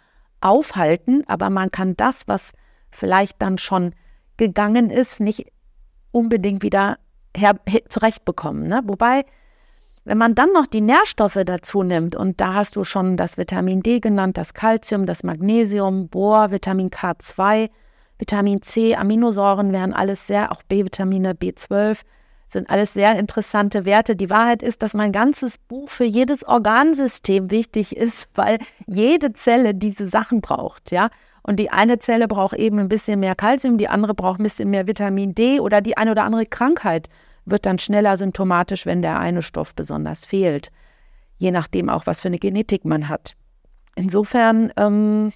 aufhalten, 0.42 1.24
aber 1.28 1.50
man 1.50 1.72
kann 1.72 1.98
das, 1.98 2.28
was 2.28 2.54
vielleicht 2.92 3.42
dann 3.42 3.58
schon 3.58 3.94
gegangen 4.38 4.90
ist, 4.90 5.20
nicht 5.20 5.52
unbedingt 6.12 6.64
wieder 6.64 6.98
her, 7.36 7.56
zurechtbekommen. 7.88 8.68
Ne? 8.68 8.82
Wobei, 8.86 9.26
wenn 10.06 10.18
man 10.18 10.36
dann 10.36 10.52
noch 10.54 10.66
die 10.66 10.82
Nährstoffe 10.82 11.40
dazu 11.46 11.84
nimmt, 11.84 12.16
und 12.16 12.42
da 12.42 12.56
hast 12.56 12.76
du 12.76 12.84
schon 12.84 13.18
das 13.18 13.38
Vitamin 13.38 13.82
D 13.82 14.00
genannt, 14.00 14.38
das 14.38 14.54
Calcium, 14.54 15.06
das 15.06 15.24
Magnesium, 15.24 16.08
Bohr, 16.08 16.52
Vitamin 16.52 16.90
K2, 16.90 17.70
Vitamin 18.18 18.62
C, 18.62 18.96
Aminosäuren 18.96 19.72
wären 19.72 19.94
alles 19.94 20.28
sehr, 20.28 20.52
auch 20.52 20.64
B-Vitamine, 20.64 21.34
B12, 21.34 22.02
sind 22.48 22.70
alles 22.70 22.94
sehr 22.94 23.18
interessante 23.18 23.86
Werte. 23.86 24.16
Die 24.16 24.30
Wahrheit 24.30 24.64
ist, 24.64 24.82
dass 24.82 24.94
mein 24.94 25.12
ganzes 25.12 25.58
Buch 25.58 25.90
für 25.90 26.04
jedes 26.04 26.44
Organsystem 26.44 27.52
wichtig 27.52 27.96
ist, 27.96 28.28
weil 28.34 28.58
jede 28.88 29.34
Zelle 29.34 29.76
diese 29.76 30.08
Sachen 30.08 30.42
braucht, 30.42 30.92
ja. 30.92 31.10
Und 31.50 31.56
die 31.56 31.72
eine 31.72 31.98
Zelle 31.98 32.28
braucht 32.28 32.54
eben 32.54 32.78
ein 32.78 32.90
bisschen 32.90 33.22
mehr 33.22 33.34
Kalzium, 33.34 33.80
die 33.80 33.88
andere 33.88 34.14
braucht 34.14 34.40
ein 34.40 34.44
bisschen 34.44 34.70
mehr 34.70 34.86
Vitamin 34.86 35.34
D 35.34 35.60
oder 35.60 35.82
die 35.82 35.98
eine 35.98 36.12
oder 36.12 36.24
andere 36.24 36.46
Krankheit 36.46 37.10
wird 37.44 37.66
dann 37.66 37.80
schneller 37.80 38.18
symptomatisch, 38.18 38.86
wenn 38.86 39.02
der 39.02 39.20
eine 39.20 39.42
Stoff 39.42 39.74
besonders 39.74 40.26
fehlt. 40.26 40.70
Je 41.40 41.50
nachdem 41.50 41.90
auch, 41.90 42.06
was 42.06 42.22
für 42.22 42.28
eine 42.28 42.38
Genetik 42.38 42.86
man 42.86 43.10
hat. 43.10 43.34
Insofern, 43.96 44.72
ähm, 44.78 45.34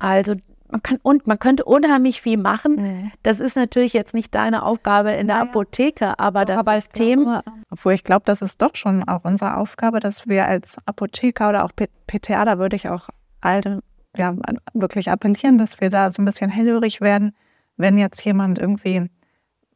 also 0.00 0.34
man 0.68 0.82
kann 0.82 0.98
und 1.04 1.28
man 1.28 1.38
könnte 1.38 1.64
unheimlich 1.64 2.20
viel 2.20 2.36
machen. 2.36 2.74
Nee. 2.74 3.12
Das 3.22 3.38
ist 3.38 3.54
natürlich 3.54 3.92
jetzt 3.92 4.14
nicht 4.14 4.34
deine 4.34 4.64
Aufgabe 4.64 5.12
in 5.12 5.28
der. 5.28 5.36
Apotheke, 5.42 6.18
aber 6.18 6.44
das 6.44 6.56
aber 6.56 6.74
System. 6.74 7.22
Glaube, 7.22 7.44
obwohl 7.70 7.92
ich 7.92 8.02
glaube, 8.02 8.24
das 8.24 8.42
ist 8.42 8.60
doch 8.60 8.74
schon 8.74 9.04
auch 9.04 9.22
unsere 9.22 9.58
Aufgabe, 9.58 10.00
dass 10.00 10.26
wir 10.26 10.46
als 10.46 10.76
Apotheker 10.86 11.50
oder 11.50 11.64
auch 11.64 11.70
PTA, 12.08 12.44
da 12.44 12.58
würde 12.58 12.74
ich 12.74 12.88
auch 12.88 13.10
alte, 13.40 13.80
ja, 14.16 14.34
wirklich 14.74 15.10
appellieren, 15.10 15.58
dass 15.58 15.80
wir 15.80 15.90
da 15.90 16.10
so 16.10 16.22
ein 16.22 16.24
bisschen 16.24 16.50
hellhörig 16.50 17.00
werden, 17.00 17.34
wenn 17.76 17.98
jetzt 17.98 18.24
jemand 18.24 18.58
irgendwie 18.58 19.08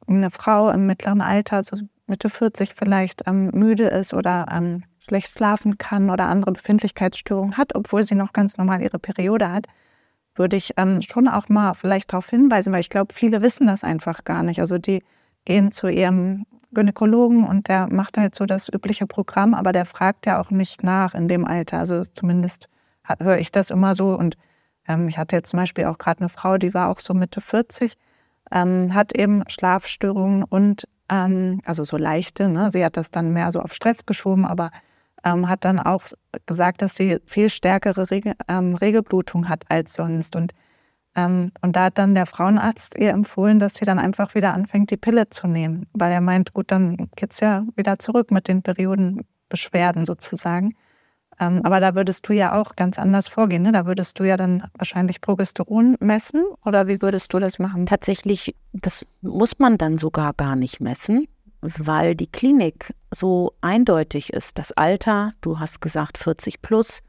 eine 0.07 0.31
Frau 0.31 0.71
im 0.71 0.87
mittleren 0.87 1.21
Alter, 1.21 1.63
so 1.63 1.77
Mitte 2.07 2.29
40 2.29 2.75
vielleicht 2.75 3.23
ähm, 3.27 3.51
müde 3.55 3.85
ist 3.85 4.15
oder 4.15 4.47
ähm, 4.51 4.85
schlecht 4.99 5.31
schlafen 5.31 5.79
kann 5.79 6.11
oder 6.11 6.27
andere 6.27 6.53
Befindlichkeitsstörungen 6.53 7.57
hat, 7.57 7.75
obwohl 7.75 8.03
sie 8.03 8.15
noch 8.15 8.33
ganz 8.33 8.57
normal 8.57 8.83
ihre 8.83 8.99
Periode 8.99 9.51
hat 9.51 9.67
würde 10.35 10.57
ich 10.57 10.75
ähm, 10.77 11.03
schon 11.03 11.29
auch 11.29 11.49
mal 11.49 11.75
vielleicht 11.75 12.13
darauf 12.13 12.29
hinweisen, 12.29 12.73
weil 12.73 12.81
ich 12.81 12.91
glaube, 12.91 13.13
viele 13.13 13.43
wissen 13.43 13.67
das 13.67 13.85
einfach 13.85 14.25
gar 14.25 14.43
nicht. 14.43 14.61
Also 14.61 14.79
die 14.79 15.03
gehen 15.45 15.73
zu 15.73 15.89
ihrem 15.89 16.47
Gynäkologen 16.73 17.45
und 17.45 17.69
der 17.69 17.89
macht 17.93 18.17
halt 18.17 18.35
so 18.35 18.47
das 18.47 18.73
übliche 18.73 19.07
Programm, 19.07 19.55
aber 19.55 19.73
der 19.73 19.85
fragt 19.85 20.27
ja 20.27 20.41
auch 20.41 20.51
nicht 20.51 20.83
nach 20.83 21.15
in 21.15 21.29
dem 21.29 21.45
Alter. 21.45 21.79
Also 21.79 22.03
zumindest 22.03 22.69
höre 23.21 23.39
ich 23.39 23.53
das 23.53 23.71
immer 23.71 23.95
so. 23.95 24.17
Und 24.17 24.37
ähm, 24.89 25.09
ich 25.09 25.19
hatte 25.19 25.37
jetzt 25.37 25.51
zum 25.51 25.59
Beispiel 25.59 25.85
auch 25.85 25.99
gerade 25.99 26.21
eine 26.21 26.29
Frau, 26.29 26.59
die 26.59 26.75
war 26.75 26.89
auch 26.89 27.01
so 27.01 27.15
Mitte 27.15 27.41
40, 27.41 27.95
ähm, 28.51 28.95
hat 28.95 29.17
eben 29.17 29.45
Schlafstörungen 29.49 30.45
und 30.45 30.89
ähm, 31.09 31.61
also 31.65 31.85
so 31.85 31.97
leichte. 31.97 32.49
Ne? 32.49 32.71
Sie 32.71 32.85
hat 32.85 32.97
das 32.97 33.11
dann 33.11 33.33
mehr 33.33 33.53
so 33.53 33.61
auf 33.61 33.75
Stress 33.75 34.07
geschoben, 34.07 34.45
aber 34.45 34.71
ähm, 35.25 35.49
hat 35.49 35.65
dann 35.65 35.79
auch 35.79 36.05
gesagt, 36.47 36.83
dass 36.83 36.97
sie 36.97 37.19
viel 37.27 37.49
stärkere 37.49 38.11
Rege, 38.11 38.35
ähm, 38.49 38.75
Regelblutung 38.75 39.49
hat 39.49 39.65
als 39.69 39.95
sonst. 39.95 40.35
Und, 40.35 40.53
und 41.15 41.53
da 41.77 41.85
hat 41.85 41.99
dann 41.99 42.15
der 42.15 42.25
Frauenarzt 42.25 42.97
ihr 42.97 43.11
empfohlen, 43.11 43.59
dass 43.59 43.75
sie 43.75 43.85
dann 43.85 43.99
einfach 43.99 44.35
wieder 44.35 44.55
anfängt, 44.55 44.91
die 44.91 44.97
Pille 44.97 45.29
zu 45.29 45.47
nehmen. 45.47 45.87
Weil 45.93 46.11
er 46.11 46.23
meint, 46.23 46.55
gut, 46.55 46.71
dann 46.71 46.97
geht 47.17 47.33
es 47.33 47.41
ja 47.41 47.67
wieder 47.77 47.99
zurück 47.99 48.31
mit 48.31 48.49
den 48.49 48.63
Periodenbeschwerden 48.63 50.07
sozusagen. 50.07 50.75
Ähm, 51.41 51.61
aber 51.65 51.81
da 51.81 51.95
würdest 51.95 52.29
du 52.29 52.33
ja 52.33 52.61
auch 52.61 52.77
ganz 52.77 52.99
anders 52.99 53.29
vorgehen. 53.29 53.63
Ne? 53.63 53.73
Da 53.73 53.87
würdest 53.87 54.19
du 54.19 54.25
ja 54.25 54.37
dann 54.37 54.65
wahrscheinlich 54.77 55.21
Progesteron 55.21 55.97
messen 56.01 56.45
oder 56.65 56.87
wie 56.89 57.01
würdest 57.01 57.33
du 57.33 57.39
das 57.39 57.59
machen? 57.59 57.87
Tatsächlich, 57.87 58.55
das 58.73 59.07
muss 59.21 59.59
man 59.59 59.79
dann 59.79 59.97
sogar 59.97 60.35
gar 60.35 60.57
nicht 60.57 60.81
messen 60.81 61.27
weil 61.63 62.17
die 62.17 62.27
Klinik 62.27 62.93
so 63.15 63.55
eindeutig 63.61 64.33
ist. 64.33 64.59
Das 64.59 64.73
Alter, 64.73 65.33
du 65.41 65.61
hast 65.61 65.81
gesagt 65.81 66.19
40 66.19 66.61
plus, 66.61 67.03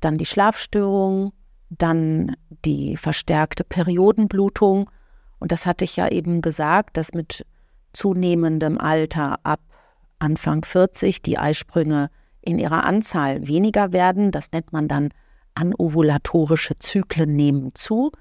dann 0.00 0.16
die 0.16 0.26
Schlafstörung, 0.26 1.32
dann 1.68 2.36
die 2.64 2.96
verstärkte 2.96 3.64
Periodenblutung. 3.64 4.88
Und 5.40 5.52
das 5.52 5.66
hatte 5.66 5.84
ich 5.84 5.96
ja 5.96 6.08
eben 6.08 6.40
gesagt, 6.42 6.96
dass 6.96 7.12
mit 7.12 7.44
zunehmendem 7.92 8.78
Alter 8.78 9.40
ab 9.42 9.60
Anfang 10.20 10.64
40 10.64 11.20
die 11.20 11.38
Eisprünge 11.38 12.08
in 12.42 12.58
ihrer 12.58 12.84
Anzahl 12.84 13.46
weniger 13.46 13.92
werden. 13.92 14.30
Das 14.30 14.52
nennt 14.52 14.72
man 14.72 14.88
dann 14.88 15.10
anovulatorische 15.54 16.76
Zyklen 16.76 17.34
nehmen 17.34 17.74
zu. 17.74 18.12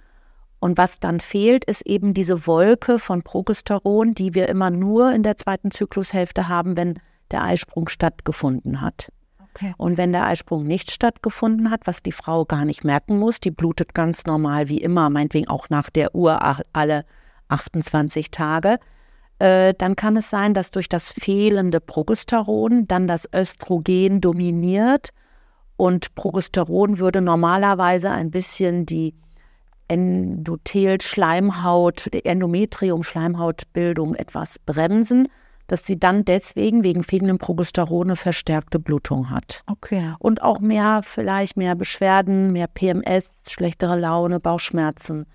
Und 0.60 0.78
was 0.78 1.00
dann 1.00 1.20
fehlt, 1.20 1.66
ist 1.66 1.82
eben 1.88 2.14
diese 2.14 2.46
Wolke 2.46 3.00
von 3.00 3.24
Progesteron, 3.24 4.14
die 4.14 4.36
wir 4.36 4.48
immer 4.48 4.70
nur 4.70 5.12
in 5.12 5.24
der 5.24 5.36
zweiten 5.36 5.72
Zyklushälfte 5.72 6.48
haben, 6.48 6.78
wenn 6.78 7.00
der 7.32 7.44
Eisprung 7.44 7.90
stattgefunden 7.90 8.82
hat. 8.82 9.12
Okay. 9.56 9.74
Und 9.78 9.98
wenn 9.98 10.14
der 10.14 10.28
Eisprung 10.28 10.64
nicht 10.64 10.92
stattgefunden 10.92 11.72
hat, 11.72 11.82
was 11.86 12.04
die 12.04 12.12
Frau 12.12 12.46
gar 12.46 12.64
nicht 12.64 12.84
merken 12.84 13.18
muss, 13.18 13.40
die 13.40 13.52
blutet 13.52 13.94
ganz 13.94 14.26
normal 14.26 14.70
wie 14.70 14.78
immer, 14.78 15.10
meinetwegen 15.10 15.48
auch 15.48 15.70
nach 15.70 15.90
der 15.90 16.16
Uhr 16.16 16.40
alle 16.74 17.06
28 17.50 18.32
Tage, 18.32 18.78
äh, 19.42 19.74
dann 19.76 19.96
kann 19.96 20.16
es 20.18 20.30
sein, 20.30 20.54
dass 20.54 20.70
durch 20.70 20.88
das 20.88 21.14
fehlende 21.14 21.80
Progesteron 21.80 22.88
dann 22.88 23.08
das 23.08 23.28
Östrogen 23.34 24.22
dominiert 24.22 25.10
und 25.78 26.14
Progesteron 26.14 27.00
würde 27.00 27.22
normalerweise 27.22 28.12
ein 28.12 28.30
bisschen 28.30 28.86
die 28.86 29.16
Endothel-Schleimhaut, 29.88 32.14
Endometrium-Schleimhautbildung 32.24 34.14
etwas 34.14 34.60
bremsen, 34.60 35.28
dass 35.66 35.88
sie 35.88 36.00
dann 36.00 36.24
deswegen 36.24 36.84
wegen 36.84 37.04
fehlendem 37.04 37.40
Progesteron 37.40 38.10
eine 38.10 38.18
verstärkte 38.18 38.78
Blutung 38.78 39.32
hat. 39.32 39.64
Okay. 39.66 40.14
Und 40.20 40.44
auch 40.44 40.60
mehr, 40.60 41.02
vielleicht 41.04 41.58
mehr 41.58 41.74
Beschwerden, 41.74 42.52
mehr 42.52 42.68
PMS, 42.68 43.32
schlechtere 43.50 43.98
Laune, 43.98 44.40
Bauchschmerzen, 44.40 45.26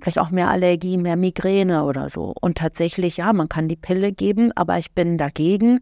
vielleicht 0.00 0.18
auch 0.18 0.30
mehr 0.30 0.48
Allergie, 0.48 0.96
mehr 0.96 1.16
Migräne 1.16 1.84
oder 1.84 2.08
so. 2.08 2.34
Und 2.40 2.58
tatsächlich, 2.58 3.18
ja, 3.18 3.32
man 3.32 3.48
kann 3.48 3.68
die 3.68 3.76
Pille 3.76 4.12
geben, 4.12 4.52
aber 4.54 4.78
ich 4.78 4.92
bin 4.92 5.18
dagegen, 5.18 5.80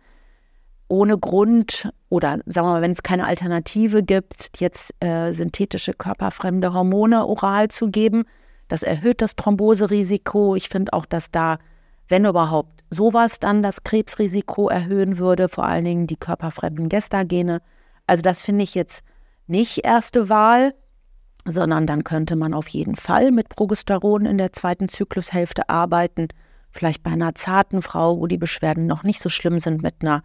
ohne 0.89 1.19
Grund 1.19 1.89
oder 2.09 2.39
sagen 2.47 2.67
wir 2.67 2.73
mal, 2.75 2.83
wenn 2.83 2.93
es 2.93 3.03
keine 3.03 3.27
Alternative 3.27 4.03
gibt, 4.03 4.61
jetzt 4.61 4.95
äh, 5.01 5.33
synthetische 5.33 5.93
körperfremde 5.93 6.73
Hormone 6.73 7.27
oral 7.27 7.69
zu 7.69 7.91
geben. 7.91 8.25
Das 8.69 8.83
erhöht 8.83 9.21
das 9.21 9.37
Thromboserisiko. 9.37 10.55
Ich 10.55 10.69
finde 10.69 10.93
auch, 10.93 11.07
dass 11.07 11.31
da, 11.31 11.59
wenn 12.09 12.25
überhaupt, 12.25 12.85
sowas 12.89 13.41
dann 13.41 13.63
das 13.63 13.83
Krebsrisiko 13.83 14.69
erhöhen 14.69 15.19
würde, 15.19 15.49
vor 15.49 15.65
allen 15.65 15.85
Dingen 15.85 16.07
die 16.07 16.17
körperfremden 16.17 16.89
Gestagene. 16.89 17.61
Also 18.07 18.23
das 18.23 18.43
finde 18.43 18.63
ich 18.63 18.77
jetzt 18.77 19.03
nicht 19.49 19.85
erste 19.85 20.29
Wahl, 20.29 20.73
sondern 21.47 21.87
dann 21.87 22.05
könnte 22.05 22.37
man 22.37 22.55
auf 22.55 22.69
jeden 22.69 22.97
Fall 22.97 23.31
mit 23.31 23.49
Progesteron 23.49 24.27
in 24.27 24.39
der 24.39 24.53
zweiten 24.53 24.89
Zyklushälfte 24.89 25.69
arbeiten. 25.69 26.29
Vielleicht 26.71 27.03
bei 27.03 27.11
einer 27.11 27.35
zarten 27.35 27.83
Frau, 27.83 28.19
wo 28.19 28.27
die 28.27 28.39
Beschwerden 28.39 28.87
noch 28.87 29.03
nicht 29.03 29.21
so 29.21 29.29
schlimm 29.29 29.59
sind, 29.59 29.83
mit 29.83 29.97
einer 30.01 30.23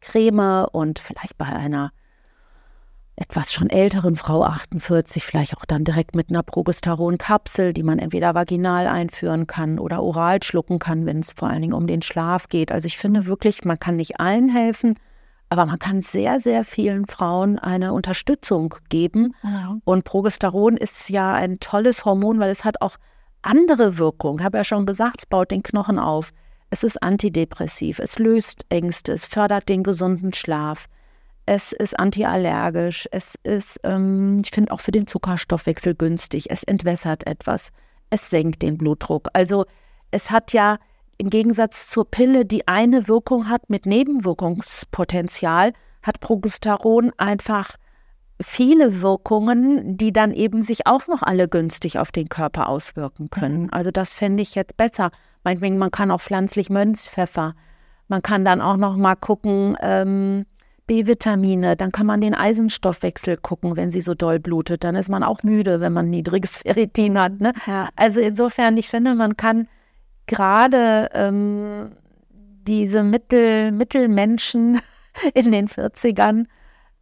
Creme 0.00 0.66
und 0.72 0.98
vielleicht 0.98 1.36
bei 1.36 1.46
einer 1.46 1.92
etwas 3.20 3.52
schon 3.52 3.68
älteren 3.68 4.16
Frau 4.16 4.42
48 4.44 5.22
vielleicht 5.22 5.54
auch 5.56 5.66
dann 5.66 5.84
direkt 5.84 6.14
mit 6.14 6.30
einer 6.30 6.42
Progesteronkapsel, 6.42 7.74
die 7.74 7.82
man 7.82 7.98
entweder 7.98 8.34
vaginal 8.34 8.86
einführen 8.86 9.46
kann 9.46 9.78
oder 9.78 10.02
oral 10.02 10.42
schlucken 10.42 10.78
kann, 10.78 11.04
wenn 11.04 11.20
es 11.20 11.32
vor 11.32 11.48
allen 11.48 11.60
Dingen 11.60 11.74
um 11.74 11.86
den 11.86 12.00
Schlaf 12.00 12.48
geht. 12.48 12.72
Also 12.72 12.86
ich 12.86 12.96
finde 12.96 13.26
wirklich, 13.26 13.64
man 13.64 13.78
kann 13.78 13.96
nicht 13.96 14.20
allen 14.20 14.48
helfen, 14.48 14.94
aber 15.50 15.66
man 15.66 15.78
kann 15.78 16.00
sehr, 16.00 16.40
sehr 16.40 16.64
vielen 16.64 17.06
Frauen 17.06 17.58
eine 17.58 17.92
Unterstützung 17.92 18.74
geben. 18.88 19.34
Ja. 19.42 19.76
Und 19.84 20.04
Progesteron 20.04 20.76
ist 20.76 21.10
ja 21.10 21.34
ein 21.34 21.58
tolles 21.58 22.04
Hormon, 22.04 22.38
weil 22.38 22.50
es 22.50 22.64
hat 22.64 22.80
auch 22.80 22.96
andere 23.42 23.98
Wirkungen. 23.98 24.38
Ich 24.38 24.44
habe 24.44 24.58
ja 24.58 24.64
schon 24.64 24.86
gesagt, 24.86 25.16
es 25.18 25.26
baut 25.26 25.50
den 25.50 25.64
Knochen 25.64 25.98
auf. 25.98 26.32
Es 26.70 26.84
ist 26.84 27.02
antidepressiv, 27.02 27.98
es 27.98 28.20
löst 28.20 28.64
Ängste, 28.68 29.12
es 29.12 29.26
fördert 29.26 29.68
den 29.68 29.82
gesunden 29.82 30.32
Schlaf, 30.32 30.86
es 31.46 31.72
ist 31.72 31.98
antiallergisch, 31.98 33.08
es 33.10 33.34
ist, 33.42 33.80
ähm, 33.82 34.40
ich 34.44 34.52
finde 34.52 34.72
auch 34.72 34.80
für 34.80 34.92
den 34.92 35.08
Zuckerstoffwechsel 35.08 35.96
günstig, 35.96 36.48
es 36.48 36.62
entwässert 36.62 37.26
etwas, 37.26 37.72
es 38.10 38.30
senkt 38.30 38.62
den 38.62 38.78
Blutdruck. 38.78 39.30
Also 39.32 39.66
es 40.12 40.30
hat 40.30 40.52
ja 40.52 40.78
im 41.20 41.28
Gegensatz 41.28 41.88
zur 41.88 42.10
Pille, 42.10 42.46
die 42.46 42.66
eine 42.66 43.06
Wirkung 43.06 43.48
hat 43.50 43.68
mit 43.68 43.84
Nebenwirkungspotenzial, 43.84 45.72
hat 46.02 46.20
Progesteron 46.20 47.12
einfach 47.18 47.76
viele 48.40 49.02
Wirkungen, 49.02 49.98
die 49.98 50.14
dann 50.14 50.32
eben 50.32 50.62
sich 50.62 50.86
auch 50.86 51.06
noch 51.08 51.22
alle 51.22 51.46
günstig 51.46 51.98
auf 51.98 52.10
den 52.10 52.30
Körper 52.30 52.70
auswirken 52.70 53.28
können. 53.28 53.64
Mhm. 53.64 53.68
Also 53.70 53.90
das 53.90 54.14
fände 54.14 54.42
ich 54.42 54.54
jetzt 54.54 54.78
besser. 54.78 55.10
Meinetwegen, 55.44 55.76
man 55.76 55.90
kann 55.90 56.10
auch 56.10 56.22
pflanzlich 56.22 56.70
Mönchspfeffer. 56.70 57.54
Man 58.08 58.22
kann 58.22 58.46
dann 58.46 58.62
auch 58.62 58.78
noch 58.78 58.96
mal 58.96 59.14
gucken, 59.14 59.76
ähm, 59.82 60.46
B-Vitamine, 60.86 61.76
dann 61.76 61.92
kann 61.92 62.06
man 62.06 62.22
den 62.22 62.34
Eisenstoffwechsel 62.34 63.36
gucken, 63.36 63.76
wenn 63.76 63.90
sie 63.90 64.00
so 64.00 64.14
doll 64.14 64.40
blutet. 64.40 64.84
Dann 64.84 64.96
ist 64.96 65.10
man 65.10 65.22
auch 65.22 65.42
müde, 65.42 65.80
wenn 65.80 65.92
man 65.92 66.08
niedriges 66.08 66.58
Ferritin 66.64 67.20
hat. 67.20 67.40
Ne? 67.40 67.52
Ja. 67.66 67.90
Also 67.94 68.20
insofern, 68.20 68.78
ich 68.78 68.88
finde, 68.88 69.14
man 69.14 69.36
kann 69.36 69.68
gerade 70.30 71.10
ähm, 71.12 71.90
diese 72.62 73.02
Mittel, 73.02 73.72
Mittelmenschen 73.72 74.80
in 75.34 75.50
den 75.50 75.66
40ern 75.68 76.46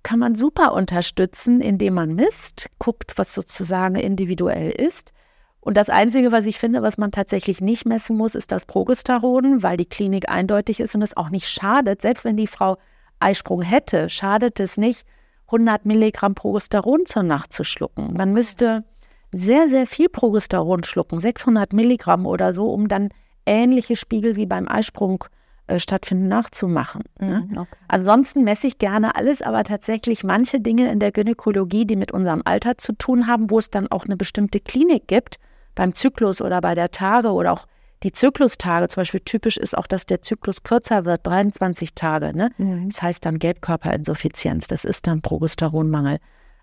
kann 0.02 0.18
man 0.18 0.34
super 0.34 0.72
unterstützen, 0.72 1.60
indem 1.60 1.94
man 1.94 2.14
misst, 2.14 2.70
guckt, 2.78 3.18
was 3.18 3.34
sozusagen 3.34 3.96
individuell 3.96 4.70
ist. 4.70 5.12
Und 5.60 5.76
das 5.76 5.90
Einzige, 5.90 6.32
was 6.32 6.46
ich 6.46 6.58
finde, 6.58 6.80
was 6.80 6.96
man 6.96 7.12
tatsächlich 7.12 7.60
nicht 7.60 7.84
messen 7.84 8.16
muss, 8.16 8.34
ist 8.34 8.50
das 8.50 8.64
Progesteron, 8.64 9.62
weil 9.62 9.76
die 9.76 9.84
Klinik 9.84 10.30
eindeutig 10.30 10.80
ist 10.80 10.94
und 10.94 11.02
es 11.02 11.14
auch 11.14 11.28
nicht 11.28 11.48
schadet. 11.48 12.00
Selbst 12.00 12.24
wenn 12.24 12.38
die 12.38 12.46
Frau 12.46 12.78
Eisprung 13.20 13.60
hätte, 13.60 14.08
schadet 14.08 14.60
es 14.60 14.78
nicht, 14.78 15.04
100 15.48 15.84
Milligramm 15.84 16.34
Progesteron 16.34 17.04
zur 17.04 17.24
Nacht 17.24 17.52
zu 17.52 17.64
schlucken. 17.64 18.14
Man 18.14 18.32
müsste 18.32 18.84
sehr, 19.32 19.68
sehr 19.68 19.86
viel 19.86 20.08
Progesteron 20.08 20.84
schlucken, 20.84 21.20
600 21.20 21.72
Milligramm 21.72 22.26
oder 22.26 22.52
so, 22.52 22.70
um 22.70 22.88
dann 22.88 23.10
ähnliche 23.46 23.96
Spiegel 23.96 24.36
wie 24.36 24.46
beim 24.46 24.68
Eisprung 24.68 25.24
äh, 25.66 25.78
stattfinden 25.78 26.28
nachzumachen. 26.28 27.02
Ne? 27.20 27.46
Mhm, 27.48 27.58
okay. 27.58 27.76
Ansonsten 27.88 28.44
messe 28.44 28.66
ich 28.66 28.78
gerne 28.78 29.16
alles, 29.16 29.42
aber 29.42 29.64
tatsächlich 29.64 30.24
manche 30.24 30.60
Dinge 30.60 30.90
in 30.90 30.98
der 30.98 31.12
Gynäkologie, 31.12 31.84
die 31.84 31.96
mit 31.96 32.10
unserem 32.12 32.42
Alter 32.44 32.78
zu 32.78 32.92
tun 32.92 33.26
haben, 33.26 33.50
wo 33.50 33.58
es 33.58 33.70
dann 33.70 33.86
auch 33.88 34.04
eine 34.04 34.16
bestimmte 34.16 34.60
Klinik 34.60 35.08
gibt, 35.08 35.36
beim 35.74 35.92
Zyklus 35.92 36.40
oder 36.40 36.60
bei 36.60 36.74
der 36.74 36.90
Tage 36.90 37.32
oder 37.32 37.52
auch 37.52 37.66
die 38.02 38.12
Zyklustage, 38.12 38.88
zum 38.88 39.02
Beispiel 39.02 39.20
typisch 39.20 39.56
ist 39.56 39.76
auch, 39.76 39.86
dass 39.86 40.06
der 40.06 40.22
Zyklus 40.22 40.62
kürzer 40.62 41.04
wird, 41.04 41.26
23 41.26 41.94
Tage. 41.94 42.36
Ne? 42.36 42.50
Mhm. 42.58 42.88
Das 42.88 43.02
heißt 43.02 43.24
dann 43.26 43.38
Gelbkörperinsuffizienz, 43.38 44.68
das 44.68 44.84
ist 44.84 45.06
dann 45.06 45.20
Progesteronmangel. 45.20 46.18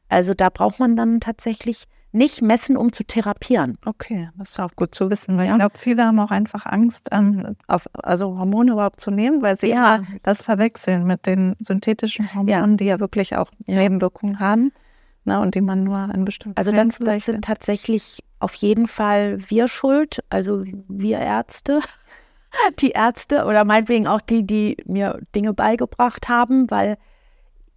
Also 0.07 0.33
da 0.33 0.49
braucht 0.49 0.79
man 0.79 0.95
dann 0.95 1.19
tatsächlich 1.19 1.85
nicht 2.15 2.41
messen, 2.41 2.77
um 2.77 2.91
zu 2.91 3.03
therapieren. 3.03 3.77
Okay, 3.85 4.29
das 4.37 4.51
ist 4.51 4.59
auch 4.59 4.75
gut 4.75 4.95
zu 4.95 5.09
wissen, 5.09 5.37
weil 5.37 5.47
ja. 5.47 5.51
ich 5.51 5.59
glaube, 5.59 5.77
viele 5.77 6.05
haben 6.05 6.19
auch 6.19 6.31
einfach 6.31 6.65
Angst, 6.65 7.11
an, 7.11 7.55
auf, 7.67 7.87
also 7.93 8.37
Hormone 8.39 8.71
überhaupt 8.71 9.01
zu 9.01 9.11
nehmen, 9.11 9.41
weil 9.41 9.57
sie 9.57 9.67
ja 9.67 10.03
das 10.23 10.41
verwechseln 10.41 11.05
mit 11.05 11.25
den 11.25 11.55
synthetischen 11.59 12.33
Hormonen, 12.33 12.71
ja. 12.71 12.77
die 12.77 12.85
ja 12.85 12.99
wirklich 12.99 13.35
auch 13.35 13.51
Nebenwirkungen 13.65 14.39
haben 14.39 14.71
ne, 15.25 15.39
und 15.39 15.55
die 15.55 15.61
man 15.61 15.83
nur 15.83 16.09
in 16.13 16.23
bestimmten 16.25 16.57
Also 16.57 16.71
das 16.71 17.25
sind 17.25 17.43
tatsächlich 17.43 18.23
auf 18.39 18.55
jeden 18.55 18.87
Fall 18.87 19.37
wir 19.49 19.67
schuld, 19.67 20.23
also 20.29 20.63
wir 20.87 21.19
Ärzte, 21.19 21.79
die 22.79 22.91
Ärzte 22.91 23.45
oder 23.45 23.65
meinetwegen 23.65 24.07
auch 24.07 24.21
die, 24.21 24.45
die 24.45 24.77
mir 24.85 25.19
Dinge 25.35 25.53
beigebracht 25.53 26.29
haben, 26.29 26.71
weil 26.71 26.97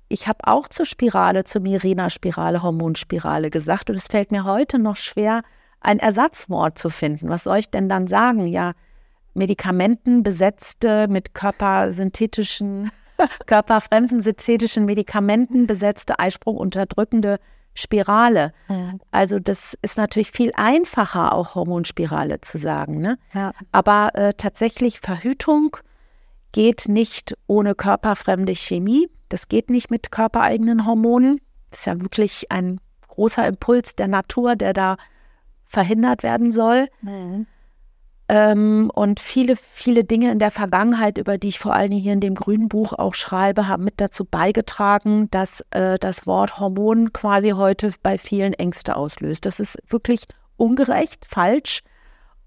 ich 0.09 0.29
habe 0.29 0.38
auch 0.44 0.68
zur 0.68 0.87
Spirale, 0.87 1.44
zur 1.44 1.62
Mirena-Spirale, 1.62 2.62
Hormonspirale 2.62 3.51
gesagt 3.51 3.90
und 3.90 3.97
es 3.97 4.07
fällt 4.07 4.33
mir 4.33 4.44
heute 4.44 4.79
noch 4.79 4.97
schwer, 4.97 5.42
ein 5.81 5.99
Ersatzwort 5.99 6.79
zu 6.79 6.90
finden. 6.90 7.29
Was 7.29 7.44
soll 7.44 7.59
ich 7.59 7.71
denn 7.71 7.88
dann 7.88 8.09
sagen? 8.09 8.47
Ja, 8.47 8.73
Medikamentenbesetzte 9.35 11.09
mit 11.09 11.35
körpersynthetischen 11.35 12.90
körperfremden 13.47 14.23
synthetischen 14.23 14.85
Medikamenten 14.85 15.66
besetzte, 15.66 16.18
eisprungunterdrückende 16.18 17.38
Spirale. 17.75 18.53
Ja. 18.68 18.94
Also 19.12 19.38
das 19.38 19.79
ist 19.83 19.99
natürlich 19.99 20.33
viel 20.33 20.53
einfacher, 20.57 21.33
auch 21.33 21.55
Hormonspirale 21.55 22.40
zu 22.40 22.59
sagen. 22.59 23.01
Ne? 23.01 23.18
Ja. 23.35 23.53
Aber 23.71 24.11
äh, 24.14 24.35
tatsächlich 24.35 25.01
Verhütung 25.01 25.77
geht 26.52 26.88
nicht 26.88 27.37
ohne 27.46 27.74
körperfremde 27.74 28.54
Chemie. 28.54 29.08
Das 29.28 29.48
geht 29.48 29.70
nicht 29.70 29.90
mit 29.90 30.11
körpereigenen 30.11 30.87
Hormonen. 30.87 31.40
Das 31.70 31.80
ist 31.80 31.87
ja 31.87 32.00
wirklich 32.00 32.50
ein 32.50 32.80
großer 33.08 33.46
Impuls 33.46 33.94
der 33.94 34.08
Natur, 34.08 34.56
der 34.56 34.72
da 34.72 34.96
verhindert 35.66 36.22
werden 36.22 36.50
soll. 36.50 36.88
Mhm. 37.02 37.46
Ähm, 38.30 38.90
und 38.94 39.20
viele, 39.20 39.56
viele 39.56 40.04
Dinge 40.04 40.30
in 40.30 40.38
der 40.38 40.50
Vergangenheit, 40.50 41.16
über 41.16 41.38
die 41.38 41.48
ich 41.48 41.58
vor 41.58 41.74
allen 41.74 41.90
Dingen 41.90 42.02
hier 42.02 42.12
in 42.12 42.20
dem 42.20 42.34
grünen 42.34 42.68
Buch 42.68 42.92
auch 42.92 43.14
schreibe, 43.14 43.68
haben 43.68 43.84
mit 43.84 43.94
dazu 44.00 44.24
beigetragen, 44.26 45.30
dass 45.30 45.64
äh, 45.70 45.98
das 45.98 46.26
Wort 46.26 46.61
Hormon 46.61 47.12
quasi 47.14 47.50
heute 47.50 47.90
bei 48.02 48.18
vielen 48.18 48.52
Ängste 48.52 48.96
auslöst. 48.96 49.46
Das 49.46 49.61
ist 49.61 49.78
wirklich 49.88 50.24
ungerecht, 50.56 51.24
falsch. 51.26 51.82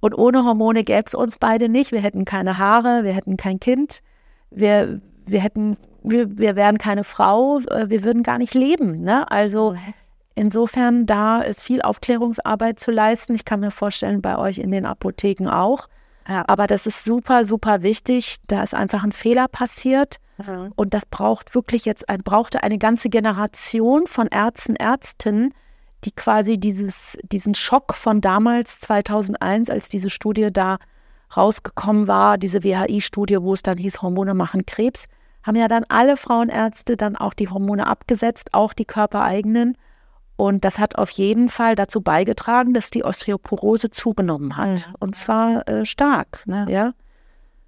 Und 0.01 0.17
ohne 0.17 0.43
Hormone 0.43 0.83
gäbe 0.83 1.03
es 1.05 1.15
uns 1.15 1.37
beide 1.37 1.69
nicht. 1.69 1.91
Wir 1.91 2.01
hätten 2.01 2.25
keine 2.25 2.57
Haare, 2.57 3.03
wir 3.03 3.13
hätten 3.13 3.37
kein 3.37 3.59
Kind, 3.59 4.01
wir, 4.49 4.99
wir 5.25 5.39
hätten, 5.39 5.77
wir, 6.03 6.37
wir 6.37 6.55
wären 6.55 6.77
keine 6.77 7.05
Frau, 7.05 7.59
äh, 7.59 7.89
wir 7.89 8.03
würden 8.03 8.23
gar 8.23 8.37
nicht 8.37 8.53
leben. 8.53 9.01
Ne? 9.01 9.29
Also 9.31 9.75
Insofern, 10.35 11.05
da 11.05 11.41
ist 11.41 11.61
viel 11.61 11.81
Aufklärungsarbeit 11.81 12.79
zu 12.79 12.91
leisten. 12.91 13.35
Ich 13.35 13.45
kann 13.45 13.59
mir 13.59 13.71
vorstellen, 13.71 14.21
bei 14.21 14.37
euch 14.37 14.59
in 14.59 14.71
den 14.71 14.85
Apotheken 14.85 15.49
auch. 15.49 15.87
Ja. 16.27 16.45
Aber 16.47 16.67
das 16.67 16.87
ist 16.87 17.03
super, 17.03 17.45
super 17.45 17.83
wichtig. 17.83 18.37
Da 18.47 18.63
ist 18.63 18.73
einfach 18.73 19.03
ein 19.03 19.11
Fehler 19.11 19.47
passiert. 19.47 20.17
Mhm. 20.37 20.71
Und 20.75 20.93
das 20.93 21.05
braucht 21.05 21.53
wirklich 21.53 21.85
jetzt, 21.85 22.07
ein, 22.07 22.23
brauchte 22.23 22.63
eine 22.63 22.77
ganze 22.77 23.09
Generation 23.09 24.07
von 24.07 24.27
Ärzten, 24.27 24.75
Ärztinnen, 24.77 25.53
die 26.03 26.11
quasi 26.11 26.57
dieses, 26.57 27.17
diesen 27.23 27.53
Schock 27.53 27.93
von 27.93 28.21
damals, 28.21 28.79
2001, 28.81 29.69
als 29.69 29.89
diese 29.89 30.09
Studie 30.09 30.49
da 30.51 30.77
rausgekommen 31.35 32.07
war, 32.07 32.37
diese 32.37 32.63
WHI-Studie, 32.63 33.41
wo 33.41 33.53
es 33.53 33.61
dann 33.61 33.77
hieß, 33.77 34.01
Hormone 34.01 34.33
machen 34.33 34.65
Krebs, 34.65 35.05
haben 35.43 35.55
ja 35.55 35.67
dann 35.67 35.85
alle 35.89 36.17
Frauenärzte 36.17 36.97
dann 36.97 37.15
auch 37.15 37.33
die 37.33 37.49
Hormone 37.49 37.87
abgesetzt, 37.87 38.49
auch 38.53 38.73
die 38.73 38.85
körpereigenen. 38.85 39.77
Und 40.35 40.65
das 40.65 40.79
hat 40.79 40.97
auf 40.97 41.09
jeden 41.11 41.49
Fall 41.49 41.75
dazu 41.75 42.01
beigetragen, 42.01 42.73
dass 42.73 42.89
die 42.89 43.03
Osteoporose 43.03 43.89
zugenommen 43.89 44.57
hat. 44.57 44.87
Mhm. 44.87 44.95
Und 44.99 45.15
zwar 45.15 45.67
äh, 45.67 45.85
stark. 45.85 46.43
Ne? 46.47 46.65
Ja. 46.69 46.93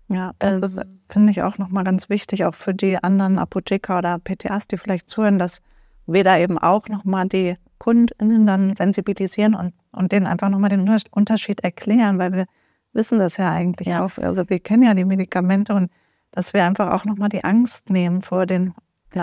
Ja, 0.09 0.33
das 0.39 0.77
ähm, 0.77 0.99
finde 1.09 1.31
ich 1.31 1.41
auch 1.41 1.57
nochmal 1.57 1.83
ganz 1.83 2.09
wichtig, 2.09 2.45
auch 2.45 2.53
für 2.53 2.73
die 2.73 3.01
anderen 3.01 3.39
Apotheker 3.39 3.99
oder 3.99 4.19
PTAs, 4.19 4.67
die 4.67 4.77
vielleicht 4.77 5.09
zuhören, 5.09 5.39
dass 5.39 5.61
wir 6.05 6.23
da 6.23 6.37
eben 6.37 6.57
auch 6.57 6.87
nochmal 6.89 7.27
die 7.27 7.55
KundInnen 7.79 8.47
dann 8.47 8.75
sensibilisieren 8.75 9.55
und, 9.55 9.73
und 9.91 10.11
denen 10.11 10.27
einfach 10.27 10.49
nochmal 10.49 10.69
den 10.69 10.89
Unterschied 11.11 11.61
erklären, 11.61 12.17
weil 12.17 12.33
wir 12.33 12.45
wissen 12.93 13.19
das 13.19 13.37
ja 13.37 13.51
eigentlich 13.51 13.87
ja. 13.87 14.05
auch. 14.05 14.17
Also 14.17 14.49
wir 14.49 14.59
kennen 14.59 14.83
ja 14.83 14.93
die 14.93 15.05
Medikamente 15.05 15.73
und 15.73 15.91
dass 16.31 16.53
wir 16.53 16.63
einfach 16.63 16.91
auch 16.91 17.05
nochmal 17.05 17.29
die 17.29 17.43
Angst 17.43 17.89
nehmen 17.89 18.21
vor 18.21 18.45
den, 18.45 18.73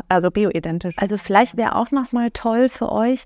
also 0.08 0.30
bioidentisch. 0.30 0.94
Also 0.98 1.16
vielleicht 1.16 1.56
wäre 1.56 1.76
auch 1.76 1.90
nochmal 1.90 2.30
toll 2.30 2.68
für 2.68 2.92
euch, 2.92 3.24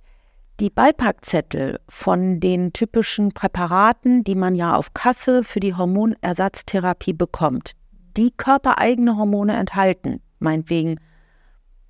die 0.61 0.71
Beipackzettel 0.71 1.81
von 1.89 2.39
den 2.39 2.73
typischen 2.73 3.33
Präparaten, 3.33 4.23
die 4.23 4.37
man 4.37 4.55
ja 4.55 4.77
auf 4.77 4.95
Kasse 4.95 5.43
für 5.43 5.59
die 5.59 5.75
Hormonersatztherapie 5.75 7.13
bekommt, 7.13 7.73
die 8.17 8.31
körpereigene 8.31 9.17
Hormone 9.17 9.57
enthalten, 9.57 10.21
meinetwegen 10.39 11.01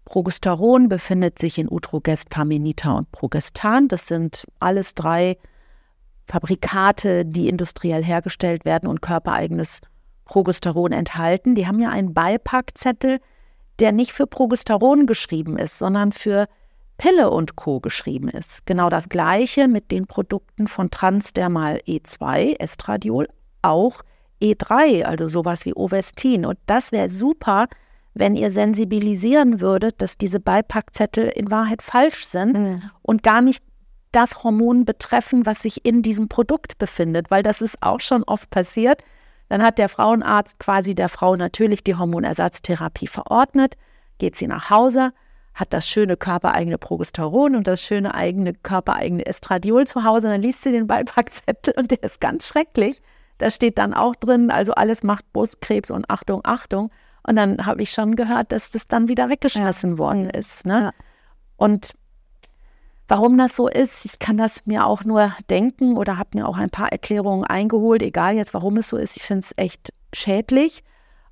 Progesteron 0.05 0.89
befindet 0.89 1.39
sich 1.39 1.59
in 1.59 1.71
Utrogest, 1.71 2.29
Parmenita 2.31 2.93
und 2.93 3.11
Progestan. 3.13 3.89
Das 3.89 4.07
sind 4.07 4.47
alles 4.61 4.95
drei 4.95 5.39
Fabrikate, 6.27 7.25
die 7.25 7.49
industriell 7.49 8.05
hergestellt 8.05 8.65
werden 8.65 8.89
und 8.89 9.03
körpereigenes 9.03 9.81
Progesteron 10.25 10.93
enthalten. 10.93 11.55
Die 11.55 11.67
haben 11.67 11.81
ja 11.81 11.91
einen 11.91 12.15
Beipackzettel, 12.15 13.19
der 13.79 13.93
nicht 13.93 14.13
für 14.13 14.27
Progesteron 14.27 15.07
geschrieben 15.07 15.59
ist, 15.59 15.79
sondern 15.79 16.13
für 16.13 16.47
Pille 16.97 17.31
und 17.31 17.57
Co. 17.57 17.81
geschrieben 17.81 18.29
ist. 18.29 18.67
Genau 18.67 18.89
das 18.89 19.09
gleiche 19.09 19.69
mit 19.69 19.91
den 19.91 20.07
Produkten 20.07 20.69
von 20.69 20.91
Transdermal 20.91 21.81
E2, 21.87 22.61
Estradiol, 22.61 23.29
auch 23.63 24.03
E3, 24.41 25.03
also 25.03 25.29
sowas 25.29 25.65
wie 25.65 25.75
Ovestin. 25.75 26.47
Und 26.47 26.59
das 26.67 26.93
wäre 26.93 27.11
super, 27.11 27.67
wenn 28.15 28.37
ihr 28.37 28.51
sensibilisieren 28.51 29.61
würdet, 29.61 30.01
dass 30.01 30.17
diese 30.17 30.41
Beipackzettel 30.41 31.29
in 31.29 31.51
Wahrheit 31.51 31.83
falsch 31.83 32.25
sind 32.25 32.59
mhm. 32.59 32.83
und 33.03 33.23
gar 33.23 33.43
nicht 33.43 33.63
das 34.13 34.45
Hormon 34.45 34.85
betreffen, 34.85 35.45
was 35.45 35.63
sich 35.63 35.85
in 35.85 36.03
diesem 36.03 36.29
Produkt 36.29 36.79
befindet, 36.79 37.31
weil 37.31 37.43
das 37.43 37.61
ist 37.61 37.83
auch 37.83 38.01
schon 38.01 38.23
oft 38.23 38.49
passiert. 38.51 39.03
Dann 39.49 39.63
hat 39.63 39.79
der 39.79 39.89
Frauenarzt 39.89 40.59
quasi 40.61 40.95
der 40.95 41.09
Frau 41.09 41.35
natürlich 41.35 41.83
die 41.83 41.97
Hormonersatztherapie 41.97 43.09
verordnet, 43.09 43.75
geht 44.19 44.37
sie 44.37 44.47
nach 44.47 44.71
Hause, 44.71 45.13
hat 45.53 45.73
das 45.73 45.89
schöne 45.89 46.17
körpereigene 46.17 46.79
Progesteron 46.79 47.57
und 47.57 47.67
das 47.67 47.83
schöne 47.83 48.15
eigene 48.15 48.55
körpereigene 48.55 49.27
Estradiol 49.27 49.87
zu 49.87 50.05
Hause. 50.05 50.29
dann 50.29 50.43
liest 50.43 50.63
sie 50.63 50.73
den 50.73 50.87
Beipackzettel 50.87 51.75
und 51.77 51.91
der 51.91 52.03
ist 52.03 52.21
ganz 52.21 52.47
schrecklich. 52.47 53.03
Da 53.39 53.51
steht 53.51 53.79
dann 53.79 53.95
auch 53.95 54.15
drin, 54.15 54.51
also 54.51 54.73
alles 54.73 55.03
macht 55.03 55.33
Brustkrebs 55.33 55.91
und 55.91 56.09
Achtung, 56.09 56.41
Achtung. 56.45 56.91
Und 57.27 57.37
dann 57.37 57.67
habe 57.67 57.83
ich 57.83 57.91
schon 57.91 58.17
gehört, 58.17 58.53
dass 58.53 58.71
das 58.71 58.87
dann 58.87 59.09
wieder 59.09 59.29
weggeschmissen 59.29 59.93
ja. 59.93 59.99
worden 59.99 60.31
ist. 60.31 60.67
Ne? 60.67 60.81
Ja. 60.83 60.93
Und 61.57 61.95
warum 63.09 63.39
das 63.39 63.57
so 63.57 63.69
ist, 63.69 64.05
ich 64.05 64.19
kann 64.19 64.37
das 64.37 64.67
mir 64.67 64.87
auch 64.87 65.05
nur 65.05 65.33
denken 65.51 65.97
oder 65.97 66.19
habe 66.19 66.31
mir 66.35 66.49
auch 66.49 66.59
ein 66.59 66.71
paar 66.71 66.93
Erklärungen 66.93 67.45
eingeholt, 67.45 68.03
egal 68.03 68.35
jetzt, 68.35 68.55
warum 68.55 68.77
es 68.77 68.89
so 68.89 68.97
ist. 68.97 69.17
Ich 69.17 69.23
finde 69.23 69.41
es 69.41 69.53
echt 69.57 69.93
schädlich. 70.13 70.85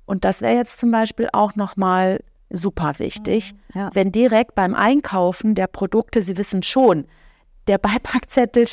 Und 0.05 0.25
das 0.25 0.41
wäre 0.41 0.55
jetzt 0.55 0.77
zum 0.77 0.91
Beispiel 0.91 1.29
auch 1.31 1.55
nochmal 1.55 2.19
super 2.49 2.93
wichtig, 2.99 3.53
mhm. 3.53 3.79
ja. 3.79 3.89
wenn 3.93 4.11
direkt 4.11 4.55
beim 4.55 4.75
Einkaufen 4.75 5.55
der 5.55 5.67
Produkte, 5.67 6.21
Sie 6.21 6.37
wissen 6.37 6.63
schon, 6.63 7.05
der 7.67 7.77
Beipackzettel 7.77 8.67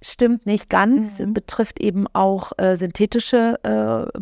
stimmt 0.00 0.46
nicht 0.46 0.68
ganz, 0.68 1.18
mhm. 1.18 1.34
betrifft 1.34 1.80
eben 1.80 2.06
auch 2.12 2.52
äh, 2.58 2.76
synthetische 2.76 3.58
äh, 3.62 4.18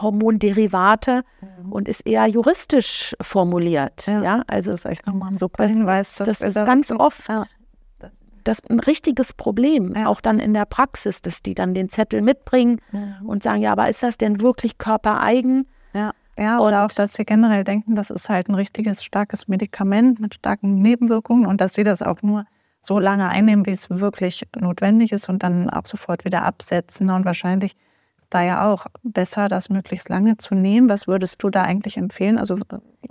Hormonderivate 0.00 1.22
mhm. 1.40 1.72
und 1.72 1.88
ist 1.88 2.06
eher 2.06 2.26
juristisch 2.26 3.14
formuliert. 3.20 4.06
Ja, 4.06 4.22
ja? 4.22 4.42
also 4.46 4.72
das 4.72 4.84
ist 4.84 4.90
echt 4.90 5.06
nochmal 5.06 5.32
ein 5.32 5.38
super 5.38 5.66
Hinweis. 5.66 6.16
Das, 6.16 6.40
ist 6.40 6.54
ganz 6.54 6.92
oft 6.92 7.28
ja. 7.28 7.44
das 8.44 8.64
ein 8.68 8.80
richtiges 8.80 9.32
Problem, 9.32 9.94
ja. 9.94 10.06
auch 10.06 10.20
dann 10.20 10.38
in 10.38 10.54
der 10.54 10.66
Praxis, 10.66 11.22
dass 11.22 11.42
die 11.42 11.54
dann 11.54 11.74
den 11.74 11.88
Zettel 11.88 12.22
mitbringen 12.22 12.80
mhm. 12.92 13.26
und 13.26 13.42
sagen, 13.42 13.60
ja, 13.60 13.72
aber 13.72 13.88
ist 13.88 14.02
das 14.02 14.18
denn 14.18 14.40
wirklich 14.40 14.78
körpereigen? 14.78 15.66
Ja. 15.94 16.12
Ja, 16.38 16.58
oder 16.58 16.84
auch, 16.84 16.90
dass 16.90 17.14
sie 17.14 17.24
generell 17.24 17.64
denken, 17.64 17.94
das 17.94 18.10
ist 18.10 18.28
halt 18.28 18.50
ein 18.50 18.54
richtiges, 18.54 19.02
starkes 19.02 19.48
Medikament 19.48 20.20
mit 20.20 20.34
starken 20.34 20.80
Nebenwirkungen 20.80 21.46
und 21.46 21.62
dass 21.62 21.72
sie 21.72 21.82
das 21.82 22.02
auch 22.02 22.20
nur 22.20 22.44
so 22.82 22.98
lange 23.00 23.28
einnehmen, 23.28 23.66
wie 23.66 23.70
es 23.70 23.88
wirklich 23.90 24.46
notwendig 24.54 25.12
ist 25.12 25.28
und 25.28 25.42
dann 25.42 25.68
ab 25.68 25.88
sofort 25.88 26.24
wieder 26.26 26.42
absetzen. 26.42 27.10
Und 27.10 27.24
wahrscheinlich 27.24 27.74
da 28.30 28.42
ja 28.42 28.72
auch 28.72 28.86
besser, 29.02 29.48
das 29.48 29.68
möglichst 29.68 30.08
lange 30.08 30.36
zu 30.36 30.54
nehmen. 30.54 30.88
Was 30.88 31.06
würdest 31.06 31.42
du 31.42 31.50
da 31.50 31.62
eigentlich 31.62 31.96
empfehlen? 31.96 32.38
Also 32.38 32.58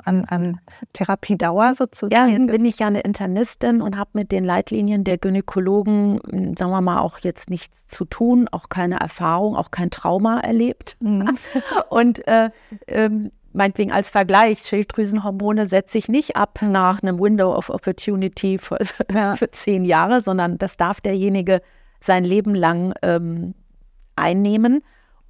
an, 0.03 0.25
an 0.25 0.59
Therapiedauer 0.93 1.73
sozusagen? 1.73 2.13
Ja, 2.13 2.27
jetzt 2.27 2.51
bin 2.51 2.65
ich 2.65 2.79
ja 2.79 2.87
eine 2.87 3.01
Internistin 3.01 3.81
und 3.81 3.97
habe 3.97 4.11
mit 4.13 4.31
den 4.31 4.43
Leitlinien 4.43 5.03
der 5.03 5.17
Gynäkologen, 5.17 6.19
hm, 6.29 6.57
sagen 6.57 6.71
wir 6.71 6.81
mal, 6.81 6.99
auch 6.99 7.19
jetzt 7.19 7.49
nichts 7.49 7.75
zu 7.87 8.05
tun, 8.05 8.47
auch 8.51 8.69
keine 8.69 8.99
Erfahrung, 8.99 9.55
auch 9.55 9.71
kein 9.71 9.89
Trauma 9.89 10.39
erlebt. 10.39 10.97
Mhm. 10.99 11.37
Und 11.89 12.27
äh, 12.27 12.49
ähm, 12.87 13.31
meinetwegen 13.53 13.91
als 13.91 14.09
Vergleich, 14.09 14.59
Schilddrüsenhormone 14.59 15.65
setze 15.65 15.97
ich 15.97 16.09
nicht 16.09 16.35
ab 16.35 16.59
nach 16.61 17.01
einem 17.01 17.19
Window 17.19 17.55
of 17.55 17.69
Opportunity 17.69 18.57
für, 18.57 18.77
für 19.35 19.51
zehn 19.51 19.85
Jahre, 19.85 20.21
sondern 20.21 20.57
das 20.57 20.77
darf 20.77 21.01
derjenige 21.01 21.61
sein 21.99 22.23
Leben 22.23 22.53
lang 22.53 22.93
ähm, 23.01 23.55
einnehmen. 24.15 24.81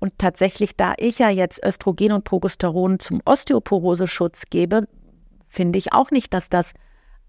Und 0.05 0.19
tatsächlich, 0.19 0.75
da 0.75 0.93
ich 0.97 1.17
ja 1.17 1.31
jetzt 1.31 1.65
Östrogen 1.65 2.11
und 2.11 2.25
Progesteron 2.25 2.99
zum 2.99 3.21
Osteoporoseschutz 3.25 4.43
gebe, 4.51 4.83
finde 5.47 5.79
ich 5.79 5.93
auch 5.93 6.11
nicht, 6.11 6.31
dass 6.31 6.47
das 6.47 6.73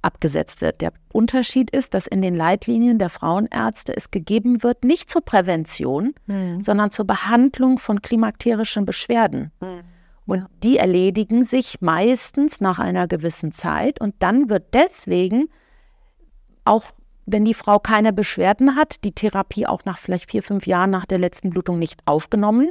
abgesetzt 0.02 0.60
wird. 0.60 0.82
Der 0.82 0.92
Unterschied 1.10 1.70
ist, 1.70 1.94
dass 1.94 2.06
in 2.06 2.20
den 2.20 2.34
Leitlinien 2.34 2.98
der 2.98 3.08
Frauenärzte 3.08 3.96
es 3.96 4.10
gegeben 4.10 4.62
wird, 4.62 4.84
nicht 4.84 5.08
zur 5.08 5.22
Prävention, 5.22 6.12
mhm. 6.26 6.60
sondern 6.60 6.90
zur 6.90 7.06
Behandlung 7.06 7.78
von 7.78 8.02
klimakterischen 8.02 8.84
Beschwerden. 8.84 9.52
Mhm. 9.62 9.80
Und 10.26 10.46
die 10.62 10.76
erledigen 10.76 11.44
sich 11.44 11.80
meistens 11.80 12.60
nach 12.60 12.78
einer 12.78 13.08
gewissen 13.08 13.52
Zeit 13.52 14.02
und 14.02 14.16
dann 14.18 14.50
wird 14.50 14.74
deswegen 14.74 15.48
auch 16.66 16.84
wenn 17.26 17.44
die 17.44 17.54
Frau 17.54 17.78
keine 17.78 18.12
Beschwerden 18.12 18.76
hat, 18.76 19.04
die 19.04 19.12
Therapie 19.12 19.66
auch 19.66 19.84
nach 19.84 19.98
vielleicht 19.98 20.30
vier, 20.30 20.42
fünf 20.42 20.66
Jahren 20.66 20.90
nach 20.90 21.06
der 21.06 21.18
letzten 21.18 21.50
Blutung 21.50 21.78
nicht 21.78 22.00
aufgenommen. 22.06 22.70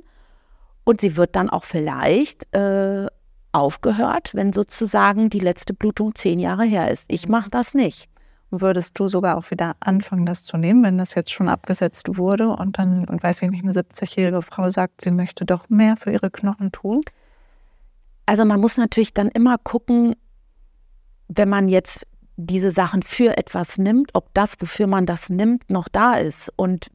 Und 0.86 1.02
sie 1.02 1.18
wird 1.18 1.36
dann 1.36 1.50
auch 1.50 1.66
vielleicht 1.66 2.54
äh, 2.56 3.08
aufgehört, 3.52 4.34
wenn 4.34 4.54
sozusagen 4.54 5.30
die 5.30 5.40
letzte 5.40 5.74
Blutung 5.74 6.16
zehn 6.16 6.40
Jahre 6.40 6.64
her 6.64 6.90
ist. 6.90 7.12
Ich 7.12 7.28
mache 7.28 7.50
das 7.50 7.74
nicht. 7.74 8.10
Würdest 8.52 8.98
du 9.00 9.08
sogar 9.08 9.38
auch 9.38 9.52
wieder 9.52 9.76
anfangen, 9.82 10.26
das 10.26 10.46
zu 10.46 10.56
nehmen, 10.56 10.84
wenn 10.84 10.98
das 10.98 11.16
jetzt 11.16 11.32
schon 11.32 11.50
abgesetzt 11.50 12.18
wurde 12.18 12.50
und 12.50 12.78
dann, 12.78 13.06
und 13.10 13.24
weiß 13.24 13.42
ich 13.42 13.50
nicht, 13.50 13.64
eine 13.64 13.74
70-jährige 13.74 14.42
Frau 14.42 14.70
sagt, 14.70 15.02
sie 15.02 15.12
möchte 15.12 15.46
doch 15.46 15.68
mehr 15.68 15.98
für 15.98 16.12
ihre 16.12 16.30
Knochen 16.30 16.72
tun? 16.72 17.02
Also 18.26 18.46
man 18.46 18.62
muss 18.62 18.78
natürlich 18.78 19.14
dann 19.14 19.28
immer 19.30 19.58
gucken, 19.58 20.16
wenn 21.28 21.50
man 21.50 21.68
jetzt 21.68 22.06
diese 22.38 22.72
Sachen 22.72 23.02
für 23.02 23.38
etwas 23.38 23.78
nimmt, 23.78 24.12
ob 24.14 24.34
das, 24.34 24.56
wofür 24.60 24.88
man 24.88 25.06
das 25.06 25.30
nimmt, 25.30 25.70
noch 25.70 25.88
da 25.88 26.16
ist 26.16 26.52
und 26.56 26.88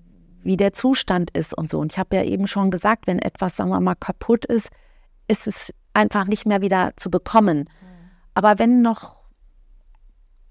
wie 0.43 0.57
der 0.57 0.73
Zustand 0.73 1.31
ist 1.31 1.57
und 1.57 1.71
so. 1.71 1.79
Und 1.79 1.93
ich 1.93 1.99
habe 1.99 2.17
ja 2.17 2.25
eben 2.25 2.47
schon 2.47 2.71
gesagt, 2.71 3.07
wenn 3.07 3.19
etwas, 3.19 3.57
sagen 3.57 3.71
wir 3.71 3.81
mal, 3.81 3.95
kaputt 3.95 4.45
ist, 4.45 4.71
ist 5.29 5.47
es 5.47 5.75
einfach 5.95 6.27
nicht 6.27 6.47
mehr 6.47 6.63
wieder 6.63 6.93
zu 6.97 7.11
bekommen. 7.11 7.59
Mhm. 7.59 7.67
Aber 8.35 8.59
wenn 8.59 8.83
noch, 8.83 9.17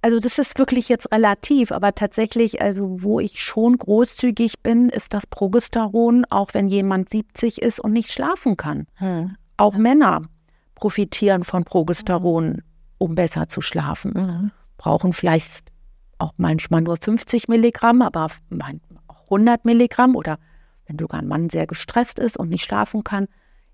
also 0.01 0.19
das 0.19 0.37
ist 0.37 0.57
wirklich 0.59 0.89
jetzt 0.89 1.11
relativ, 1.11 1.71
aber 1.71 1.95
tatsächlich, 1.95 2.61
also 2.61 2.97
wo 3.01 3.19
ich 3.19 3.43
schon 3.43 3.77
großzügig 3.77 4.61
bin, 4.61 4.89
ist 4.89 5.13
das 5.13 5.25
Progesteron, 5.27 6.25
auch 6.29 6.53
wenn 6.53 6.67
jemand 6.67 7.09
70 7.09 7.61
ist 7.61 7.79
und 7.79 7.93
nicht 7.93 8.11
schlafen 8.11 8.57
kann. 8.57 8.87
Mhm. 8.99 9.35
Auch 9.57 9.75
Männer 9.75 10.21
profitieren 10.75 11.43
von 11.43 11.63
Progesteron, 11.63 12.47
mhm. 12.47 12.61
um 12.99 13.15
besser 13.15 13.47
zu 13.47 13.61
schlafen. 13.61 14.13
Mhm 14.13 14.51
brauchen 14.79 15.13
vielleicht 15.13 15.65
auch 16.17 16.33
manchmal 16.37 16.81
nur 16.81 16.97
50 16.97 17.47
Milligramm, 17.49 18.01
aber 18.01 18.29
auch 19.07 19.23
100 19.25 19.65
Milligramm 19.65 20.15
oder 20.15 20.39
wenn 20.87 20.97
sogar 20.97 21.19
ein 21.19 21.27
Mann 21.27 21.51
sehr 21.51 21.67
gestresst 21.67 22.17
ist 22.17 22.37
und 22.37 22.49
nicht 22.49 22.63
schlafen 22.63 23.03
kann, 23.03 23.27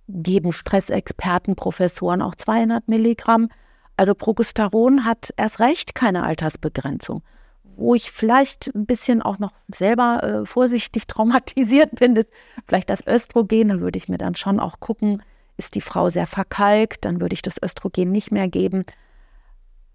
geben 0.09 0.51
Stressexperten, 0.51 1.55
Professoren 1.55 2.21
auch 2.21 2.35
200 2.35 2.87
Milligramm. 2.87 3.49
Also 3.95 4.13
Progesteron 4.13 5.05
hat 5.05 5.29
erst 5.37 5.59
recht 5.59 5.95
keine 5.95 6.23
Altersbegrenzung. 6.23 7.23
Wo 7.63 7.93
ich 7.93 8.11
vielleicht 8.11 8.73
ein 8.75 8.85
bisschen 8.85 9.21
auch 9.21 9.37
noch 9.39 9.53
selber 9.67 10.23
äh, 10.23 10.45
vorsichtig 10.45 11.07
traumatisiert 11.07 11.95
bin, 11.95 12.15
ist 12.15 12.29
vielleicht 12.67 12.89
das 12.89 13.05
Östrogen. 13.07 13.69
Da 13.69 13.79
würde 13.79 13.97
ich 13.97 14.09
mir 14.09 14.17
dann 14.17 14.35
schon 14.35 14.59
auch 14.59 14.79
gucken, 14.79 15.21
ist 15.57 15.75
die 15.75 15.81
Frau 15.81 16.09
sehr 16.09 16.27
verkalkt, 16.27 17.05
dann 17.05 17.21
würde 17.21 17.33
ich 17.33 17.41
das 17.41 17.61
Östrogen 17.61 18.11
nicht 18.11 18.31
mehr 18.31 18.47
geben. 18.47 18.85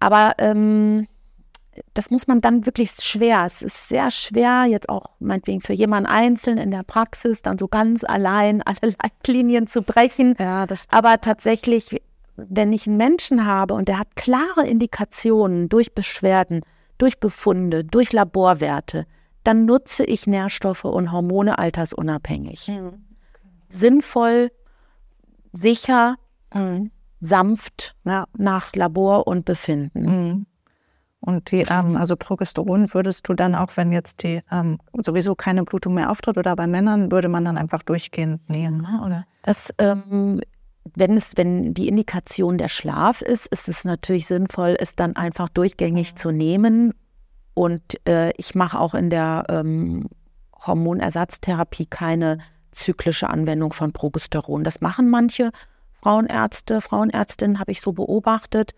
Aber 0.01 0.33
ähm, 0.39 1.07
das 1.93 2.09
muss 2.09 2.27
man 2.27 2.41
dann 2.41 2.65
wirklich 2.65 2.91
schwer. 2.91 3.45
Es 3.45 3.61
ist 3.61 3.87
sehr 3.87 4.09
schwer, 4.11 4.65
jetzt 4.65 4.89
auch 4.89 5.05
meinetwegen 5.19 5.61
für 5.61 5.73
jemanden 5.73 6.09
einzeln 6.09 6.57
in 6.57 6.71
der 6.71 6.83
Praxis 6.83 7.43
dann 7.43 7.57
so 7.57 7.67
ganz 7.67 8.03
allein 8.03 8.61
alle 8.65 8.95
Leitlinien 9.01 9.67
zu 9.67 9.83
brechen. 9.83 10.35
Ja, 10.39 10.65
das 10.65 10.87
Aber 10.89 11.21
tatsächlich, 11.21 12.01
wenn 12.35 12.73
ich 12.73 12.87
einen 12.87 12.97
Menschen 12.97 13.45
habe 13.45 13.75
und 13.75 13.87
der 13.87 13.99
hat 13.99 14.15
klare 14.15 14.67
Indikationen 14.67 15.69
durch 15.69 15.93
Beschwerden, 15.93 16.61
durch 16.97 17.19
Befunde, 17.19 17.83
durch 17.83 18.11
Laborwerte, 18.11 19.05
dann 19.43 19.65
nutze 19.65 20.03
ich 20.03 20.25
Nährstoffe 20.25 20.85
und 20.85 21.11
Hormone 21.11 21.59
altersunabhängig. 21.59 22.69
Mhm. 22.69 23.05
Sinnvoll, 23.69 24.51
sicher 25.53 26.15
mhm. 26.53 26.91
Sanft 27.21 27.95
ja, 28.03 28.25
nach 28.37 28.73
Labor 28.75 29.27
und 29.27 29.45
Befinden. 29.45 30.01
Mhm. 30.05 30.45
Und 31.21 31.51
die, 31.51 31.65
ähm, 31.69 31.95
also 31.97 32.15
Progesteron 32.15 32.91
würdest 32.95 33.29
du 33.29 33.35
dann 33.35 33.53
auch, 33.53 33.77
wenn 33.77 33.91
jetzt 33.91 34.23
die 34.23 34.41
ähm, 34.51 34.79
sowieso 34.93 35.35
keine 35.35 35.63
Blutung 35.63 35.93
mehr 35.93 36.09
auftritt 36.09 36.37
oder 36.37 36.55
bei 36.55 36.65
Männern, 36.65 37.11
würde 37.11 37.29
man 37.29 37.45
dann 37.45 37.57
einfach 37.57 37.83
durchgehend 37.83 38.49
nehmen, 38.49 38.81
ne? 38.81 39.01
oder? 39.05 39.25
Das, 39.43 39.71
ähm, 39.77 40.41
wenn 40.95 41.15
es, 41.15 41.33
wenn 41.37 41.75
die 41.75 41.87
Indikation 41.87 42.57
der 42.57 42.69
Schlaf 42.69 43.21
ist, 43.21 43.45
ist 43.47 43.69
es 43.69 43.85
natürlich 43.85 44.25
sinnvoll, 44.25 44.75
es 44.79 44.95
dann 44.95 45.15
einfach 45.15 45.47
durchgängig 45.49 46.15
zu 46.15 46.31
nehmen. 46.31 46.95
Und 47.53 47.83
äh, 48.07 48.31
ich 48.37 48.55
mache 48.55 48.79
auch 48.79 48.95
in 48.95 49.11
der 49.11 49.45
ähm, 49.49 50.07
Hormonersatztherapie 50.65 51.85
keine 51.85 52.39
zyklische 52.71 53.29
Anwendung 53.29 53.73
von 53.73 53.93
Progesteron. 53.93 54.63
Das 54.63 54.81
machen 54.81 55.09
manche 55.09 55.51
Frauenärzte, 56.01 56.81
Frauenärztinnen 56.81 57.59
habe 57.59 57.71
ich 57.71 57.81
so 57.81 57.91
beobachtet. 57.93 58.71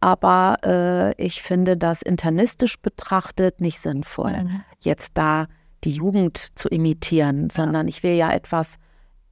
Aber 0.00 0.58
äh, 0.64 1.22
ich 1.22 1.42
finde 1.42 1.76
das 1.76 2.02
internistisch 2.02 2.78
betrachtet 2.78 3.60
nicht 3.60 3.80
sinnvoll, 3.80 4.44
mhm. 4.44 4.60
jetzt 4.78 5.12
da 5.14 5.46
die 5.84 5.90
Jugend 5.90 6.56
zu 6.56 6.68
imitieren, 6.68 7.50
sondern 7.50 7.88
ich 7.88 8.02
will 8.02 8.14
ja 8.14 8.30
etwas 8.30 8.76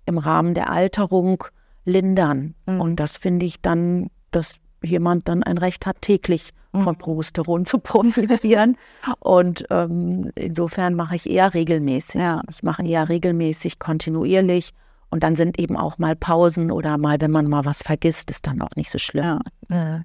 im 0.07 0.19
Rahmen 0.19 0.55
der 0.55 0.71
Alterung 0.71 1.45
lindern. 1.85 2.55
Mhm. 2.67 2.81
Und 2.81 2.97
das 2.97 3.17
finde 3.17 3.47
ich 3.47 3.61
dann, 3.61 4.09
dass 4.33 4.57
jemand 4.83 5.29
dann 5.29 5.43
ein 5.43 5.59
Recht 5.59 5.87
hat, 5.87 6.01
täglich 6.03 6.51
mhm. 6.73 6.83
von 6.83 6.99
Progesteron 6.99 7.65
zu 7.65 7.79
profitieren. 7.79 8.77
Und 9.21 9.67
ähm, 9.71 10.31
insofern 10.35 10.95
mache 10.95 11.17
ich 11.17 11.29
eher 11.29 11.55
regelmäßig. 11.55 12.21
Ja. 12.21 12.43
Ich 12.51 12.63
mache 12.63 12.85
eher 12.85 13.09
regelmäßig, 13.09 13.79
kontinuierlich. 13.79 14.73
Und 15.11 15.23
dann 15.23 15.37
sind 15.37 15.59
eben 15.59 15.77
auch 15.77 15.99
mal 15.99 16.17
Pausen 16.17 16.71
oder 16.71 16.99
mal, 16.99 17.21
wenn 17.21 17.31
man 17.31 17.47
mal 17.47 17.65
was 17.65 17.83
vergisst, 17.83 18.31
ist 18.31 18.47
dann 18.47 18.61
auch 18.61 18.75
nicht 18.77 18.91
so 18.91 18.99
schlimm. 18.99 19.41
Ja. 19.71 20.03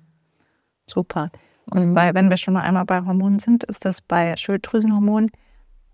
Super. 0.87 1.31
Und 1.65 1.93
bei, 1.93 2.13
wenn 2.13 2.29
wir 2.29 2.37
schon 2.37 2.53
mal 2.53 2.61
einmal 2.61 2.85
bei 2.85 3.01
Hormonen 3.01 3.39
sind, 3.39 3.63
ist 3.63 3.85
das 3.85 4.01
bei 4.01 4.35
Schilddrüsenhormonen 4.35 5.31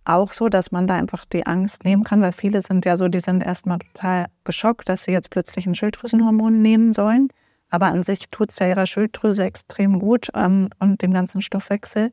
auch 0.06 0.32
so, 0.32 0.50
dass 0.50 0.72
man 0.72 0.88
da 0.88 0.96
einfach 0.96 1.26
die 1.26 1.46
Angst 1.46 1.84
nehmen 1.84 2.04
kann, 2.04 2.22
weil 2.22 2.32
viele 2.32 2.62
sind 2.62 2.86
ja 2.86 2.98
so, 2.98 3.08
die 3.08 3.20
sind 3.20 3.44
erstmal 3.44 3.80
total 3.80 4.28
geschockt, 4.46 4.88
dass 4.90 5.04
sie 5.04 5.12
jetzt 5.12 5.30
plötzlich 5.30 5.68
ein 5.68 5.76
Schilddrüsenhormon 5.76 6.62
nehmen 6.62 6.94
sollen. 6.94 7.28
Aber 7.70 7.88
an 7.88 8.04
sich 8.04 8.30
tut 8.30 8.52
es 8.52 8.60
ja 8.60 8.70
ihrer 8.70 8.86
Schilddrüse 8.86 9.44
extrem 9.44 10.00
gut 10.00 10.30
ähm, 10.34 10.70
und 10.80 11.02
dem 11.02 11.12
ganzen 11.12 11.42
Stoffwechsel. 11.42 12.12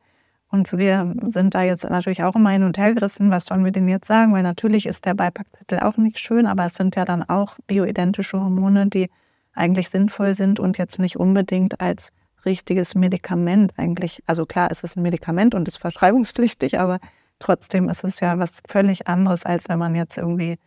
Und 0.55 0.71
wir 0.71 1.13
sind 1.27 1.57
da 1.57 1.65
jetzt 1.65 1.83
natürlich 1.91 2.23
auch 2.23 2.37
immer 2.37 2.51
hin 2.51 2.63
und 2.63 2.79
her 2.79 2.95
gerissen, 2.95 3.29
was 3.29 3.47
sollen 3.47 3.65
wir 3.65 3.73
denn 3.73 3.89
jetzt 3.89 4.07
sagen? 4.07 4.33
Weil 4.33 4.45
natürlich 4.45 4.87
ist 4.87 5.05
der 5.05 5.15
Beipackzettel 5.15 5.81
auch 5.81 5.97
nicht 5.97 6.21
schön, 6.21 6.47
aber 6.47 6.65
es 6.67 6.77
sind 6.77 6.95
ja 6.95 7.05
dann 7.05 7.25
auch 7.25 7.57
bioidentische 7.67 8.39
Hormone, 8.39 8.87
die 8.87 9.11
eigentlich 9.53 9.91
sinnvoll 9.91 10.33
sind 10.35 10.61
und 10.61 10.79
jetzt 10.79 11.01
nicht 11.01 11.17
unbedingt 11.17 11.81
als 11.81 12.13
richtiges 12.47 12.95
Medikament 12.95 13.73
eigentlich. 13.79 14.23
Also 14.27 14.47
klar, 14.47 14.69
es 14.71 14.85
ist 14.85 14.97
ein 14.97 15.03
Medikament 15.03 15.57
und 15.57 15.67
ist 15.67 15.79
verschreibungspflichtig, 15.79 16.79
aber 16.79 17.01
trotzdem 17.41 17.89
ist 17.89 18.05
es 18.05 18.21
ja 18.21 18.39
was 18.39 18.61
völlig 18.69 19.09
anderes, 19.09 19.45
als 19.45 19.69
wenn 19.69 19.81
man 19.81 19.97
jetzt 19.97 20.17
irgendwie 20.19 20.59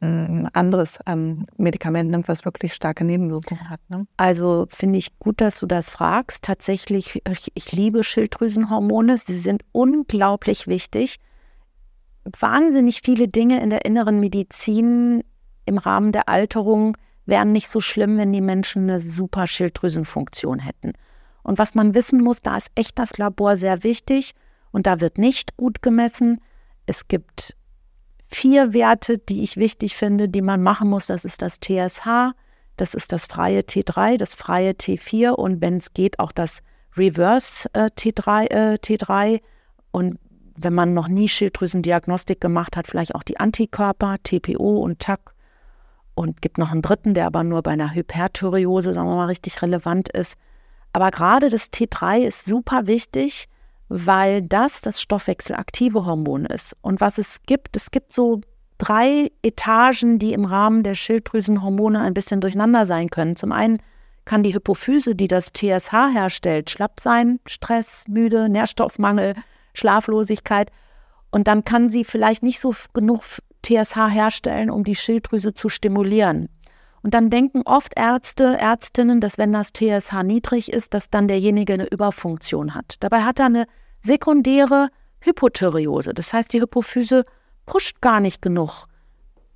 ein 0.00 0.48
anderes 0.54 0.98
ähm, 1.06 1.46
Medikament 1.56 2.10
nimmt, 2.10 2.28
was 2.28 2.44
wirklich 2.44 2.72
starke 2.72 3.04
Nebenwirkungen 3.04 3.68
hat. 3.68 3.80
Ne? 3.88 4.06
Also 4.16 4.66
finde 4.70 4.98
ich 4.98 5.18
gut, 5.18 5.40
dass 5.40 5.58
du 5.58 5.66
das 5.66 5.90
fragst. 5.90 6.44
Tatsächlich, 6.44 7.20
ich, 7.28 7.52
ich 7.54 7.72
liebe 7.72 8.04
Schilddrüsenhormone. 8.04 9.18
Sie 9.18 9.36
sind 9.36 9.64
unglaublich 9.72 10.68
wichtig. 10.68 11.16
Wahnsinnig 12.38 13.00
viele 13.02 13.26
Dinge 13.26 13.60
in 13.60 13.70
der 13.70 13.84
inneren 13.84 14.20
Medizin 14.20 15.24
im 15.66 15.78
Rahmen 15.78 16.12
der 16.12 16.28
Alterung 16.28 16.96
wären 17.26 17.52
nicht 17.52 17.68
so 17.68 17.80
schlimm, 17.80 18.16
wenn 18.18 18.32
die 18.32 18.40
Menschen 18.40 18.84
eine 18.84 19.00
super 19.00 19.46
Schilddrüsenfunktion 19.46 20.60
hätten. 20.60 20.92
Und 21.42 21.58
was 21.58 21.74
man 21.74 21.94
wissen 21.94 22.22
muss, 22.22 22.40
da 22.40 22.56
ist 22.56 22.70
echt 22.74 22.98
das 22.98 23.18
Labor 23.18 23.56
sehr 23.56 23.82
wichtig 23.82 24.34
und 24.70 24.86
da 24.86 25.00
wird 25.00 25.18
nicht 25.18 25.56
gut 25.56 25.82
gemessen. 25.82 26.40
Es 26.86 27.08
gibt 27.08 27.56
vier 28.28 28.72
Werte, 28.72 29.18
die 29.18 29.42
ich 29.42 29.56
wichtig 29.56 29.96
finde, 29.96 30.28
die 30.28 30.42
man 30.42 30.62
machen 30.62 30.88
muss. 30.88 31.06
Das 31.06 31.24
ist 31.24 31.42
das 31.42 31.60
TSH, 31.60 32.32
das 32.76 32.94
ist 32.94 33.12
das 33.12 33.26
freie 33.26 33.60
T3, 33.60 34.16
das 34.16 34.34
freie 34.34 34.72
T4 34.72 35.30
und 35.30 35.60
wenn 35.60 35.78
es 35.78 35.92
geht, 35.94 36.18
auch 36.18 36.32
das 36.32 36.62
Reverse 36.96 37.68
äh, 37.72 37.86
T3, 37.86 38.50
äh, 38.50 38.74
T3. 38.74 39.40
Und 39.90 40.18
wenn 40.56 40.74
man 40.74 40.94
noch 40.94 41.08
nie 41.08 41.28
Schilddrüsendiagnostik 41.28 42.40
gemacht 42.40 42.76
hat, 42.76 42.86
vielleicht 42.86 43.14
auch 43.14 43.22
die 43.22 43.40
Antikörper, 43.40 44.16
TPO 44.22 44.78
und 44.78 44.98
TAC. 44.98 45.20
Und 46.14 46.42
gibt 46.42 46.58
noch 46.58 46.72
einen 46.72 46.82
dritten, 46.82 47.14
der 47.14 47.26
aber 47.26 47.44
nur 47.44 47.62
bei 47.62 47.70
einer 47.70 47.94
Hyperthyreose, 47.94 48.92
sagen 48.92 49.08
wir 49.08 49.14
mal, 49.14 49.26
richtig 49.26 49.62
relevant 49.62 50.08
ist. 50.08 50.36
Aber 50.92 51.12
gerade 51.12 51.48
das 51.48 51.72
T3 51.72 52.22
ist 52.24 52.44
super 52.44 52.88
wichtig, 52.88 53.48
weil 53.88 54.42
das 54.42 54.80
das 54.80 55.00
stoffwechselaktive 55.00 56.04
Hormon 56.04 56.44
ist. 56.46 56.76
Und 56.82 57.00
was 57.00 57.18
es 57.18 57.42
gibt, 57.44 57.76
es 57.76 57.90
gibt 57.90 58.12
so 58.12 58.40
drei 58.78 59.30
Etagen, 59.42 60.18
die 60.18 60.32
im 60.32 60.44
Rahmen 60.44 60.82
der 60.82 60.94
Schilddrüsenhormone 60.94 62.00
ein 62.00 62.14
bisschen 62.14 62.40
durcheinander 62.40 62.86
sein 62.86 63.10
können. 63.10 63.36
Zum 63.36 63.52
einen 63.52 63.78
kann 64.24 64.42
die 64.42 64.54
Hypophyse, 64.54 65.14
die 65.14 65.28
das 65.28 65.52
TSH 65.52 66.12
herstellt, 66.12 66.70
schlapp 66.70 67.00
sein, 67.00 67.40
Stress, 67.46 68.04
müde, 68.08 68.48
Nährstoffmangel, 68.48 69.34
Schlaflosigkeit. 69.74 70.70
Und 71.30 71.48
dann 71.48 71.64
kann 71.64 71.88
sie 71.88 72.04
vielleicht 72.04 72.42
nicht 72.42 72.60
so 72.60 72.74
genug 72.94 73.22
TSH 73.62 74.10
herstellen, 74.10 74.70
um 74.70 74.84
die 74.84 74.94
Schilddrüse 74.94 75.54
zu 75.54 75.68
stimulieren. 75.68 76.48
Und 77.08 77.14
dann 77.14 77.30
denken 77.30 77.62
oft 77.64 77.94
Ärzte, 77.96 78.58
Ärztinnen, 78.58 79.22
dass 79.22 79.38
wenn 79.38 79.50
das 79.50 79.72
TSH 79.72 80.24
niedrig 80.24 80.70
ist, 80.70 80.92
dass 80.92 81.08
dann 81.08 81.26
derjenige 81.26 81.72
eine 81.72 81.88
Überfunktion 81.88 82.74
hat. 82.74 82.96
Dabei 83.00 83.22
hat 83.22 83.38
er 83.38 83.46
eine 83.46 83.66
sekundäre 84.00 84.90
Hypothyreose. 85.20 86.12
Das 86.12 86.34
heißt, 86.34 86.52
die 86.52 86.60
Hypophyse 86.60 87.24
pusht 87.64 88.02
gar 88.02 88.20
nicht 88.20 88.42
genug 88.42 88.88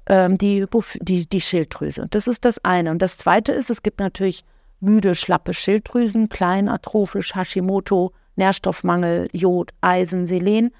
ähm, 0.06 0.38
die, 0.38 0.64
die, 1.02 1.28
die 1.28 1.40
Schilddrüse. 1.42 2.06
Das 2.08 2.26
ist 2.26 2.46
das 2.46 2.64
eine. 2.64 2.90
Und 2.90 3.02
das 3.02 3.18
zweite 3.18 3.52
ist, 3.52 3.68
es 3.68 3.82
gibt 3.82 4.00
natürlich 4.00 4.46
müde, 4.80 5.14
schlappe 5.14 5.52
Schilddrüsen, 5.52 6.30
klein, 6.30 6.70
atrophisch, 6.70 7.34
Hashimoto, 7.34 8.14
Nährstoffmangel, 8.36 9.28
Jod, 9.34 9.72
Eisen, 9.82 10.24
Selen. 10.24 10.70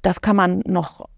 Das 0.00 0.22
kann 0.22 0.36
man 0.36 0.60
noch 0.60 1.10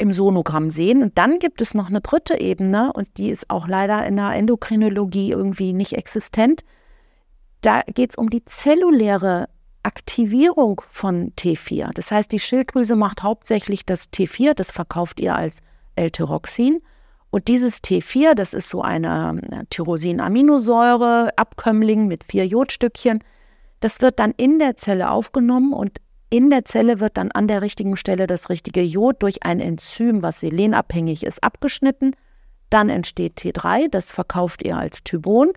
im 0.00 0.12
Sonogramm 0.12 0.70
sehen. 0.70 1.02
Und 1.02 1.18
dann 1.18 1.38
gibt 1.38 1.60
es 1.60 1.74
noch 1.74 1.88
eine 1.88 2.00
dritte 2.00 2.40
Ebene 2.40 2.92
und 2.92 3.08
die 3.18 3.30
ist 3.30 3.50
auch 3.50 3.68
leider 3.68 4.04
in 4.06 4.16
der 4.16 4.32
Endokrinologie 4.32 5.30
irgendwie 5.30 5.72
nicht 5.72 5.92
existent. 5.92 6.64
Da 7.60 7.82
geht 7.82 8.10
es 8.10 8.16
um 8.16 8.30
die 8.30 8.44
zelluläre 8.44 9.48
Aktivierung 9.82 10.82
von 10.90 11.32
T4. 11.32 11.92
Das 11.92 12.10
heißt, 12.10 12.32
die 12.32 12.38
Schilddrüse 12.38 12.96
macht 12.96 13.22
hauptsächlich 13.22 13.84
das 13.84 14.10
T4, 14.10 14.54
das 14.54 14.70
verkauft 14.70 15.20
ihr 15.20 15.36
als 15.36 15.58
L-Tyroxin. 15.96 16.82
Und 17.30 17.48
dieses 17.48 17.82
T4, 17.82 18.34
das 18.34 18.54
ist 18.54 18.68
so 18.68 18.82
eine 18.82 19.66
Tyrosin-Aminosäure, 19.70 21.30
Abkömmling 21.36 22.08
mit 22.08 22.24
vier 22.24 22.46
Jodstückchen, 22.46 23.22
das 23.80 24.00
wird 24.00 24.18
dann 24.18 24.32
in 24.36 24.58
der 24.58 24.76
Zelle 24.76 25.10
aufgenommen 25.10 25.72
und 25.72 26.00
in 26.30 26.48
der 26.48 26.64
Zelle 26.64 27.00
wird 27.00 27.16
dann 27.16 27.32
an 27.32 27.48
der 27.48 27.60
richtigen 27.60 27.96
Stelle 27.96 28.28
das 28.28 28.48
richtige 28.50 28.82
Jod 28.82 29.20
durch 29.22 29.42
ein 29.42 29.58
Enzym, 29.58 30.22
was 30.22 30.38
selenabhängig 30.38 31.24
ist, 31.24 31.42
abgeschnitten. 31.42 32.14
Dann 32.70 32.88
entsteht 32.88 33.36
T3, 33.36 33.88
das 33.90 34.12
verkauft 34.12 34.62
ihr 34.62 34.76
als 34.76 35.02
Tybon. 35.02 35.52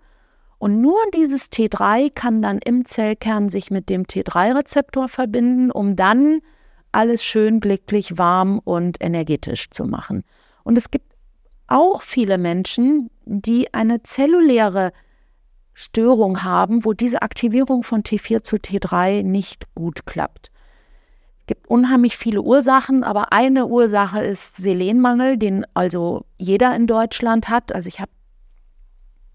Und 0.58 0.82
nur 0.82 0.98
dieses 1.14 1.52
T3 1.52 2.12
kann 2.14 2.42
dann 2.42 2.58
im 2.58 2.86
Zellkern 2.86 3.50
sich 3.50 3.70
mit 3.70 3.88
dem 3.88 4.06
T3-Rezeptor 4.06 5.10
verbinden, 5.10 5.70
um 5.70 5.96
dann 5.96 6.40
alles 6.92 7.24
schön 7.24 7.60
glücklich, 7.60 8.18
warm 8.18 8.60
und 8.64 8.98
energetisch 9.00 9.70
zu 9.70 9.86
machen. 9.86 10.24
Und 10.64 10.76
es 10.78 10.90
gibt 10.90 11.14
auch 11.68 12.02
viele 12.02 12.40
Menschen, 12.40 13.12
die 13.26 13.72
eine 13.76 14.02
zelluläre 14.02 14.92
Störung 15.74 16.44
haben, 16.44 16.84
wo 16.84 16.94
diese 16.94 17.22
Aktivierung 17.22 17.84
von 17.84 18.02
T4 18.02 18.42
zu 18.42 18.56
T3 18.56 19.22
nicht 19.22 19.68
gut 19.76 20.08
klappt 20.08 20.50
gibt 21.48 21.68
unheimlich 21.68 22.18
viele 22.18 22.42
Ursachen, 22.42 23.04
aber 23.04 23.34
eine 23.34 23.68
Ursache 23.68 24.24
ist 24.24 24.58
Selenmangel, 24.58 25.38
den 25.38 25.66
also 25.74 26.26
jeder 26.38 26.76
in 26.76 26.88
Deutschland 26.88 27.50
hat. 27.50 27.74
Also 27.74 27.88
ich 27.88 28.00
habe 28.00 28.12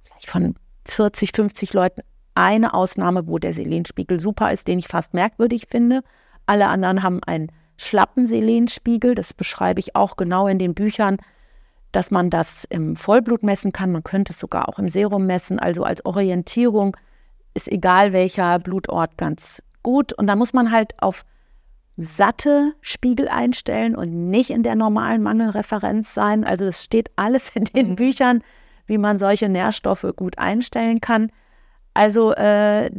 vielleicht 0.05 0.31
von 0.31 0.55
40, 0.87 1.33
50 1.35 1.75
Leuten 1.75 2.03
eine 2.35 2.73
Ausnahme, 2.73 3.27
wo 3.27 3.39
der 3.39 3.53
Selenspiegel 3.53 4.21
super 4.21 4.53
ist, 4.53 4.69
den 4.69 4.79
ich 4.79 4.89
fast 4.89 5.13
merkwürdig 5.13 5.67
finde. 5.69 6.03
Alle 6.47 6.69
anderen 6.69 7.03
haben 7.03 7.23
einen 7.25 7.53
schlappen 7.77 8.27
Selenspiegel. 8.27 9.15
Das 9.15 9.35
beschreibe 9.35 9.81
ich 9.81 9.97
auch 9.97 10.17
genau 10.17 10.47
in 10.47 10.59
den 10.59 10.75
Büchern, 10.75 11.19
dass 11.93 12.11
man 12.11 12.31
das 12.31 12.65
im 12.65 12.97
Vollblut 12.97 13.43
messen 13.43 13.73
kann. 13.73 13.93
Man 13.93 14.05
könnte 14.05 14.33
es 14.33 14.39
sogar 14.39 14.69
auch 14.69 14.79
im 14.79 14.89
Serum 14.89 15.27
messen. 15.27 15.59
Also 15.59 15.83
als 15.83 16.05
Orientierung 16.07 16.97
ist 17.55 17.69
egal 17.71 18.13
welcher 18.13 18.59
Blutort 18.61 19.19
ganz 19.19 19.63
gut. 19.83 20.13
Und 20.13 20.27
da 20.27 20.37
muss 20.37 20.53
man 20.53 20.71
halt 20.71 20.95
auf 21.03 21.25
satte 21.99 22.75
Spiegel 22.81 23.29
einstellen 23.29 23.97
und 23.97 24.31
nicht 24.31 24.51
in 24.51 24.63
der 24.63 24.77
normalen 24.77 25.23
Mangelreferenz 25.23 26.15
sein. 26.15 26.45
Also 26.45 26.65
es 26.65 26.85
steht 26.85 27.11
alles 27.17 27.51
in 27.55 27.65
den 27.65 27.91
mhm. 27.91 27.97
Büchern, 27.97 28.43
wie 28.87 28.99
man 28.99 29.19
solche 29.19 29.49
Nährstoffe 29.49 30.07
gut 30.17 30.39
einstellen 30.39 31.01
kann. 31.01 31.31
Also 31.95 32.33
äh, 32.33 32.91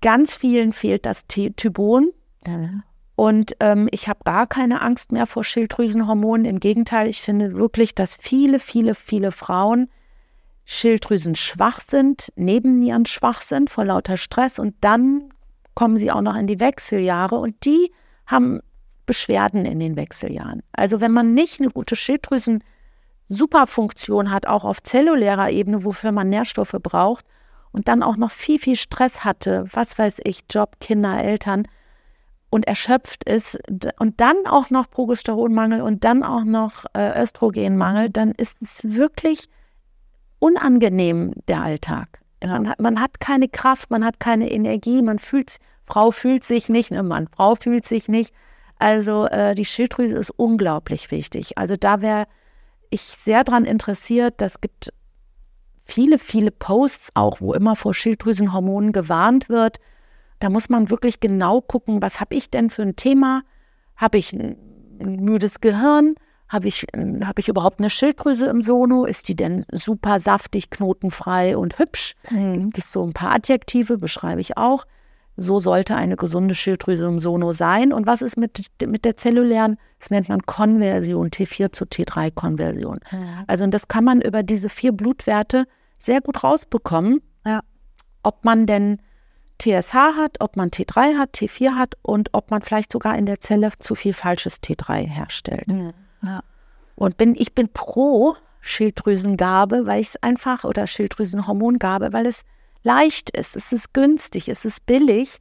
ganz 0.00 0.36
vielen 0.36 0.72
fehlt 0.72 1.04
das 1.04 1.26
Tybon. 1.26 2.10
Ja. 2.46 2.70
Und 3.16 3.56
ähm, 3.60 3.88
ich 3.90 4.08
habe 4.08 4.20
gar 4.24 4.46
keine 4.46 4.82
Angst 4.82 5.10
mehr 5.10 5.26
vor 5.26 5.42
Schilddrüsenhormonen. 5.42 6.44
Im 6.44 6.60
Gegenteil, 6.60 7.08
ich 7.08 7.22
finde 7.22 7.58
wirklich, 7.58 7.94
dass 7.94 8.14
viele, 8.14 8.60
viele, 8.60 8.94
viele 8.94 9.32
Frauen 9.32 9.88
Schilddrüsen 10.64 11.34
schwach 11.34 11.80
sind, 11.80 12.32
Nebennieren 12.36 13.06
schwach 13.06 13.40
sind 13.40 13.70
vor 13.70 13.84
lauter 13.84 14.16
Stress 14.16 14.58
und 14.58 14.74
dann 14.80 15.32
kommen 15.76 15.96
sie 15.96 16.10
auch 16.10 16.22
noch 16.22 16.34
in 16.34 16.48
die 16.48 16.58
Wechseljahre 16.58 17.36
und 17.36 17.64
die 17.64 17.92
haben 18.26 18.58
Beschwerden 19.06 19.64
in 19.64 19.78
den 19.78 19.94
Wechseljahren. 19.94 20.64
Also 20.72 21.00
wenn 21.00 21.12
man 21.12 21.34
nicht 21.34 21.60
eine 21.60 21.70
gute 21.70 21.94
Schilddrüsen-Superfunktion 21.94 24.32
hat, 24.32 24.48
auch 24.48 24.64
auf 24.64 24.82
zellulärer 24.82 25.50
Ebene, 25.50 25.84
wofür 25.84 26.10
man 26.10 26.28
Nährstoffe 26.28 26.74
braucht 26.82 27.24
und 27.70 27.86
dann 27.86 28.02
auch 28.02 28.16
noch 28.16 28.32
viel, 28.32 28.58
viel 28.58 28.74
Stress 28.74 29.24
hatte, 29.24 29.66
was 29.72 29.96
weiß 29.96 30.22
ich, 30.24 30.40
Job, 30.50 30.80
Kinder, 30.80 31.22
Eltern, 31.22 31.68
und 32.48 32.66
erschöpft 32.66 33.28
ist 33.28 33.58
und 33.98 34.20
dann 34.20 34.36
auch 34.46 34.70
noch 34.70 34.88
Progesteronmangel 34.88 35.82
und 35.82 36.04
dann 36.04 36.22
auch 36.22 36.44
noch 36.44 36.84
äh, 36.94 37.22
Östrogenmangel, 37.22 38.10
dann 38.10 38.32
ist 38.32 38.56
es 38.62 38.80
wirklich 38.82 39.48
unangenehm, 40.38 41.32
der 41.48 41.62
Alltag. 41.62 42.20
Man, 42.46 42.68
hat, 42.68 42.80
man 42.80 43.00
hat 43.00 43.20
keine 43.20 43.48
Kraft, 43.48 43.90
man 43.90 44.04
hat 44.04 44.20
keine 44.20 44.50
Energie, 44.50 45.02
man 45.02 45.18
fühlt, 45.18 45.56
Frau 45.86 46.10
fühlt 46.10 46.44
sich 46.44 46.68
nicht, 46.68 46.90
ne 46.90 47.02
Mann, 47.02 47.28
Frau 47.28 47.54
fühlt 47.54 47.86
sich 47.86 48.08
nicht. 48.08 48.34
Also 48.78 49.26
äh, 49.26 49.54
die 49.54 49.64
Schilddrüse 49.64 50.16
ist 50.16 50.30
unglaublich 50.30 51.10
wichtig. 51.10 51.56
Also 51.58 51.76
da 51.76 52.02
wäre 52.02 52.26
ich 52.90 53.02
sehr 53.02 53.44
daran 53.44 53.64
interessiert, 53.64 54.34
das 54.38 54.60
gibt 54.60 54.92
viele, 55.84 56.18
viele 56.18 56.50
Posts 56.50 57.10
auch, 57.14 57.40
wo 57.40 57.54
immer 57.54 57.76
vor 57.76 57.94
Schilddrüsenhormonen 57.94 58.92
gewarnt 58.92 59.48
wird. 59.48 59.78
Da 60.40 60.50
muss 60.50 60.68
man 60.68 60.90
wirklich 60.90 61.20
genau 61.20 61.60
gucken, 61.60 62.02
was 62.02 62.20
habe 62.20 62.34
ich 62.34 62.50
denn 62.50 62.70
für 62.70 62.82
ein 62.82 62.96
Thema? 62.96 63.42
Habe 63.96 64.18
ich 64.18 64.32
ein, 64.32 64.56
ein 65.00 65.16
müdes 65.16 65.60
Gehirn? 65.60 66.14
Habe 66.48 66.68
ich, 66.68 66.86
hab 67.24 67.38
ich 67.38 67.48
überhaupt 67.48 67.80
eine 67.80 67.90
Schilddrüse 67.90 68.46
im 68.46 68.62
Sono? 68.62 69.04
Ist 69.04 69.28
die 69.28 69.34
denn 69.34 69.66
super 69.72 70.20
saftig, 70.20 70.70
knotenfrei 70.70 71.56
und 71.56 71.78
hübsch? 71.78 72.14
Mhm. 72.30 72.60
Gibt 72.60 72.78
es 72.78 72.92
so 72.92 73.04
ein 73.04 73.12
paar 73.12 73.34
Adjektive, 73.34 73.98
beschreibe 73.98 74.40
ich 74.40 74.56
auch. 74.56 74.84
So 75.36 75.58
sollte 75.60 75.96
eine 75.96 76.16
gesunde 76.16 76.54
Schilddrüse 76.54 77.06
im 77.06 77.18
Sono 77.18 77.52
sein. 77.52 77.92
Und 77.92 78.06
was 78.06 78.22
ist 78.22 78.38
mit, 78.38 78.64
mit 78.86 79.04
der 79.04 79.16
zellulären? 79.16 79.76
Das 79.98 80.10
nennt 80.10 80.28
man 80.28 80.42
Konversion, 80.42 81.30
T4 81.30 81.72
zu 81.72 81.84
T3-Konversion. 81.84 83.00
Mhm. 83.10 83.44
Also 83.46 83.64
und 83.64 83.72
das 83.72 83.88
kann 83.88 84.04
man 84.04 84.20
über 84.22 84.42
diese 84.42 84.68
vier 84.68 84.92
Blutwerte 84.92 85.66
sehr 85.98 86.20
gut 86.20 86.44
rausbekommen, 86.44 87.22
ja. 87.44 87.60
ob 88.22 88.44
man 88.44 88.66
denn 88.66 88.98
TSH 89.58 89.94
hat, 89.94 90.36
ob 90.40 90.56
man 90.56 90.70
T3 90.70 91.18
hat, 91.18 91.34
T4 91.34 91.74
hat 91.74 91.94
und 92.02 92.28
ob 92.32 92.50
man 92.50 92.62
vielleicht 92.62 92.92
sogar 92.92 93.16
in 93.16 93.26
der 93.26 93.40
Zelle 93.40 93.70
zu 93.78 93.94
viel 93.94 94.12
falsches 94.12 94.62
T3 94.62 95.06
herstellt. 95.06 95.68
Mhm. 95.68 95.92
Ja. 96.22 96.40
Und 96.94 97.16
bin, 97.16 97.34
ich 97.36 97.54
bin 97.54 97.68
pro 97.68 98.36
Schilddrüsengabe, 98.60 99.86
weil 99.86 100.00
ich 100.00 100.08
es 100.08 100.22
einfach, 100.22 100.64
oder 100.64 100.86
Schilddrüsenhormongabe, 100.86 102.12
weil 102.12 102.26
es 102.26 102.44
leicht 102.82 103.30
ist, 103.30 103.56
es 103.56 103.72
ist 103.72 103.92
günstig, 103.92 104.48
es 104.48 104.64
ist 104.64 104.86
billig 104.86 105.40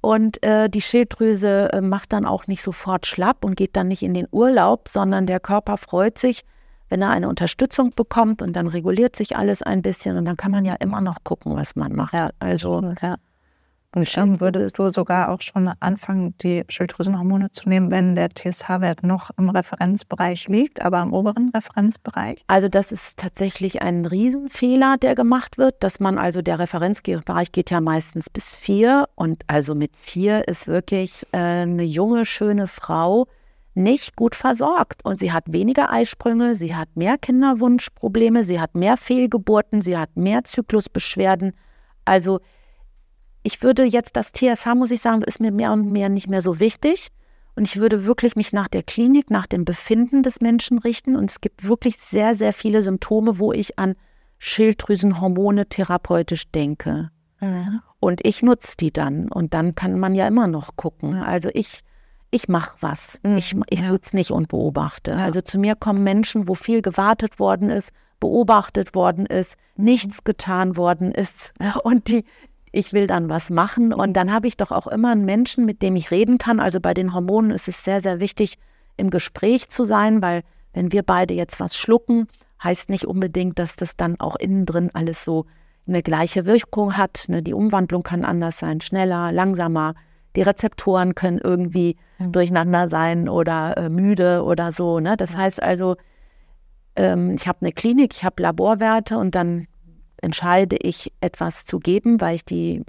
und 0.00 0.42
äh, 0.44 0.68
die 0.68 0.82
Schilddrüse 0.82 1.72
äh, 1.72 1.80
macht 1.80 2.12
dann 2.12 2.26
auch 2.26 2.46
nicht 2.46 2.62
sofort 2.62 3.06
schlapp 3.06 3.44
und 3.44 3.56
geht 3.56 3.74
dann 3.74 3.88
nicht 3.88 4.02
in 4.02 4.12
den 4.12 4.28
Urlaub, 4.30 4.88
sondern 4.88 5.26
der 5.26 5.40
Körper 5.40 5.78
freut 5.78 6.18
sich, 6.18 6.42
wenn 6.90 7.00
er 7.00 7.10
eine 7.10 7.28
Unterstützung 7.28 7.90
bekommt 7.96 8.42
und 8.42 8.54
dann 8.54 8.66
reguliert 8.66 9.16
sich 9.16 9.36
alles 9.36 9.62
ein 9.62 9.80
bisschen 9.80 10.18
und 10.18 10.26
dann 10.26 10.36
kann 10.36 10.52
man 10.52 10.64
ja 10.66 10.74
immer 10.74 11.00
noch 11.00 11.24
gucken, 11.24 11.56
was 11.56 11.74
man 11.74 11.94
macht. 11.94 12.12
Ja, 12.12 12.30
also 12.38 12.92
ja. 13.00 13.16
Und 13.94 14.16
dann 14.16 14.40
würdest 14.40 14.78
du 14.78 14.90
sogar 14.90 15.30
auch 15.30 15.40
schon 15.40 15.68
anfangen, 15.80 16.36
die 16.38 16.64
Schilddrüsenhormone 16.68 17.52
zu 17.52 17.68
nehmen, 17.68 17.90
wenn 17.90 18.16
der 18.16 18.30
TSH-Wert 18.30 19.04
noch 19.04 19.30
im 19.38 19.50
Referenzbereich 19.50 20.48
liegt, 20.48 20.82
aber 20.82 21.00
im 21.02 21.12
oberen 21.12 21.50
Referenzbereich? 21.54 22.42
Also 22.48 22.68
das 22.68 22.90
ist 22.90 23.18
tatsächlich 23.18 23.82
ein 23.82 24.04
Riesenfehler, 24.04 24.96
der 25.00 25.14
gemacht 25.14 25.58
wird, 25.58 25.76
dass 25.84 26.00
man 26.00 26.18
also 26.18 26.42
der 26.42 26.58
Referenzbereich 26.58 27.52
geht 27.52 27.70
ja 27.70 27.80
meistens 27.80 28.28
bis 28.28 28.56
vier 28.56 29.08
und 29.14 29.44
also 29.46 29.74
mit 29.74 29.92
vier 29.96 30.48
ist 30.48 30.66
wirklich 30.66 31.24
äh, 31.32 31.38
eine 31.38 31.84
junge, 31.84 32.24
schöne 32.24 32.66
Frau 32.66 33.28
nicht 33.74 34.16
gut 34.16 34.34
versorgt 34.34 35.04
und 35.04 35.18
sie 35.18 35.32
hat 35.32 35.44
weniger 35.52 35.92
Eisprünge, 35.92 36.54
sie 36.56 36.74
hat 36.74 36.88
mehr 36.94 37.18
Kinderwunschprobleme, 37.18 38.44
sie 38.44 38.60
hat 38.60 38.74
mehr 38.74 38.96
Fehlgeburten, 38.96 39.82
sie 39.82 39.96
hat 39.96 40.16
mehr 40.16 40.44
Zyklusbeschwerden. 40.44 41.52
Also 42.04 42.40
ich 43.44 43.62
würde 43.62 43.84
jetzt 43.84 44.16
das 44.16 44.32
TSH, 44.32 44.74
muss 44.74 44.90
ich 44.90 45.00
sagen, 45.00 45.22
ist 45.22 45.38
mir 45.38 45.52
mehr 45.52 45.72
und 45.72 45.92
mehr 45.92 46.08
nicht 46.08 46.28
mehr 46.28 46.42
so 46.42 46.58
wichtig. 46.58 47.08
Und 47.56 47.64
ich 47.68 47.78
würde 47.78 48.04
wirklich 48.04 48.34
mich 48.34 48.52
nach 48.52 48.68
der 48.68 48.82
Klinik, 48.82 49.30
nach 49.30 49.46
dem 49.46 49.64
Befinden 49.64 50.22
des 50.22 50.40
Menschen 50.40 50.78
richten. 50.78 51.14
Und 51.14 51.30
es 51.30 51.40
gibt 51.40 51.62
wirklich 51.62 51.98
sehr, 51.98 52.34
sehr 52.34 52.52
viele 52.52 52.82
Symptome, 52.82 53.38
wo 53.38 53.52
ich 53.52 53.78
an 53.78 53.94
Schilddrüsenhormone 54.38 55.66
therapeutisch 55.68 56.50
denke. 56.50 57.10
Mhm. 57.40 57.80
Und 58.00 58.26
ich 58.26 58.42
nutze 58.42 58.76
die 58.78 58.92
dann. 58.92 59.28
Und 59.28 59.54
dann 59.54 59.74
kann 59.74 60.00
man 60.00 60.14
ja 60.14 60.26
immer 60.26 60.46
noch 60.46 60.76
gucken. 60.76 61.16
Also 61.16 61.50
ich, 61.52 61.80
ich 62.30 62.48
mache 62.48 62.76
was. 62.80 63.20
Mhm. 63.22 63.36
Ich, 63.36 63.54
ich 63.68 63.82
sitze 63.82 64.16
nicht 64.16 64.30
und 64.30 64.48
beobachte. 64.48 65.12
Ja. 65.12 65.18
Also 65.18 65.42
zu 65.42 65.58
mir 65.58 65.76
kommen 65.76 66.02
Menschen, 66.02 66.48
wo 66.48 66.54
viel 66.54 66.82
gewartet 66.82 67.38
worden 67.38 67.68
ist, 67.68 67.92
beobachtet 68.20 68.94
worden 68.94 69.26
ist, 69.26 69.56
mhm. 69.76 69.84
nichts 69.84 70.24
getan 70.24 70.76
worden 70.76 71.12
ist. 71.12 71.52
Und 71.84 72.08
die, 72.08 72.24
ich 72.74 72.92
will 72.92 73.06
dann 73.06 73.28
was 73.28 73.50
machen. 73.50 73.92
Und 73.92 74.14
dann 74.14 74.32
habe 74.32 74.48
ich 74.48 74.56
doch 74.56 74.72
auch 74.72 74.86
immer 74.86 75.12
einen 75.12 75.24
Menschen, 75.24 75.64
mit 75.64 75.82
dem 75.82 75.96
ich 75.96 76.10
reden 76.10 76.38
kann. 76.38 76.60
Also 76.60 76.80
bei 76.80 76.94
den 76.94 77.14
Hormonen 77.14 77.50
ist 77.50 77.68
es 77.68 77.84
sehr, 77.84 78.00
sehr 78.00 78.20
wichtig, 78.20 78.58
im 78.96 79.10
Gespräch 79.10 79.68
zu 79.68 79.84
sein, 79.84 80.22
weil 80.22 80.42
wenn 80.72 80.92
wir 80.92 81.02
beide 81.02 81.34
jetzt 81.34 81.60
was 81.60 81.76
schlucken, 81.76 82.28
heißt 82.62 82.90
nicht 82.90 83.06
unbedingt, 83.06 83.58
dass 83.58 83.76
das 83.76 83.96
dann 83.96 84.18
auch 84.20 84.36
innen 84.36 84.66
drin 84.66 84.90
alles 84.92 85.24
so 85.24 85.46
eine 85.86 86.02
gleiche 86.02 86.46
Wirkung 86.46 86.96
hat. 86.96 87.26
Ne? 87.28 87.42
Die 87.42 87.54
Umwandlung 87.54 88.02
kann 88.02 88.24
anders 88.24 88.58
sein, 88.58 88.80
schneller, 88.80 89.32
langsamer. 89.32 89.94
Die 90.36 90.42
Rezeptoren 90.42 91.14
können 91.14 91.38
irgendwie 91.42 91.96
mhm. 92.18 92.32
durcheinander 92.32 92.88
sein 92.88 93.28
oder 93.28 93.76
äh, 93.76 93.88
müde 93.88 94.42
oder 94.42 94.72
so. 94.72 94.98
Ne? 94.98 95.16
Das 95.16 95.36
heißt 95.36 95.62
also, 95.62 95.96
ähm, 96.96 97.32
ich 97.32 97.46
habe 97.46 97.58
eine 97.60 97.72
Klinik, 97.72 98.14
ich 98.14 98.24
habe 98.24 98.42
Laborwerte 98.42 99.18
und 99.18 99.34
dann 99.34 99.66
entscheide 100.24 100.76
ich, 100.76 101.12
etwas 101.20 101.64
zu 101.64 101.78
geben, 101.78 102.20
weil 102.20 102.36
ich 102.36 102.44
die 102.44 102.82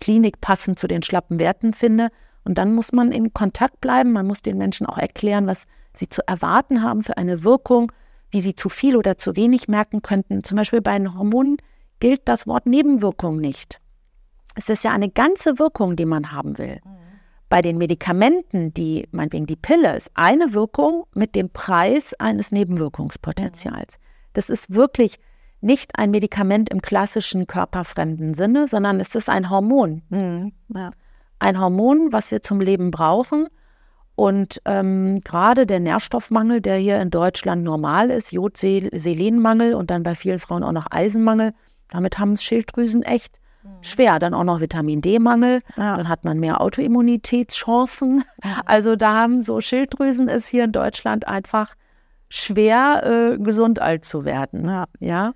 Klinik 0.00 0.40
passend 0.40 0.78
zu 0.78 0.88
den 0.88 1.02
schlappen 1.02 1.38
Werten 1.38 1.72
finde. 1.72 2.08
Und 2.44 2.58
dann 2.58 2.74
muss 2.74 2.92
man 2.92 3.12
in 3.12 3.32
Kontakt 3.32 3.80
bleiben. 3.80 4.12
Man 4.12 4.26
muss 4.26 4.42
den 4.42 4.58
Menschen 4.58 4.86
auch 4.86 4.98
erklären, 4.98 5.46
was 5.46 5.66
sie 5.94 6.08
zu 6.08 6.26
erwarten 6.26 6.82
haben 6.82 7.02
für 7.02 7.16
eine 7.16 7.44
Wirkung, 7.44 7.92
wie 8.30 8.40
sie 8.40 8.54
zu 8.54 8.68
viel 8.68 8.96
oder 8.96 9.18
zu 9.18 9.36
wenig 9.36 9.68
merken 9.68 10.02
könnten. 10.02 10.44
Zum 10.44 10.56
Beispiel 10.56 10.80
bei 10.80 10.96
den 10.98 11.14
Hormonen 11.14 11.58
gilt 12.00 12.22
das 12.26 12.46
Wort 12.46 12.66
Nebenwirkung 12.66 13.38
nicht. 13.38 13.80
Es 14.54 14.68
ist 14.68 14.84
ja 14.84 14.92
eine 14.92 15.10
ganze 15.10 15.58
Wirkung, 15.58 15.96
die 15.96 16.04
man 16.06 16.32
haben 16.32 16.58
will. 16.58 16.80
Mhm. 16.84 16.90
Bei 17.48 17.62
den 17.62 17.78
Medikamenten, 17.78 18.74
die, 18.74 19.08
meinetwegen 19.10 19.46
die 19.46 19.56
Pille, 19.56 19.96
ist 19.96 20.10
eine 20.14 20.52
Wirkung 20.52 21.06
mit 21.14 21.34
dem 21.34 21.50
Preis 21.50 22.14
eines 22.14 22.52
Nebenwirkungspotenzials. 22.52 23.96
Mhm. 23.96 24.02
Das 24.34 24.50
ist 24.50 24.74
wirklich 24.74 25.18
nicht 25.60 25.98
ein 25.98 26.10
Medikament 26.10 26.68
im 26.68 26.82
klassischen 26.82 27.46
körperfremden 27.46 28.34
Sinne, 28.34 28.68
sondern 28.68 29.00
es 29.00 29.14
ist 29.14 29.28
ein 29.28 29.50
Hormon. 29.50 30.02
Mhm. 30.08 30.52
Ja. 30.74 30.90
Ein 31.38 31.60
Hormon, 31.60 32.12
was 32.12 32.30
wir 32.30 32.42
zum 32.42 32.60
Leben 32.60 32.90
brauchen. 32.90 33.48
Und 34.14 34.60
ähm, 34.64 35.20
gerade 35.22 35.64
der 35.64 35.78
Nährstoffmangel, 35.78 36.60
der 36.60 36.76
hier 36.76 37.00
in 37.00 37.10
Deutschland 37.10 37.62
normal 37.62 38.10
ist, 38.10 38.32
Jod-Selenmangel 38.32 39.74
und 39.74 39.90
dann 39.90 40.02
bei 40.02 40.16
vielen 40.16 40.40
Frauen 40.40 40.64
auch 40.64 40.72
noch 40.72 40.86
Eisenmangel, 40.90 41.52
damit 41.90 42.18
haben 42.18 42.32
es 42.32 42.42
Schilddrüsen 42.42 43.02
echt 43.02 43.38
mhm. 43.62 43.68
schwer. 43.80 44.18
Dann 44.18 44.34
auch 44.34 44.42
noch 44.42 44.60
Vitamin 44.60 45.02
D-Mangel, 45.02 45.60
ja. 45.76 45.96
dann 45.96 46.08
hat 46.08 46.24
man 46.24 46.40
mehr 46.40 46.60
Autoimmunitätschancen. 46.60 48.24
Ja. 48.42 48.62
Also 48.66 48.96
da 48.96 49.14
haben 49.14 49.42
so 49.42 49.60
Schilddrüsen 49.60 50.28
ist 50.28 50.48
hier 50.48 50.64
in 50.64 50.72
Deutschland 50.72 51.28
einfach 51.28 51.74
schwer, 52.28 53.02
äh, 53.04 53.38
gesund 53.38 53.80
alt 53.80 54.04
zu 54.04 54.24
werden. 54.24 54.66
Ja. 54.66 54.86
ja? 54.98 55.32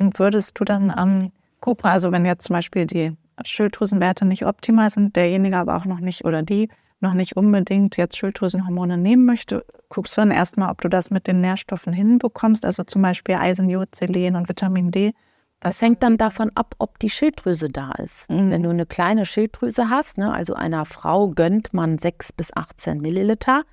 Und 0.00 0.18
würdest 0.18 0.58
du 0.58 0.64
dann 0.64 0.94
ähm, 0.96 1.32
gucken, 1.60 1.90
also 1.90 2.12
wenn 2.12 2.24
jetzt 2.24 2.44
zum 2.44 2.54
Beispiel 2.54 2.86
die 2.86 3.16
Schilddrüsenwerte 3.44 4.24
nicht 4.24 4.46
optimal 4.46 4.90
sind, 4.90 5.16
derjenige 5.16 5.56
aber 5.56 5.76
auch 5.76 5.84
noch 5.84 6.00
nicht 6.00 6.24
oder 6.24 6.42
die 6.42 6.68
noch 7.00 7.12
nicht 7.12 7.36
unbedingt 7.36 7.96
jetzt 7.96 8.16
Schilddrüsenhormone 8.16 8.96
nehmen 8.96 9.26
möchte, 9.26 9.64
guckst 9.88 10.16
du 10.16 10.22
dann 10.22 10.30
erstmal, 10.30 10.70
ob 10.70 10.80
du 10.80 10.88
das 10.88 11.10
mit 11.10 11.26
den 11.26 11.40
Nährstoffen 11.40 11.92
hinbekommst, 11.92 12.64
also 12.64 12.84
zum 12.84 13.02
Beispiel 13.02 13.34
Eisen, 13.34 13.68
Jod, 13.68 13.94
Selen 13.94 14.36
und 14.36 14.48
Vitamin 14.48 14.90
D. 14.90 15.12
Das 15.60 15.78
fängt 15.78 16.02
dann 16.02 16.16
davon 16.16 16.50
ab, 16.54 16.74
ob 16.78 16.98
die 16.98 17.10
Schilddrüse 17.10 17.68
da 17.68 17.92
ist. 17.92 18.30
Mhm. 18.30 18.50
Wenn 18.50 18.62
du 18.62 18.70
eine 18.70 18.86
kleine 18.86 19.26
Schilddrüse 19.26 19.90
hast, 19.90 20.18
ne, 20.18 20.32
also 20.32 20.54
einer 20.54 20.84
Frau 20.84 21.28
gönnt 21.28 21.74
man 21.74 21.98
6 21.98 22.32
bis 22.32 22.54
18 22.54 22.98
Milliliter, 22.98 23.64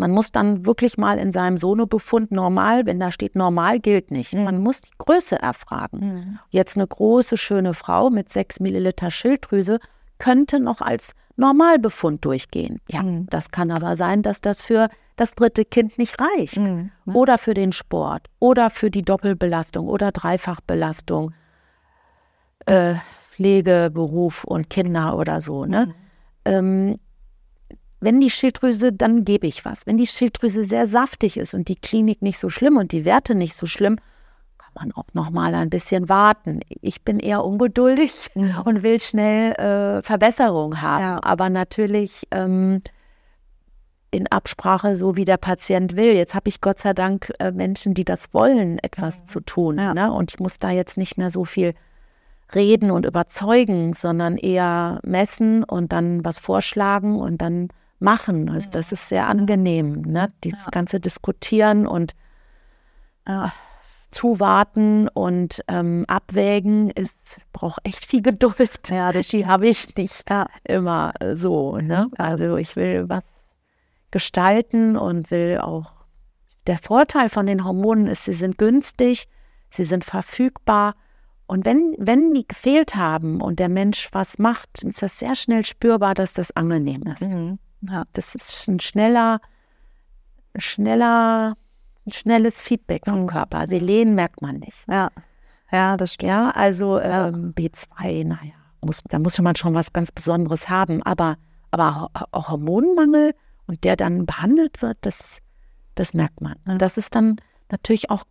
Man 0.00 0.12
muss 0.12 0.32
dann 0.32 0.64
wirklich 0.64 0.96
mal 0.96 1.18
in 1.18 1.30
seinem 1.30 1.58
Sonobefund 1.58 2.32
normal, 2.32 2.86
wenn 2.86 2.98
da 2.98 3.10
steht 3.10 3.36
normal, 3.36 3.80
gilt 3.80 4.10
nicht. 4.10 4.32
Mhm. 4.32 4.44
Man 4.44 4.58
muss 4.58 4.80
die 4.80 4.92
Größe 4.96 5.38
erfragen. 5.38 5.98
Mhm. 6.00 6.38
Jetzt 6.48 6.78
eine 6.78 6.86
große, 6.86 7.36
schöne 7.36 7.74
Frau 7.74 8.08
mit 8.08 8.30
6 8.30 8.60
Milliliter 8.60 9.10
Schilddrüse 9.10 9.78
könnte 10.16 10.58
noch 10.58 10.80
als 10.80 11.12
Normalbefund 11.36 12.24
durchgehen. 12.24 12.80
Ja, 12.88 13.02
mhm. 13.02 13.26
das 13.28 13.50
kann 13.50 13.70
aber 13.70 13.94
sein, 13.94 14.22
dass 14.22 14.40
das 14.40 14.62
für 14.62 14.88
das 15.16 15.34
dritte 15.34 15.66
Kind 15.66 15.98
nicht 15.98 16.16
reicht. 16.18 16.58
Mhm. 16.58 16.92
Oder 17.04 17.36
für 17.36 17.52
den 17.52 17.72
Sport 17.72 18.26
oder 18.38 18.70
für 18.70 18.90
die 18.90 19.02
Doppelbelastung 19.02 19.86
oder 19.86 20.12
Dreifachbelastung, 20.12 21.34
äh, 22.64 22.94
Pflege, 23.32 23.90
Beruf 23.92 24.44
und 24.44 24.70
Kinder 24.70 25.18
oder 25.18 25.42
so. 25.42 25.66
Ne? 25.66 25.86
Mhm. 25.86 25.94
Ähm, 26.46 26.98
wenn 28.00 28.20
die 28.20 28.30
Schilddrüse, 28.30 28.92
dann 28.92 29.24
gebe 29.24 29.46
ich 29.46 29.64
was. 29.64 29.86
Wenn 29.86 29.98
die 29.98 30.06
Schilddrüse 30.06 30.64
sehr 30.64 30.86
saftig 30.86 31.36
ist 31.36 31.54
und 31.54 31.68
die 31.68 31.76
Klinik 31.76 32.22
nicht 32.22 32.38
so 32.38 32.48
schlimm 32.48 32.76
und 32.76 32.92
die 32.92 33.04
Werte 33.04 33.34
nicht 33.34 33.54
so 33.54 33.66
schlimm, 33.66 33.96
kann 34.58 34.72
man 34.74 34.92
auch 34.92 35.12
noch 35.12 35.30
mal 35.30 35.54
ein 35.54 35.70
bisschen 35.70 36.08
warten. 36.08 36.60
Ich 36.80 37.02
bin 37.02 37.18
eher 37.18 37.44
ungeduldig 37.44 38.28
ja. 38.34 38.60
und 38.60 38.82
will 38.82 39.00
schnell 39.00 39.52
äh, 39.52 40.02
Verbesserung 40.02 40.80
haben. 40.80 41.02
Ja. 41.02 41.20
Aber 41.22 41.50
natürlich 41.50 42.26
ähm, 42.30 42.82
in 44.10 44.26
Absprache, 44.28 44.96
so 44.96 45.16
wie 45.16 45.24
der 45.24 45.36
Patient 45.36 45.94
will. 45.94 46.14
Jetzt 46.14 46.34
habe 46.34 46.48
ich 46.48 46.60
Gott 46.60 46.78
sei 46.78 46.94
Dank 46.94 47.32
äh, 47.38 47.52
Menschen, 47.52 47.94
die 47.94 48.04
das 48.04 48.32
wollen, 48.32 48.78
etwas 48.78 49.16
ja. 49.18 49.24
zu 49.26 49.40
tun. 49.40 49.76
Ne? 49.76 50.12
Und 50.12 50.32
ich 50.32 50.40
muss 50.40 50.58
da 50.58 50.70
jetzt 50.70 50.96
nicht 50.96 51.18
mehr 51.18 51.30
so 51.30 51.44
viel 51.44 51.74
reden 52.54 52.90
und 52.90 53.06
überzeugen, 53.06 53.92
sondern 53.92 54.36
eher 54.36 55.00
messen 55.04 55.62
und 55.64 55.92
dann 55.92 56.24
was 56.24 56.38
vorschlagen 56.38 57.18
und 57.18 57.42
dann 57.42 57.68
machen. 58.00 58.48
Also 58.48 58.68
das 58.70 58.92
ist 58.92 59.08
sehr 59.08 59.28
angenehm, 59.28 60.02
ne? 60.02 60.28
Dieses 60.44 60.64
ja. 60.64 60.70
ganze 60.70 61.00
Diskutieren 61.00 61.86
und 61.86 62.14
äh, 63.26 63.48
Zuwarten 64.10 65.06
und 65.08 65.62
ähm, 65.68 66.04
Abwägen 66.08 66.90
ist 66.90 67.42
braucht 67.52 67.80
echt 67.84 68.04
viel 68.04 68.22
Geduld. 68.22 68.88
Ja, 68.88 69.12
das 69.12 69.28
habe 69.32 69.68
ich 69.68 69.94
nicht 69.96 70.28
ja. 70.28 70.46
immer 70.64 71.12
so. 71.34 71.76
Ne? 71.76 72.10
Also 72.18 72.56
ich 72.56 72.74
will 72.74 73.08
was 73.08 73.22
gestalten 74.10 74.96
und 74.96 75.30
will 75.30 75.58
auch. 75.58 75.92
Der 76.66 76.78
Vorteil 76.78 77.28
von 77.28 77.46
den 77.46 77.64
Hormonen 77.64 78.06
ist, 78.06 78.24
sie 78.24 78.32
sind 78.32 78.58
günstig, 78.58 79.28
sie 79.70 79.84
sind 79.84 80.04
verfügbar. 80.04 80.94
Und 81.46 81.64
wenn, 81.64 81.96
wenn 81.98 82.34
die 82.34 82.46
gefehlt 82.46 82.96
haben 82.96 83.40
und 83.40 83.58
der 83.58 83.68
Mensch 83.68 84.08
was 84.12 84.38
macht, 84.38 84.82
ist 84.82 85.02
das 85.02 85.18
sehr 85.18 85.34
schnell 85.34 85.64
spürbar, 85.64 86.14
dass 86.14 86.32
das 86.32 86.54
angenehm 86.54 87.02
ist. 87.04 87.22
Mhm. 87.22 87.58
Ja, 87.82 88.04
das 88.12 88.34
ist 88.34 88.68
ein 88.68 88.80
schneller, 88.80 89.40
schneller, 90.56 91.56
ein 92.06 92.12
schnelles 92.12 92.60
Feedback 92.60 93.04
vom 93.06 93.26
Körper. 93.26 93.66
Selen 93.66 94.14
merkt 94.14 94.42
man 94.42 94.58
nicht. 94.58 94.86
Ja, 94.88 95.10
ja, 95.72 95.96
das 95.96 96.14
stimmt. 96.14 96.30
Ja, 96.30 96.50
also. 96.50 96.98
Ähm, 97.00 97.54
B2, 97.54 98.26
naja, 98.26 98.52
muss, 98.82 99.02
da 99.08 99.18
muss 99.18 99.38
man 99.38 99.56
schon 99.56 99.74
was 99.74 99.92
ganz 99.92 100.12
Besonderes 100.12 100.68
haben. 100.68 101.02
Aber, 101.02 101.36
aber 101.70 102.10
Hormonmangel 102.34 103.34
und 103.66 103.84
der 103.84 103.96
dann 103.96 104.26
behandelt 104.26 104.82
wird, 104.82 104.98
das, 105.02 105.38
das 105.94 106.14
merkt 106.14 106.40
man. 106.40 106.56
Und 106.66 106.82
das 106.82 106.96
ist 106.96 107.14
dann 107.14 107.36
natürlich 107.70 108.10
auch, 108.10 108.24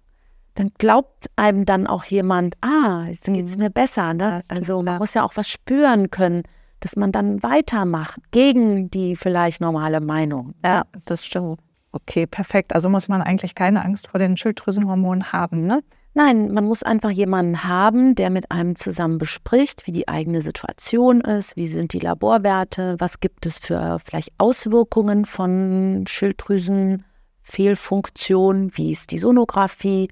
dann 0.56 0.72
glaubt 0.78 1.30
einem 1.36 1.66
dann 1.66 1.88
auch 1.88 2.04
jemand, 2.06 2.56
ah, 2.62 3.06
jetzt 3.08 3.26
geht 3.26 3.46
es 3.46 3.56
mhm. 3.56 3.64
mir 3.64 3.70
besser. 3.70 4.14
Ne? 4.14 4.42
Also 4.48 4.82
man 4.82 4.98
muss 4.98 5.14
ja 5.14 5.24
auch 5.24 5.36
was 5.36 5.48
spüren 5.48 6.10
können 6.12 6.44
dass 6.80 6.96
man 6.96 7.12
dann 7.12 7.44
weitermacht 7.44 8.20
gegen 8.32 8.90
die 8.90 9.16
vielleicht 9.16 9.62
normale 9.62 10.02
Meinung. 10.02 10.56
Ja, 10.64 10.84
das 11.06 11.26
stimmt. 11.26 11.60
Okay, 11.92 12.28
perfekt. 12.28 12.74
Also 12.74 12.90
muss 12.90 13.08
man 13.08 13.22
eigentlich 13.22 13.56
keine 13.56 13.84
Angst 13.84 14.10
vor 14.10 14.20
den 14.20 14.38
Schilddrüsenhormonen 14.38 15.32
haben, 15.32 15.66
ne? 15.66 15.82
Nein, 16.16 16.52
man 16.54 16.66
muss 16.66 16.82
einfach 16.82 17.12
jemanden 17.12 17.66
haben, 17.66 18.16
der 18.16 18.32
mit 18.32 18.52
einem 18.52 18.76
zusammen 18.76 19.20
bespricht, 19.20 19.86
wie 19.86 19.92
die 19.92 20.08
eigene 20.08 20.42
Situation 20.42 21.22
ist, 21.22 21.56
wie 21.56 21.68
sind 21.68 21.94
die 21.94 22.00
Laborwerte, 22.00 22.96
was 22.98 23.20
gibt 23.20 23.46
es 23.46 23.60
für 23.60 24.00
vielleicht 24.04 24.32
Auswirkungen 24.40 25.26
von 25.26 26.06
Schilddrüsenfehlfunktion, 26.08 28.72
wie 28.74 28.92
ist 28.92 29.12
die 29.12 29.20
Sonographie, 29.20 30.08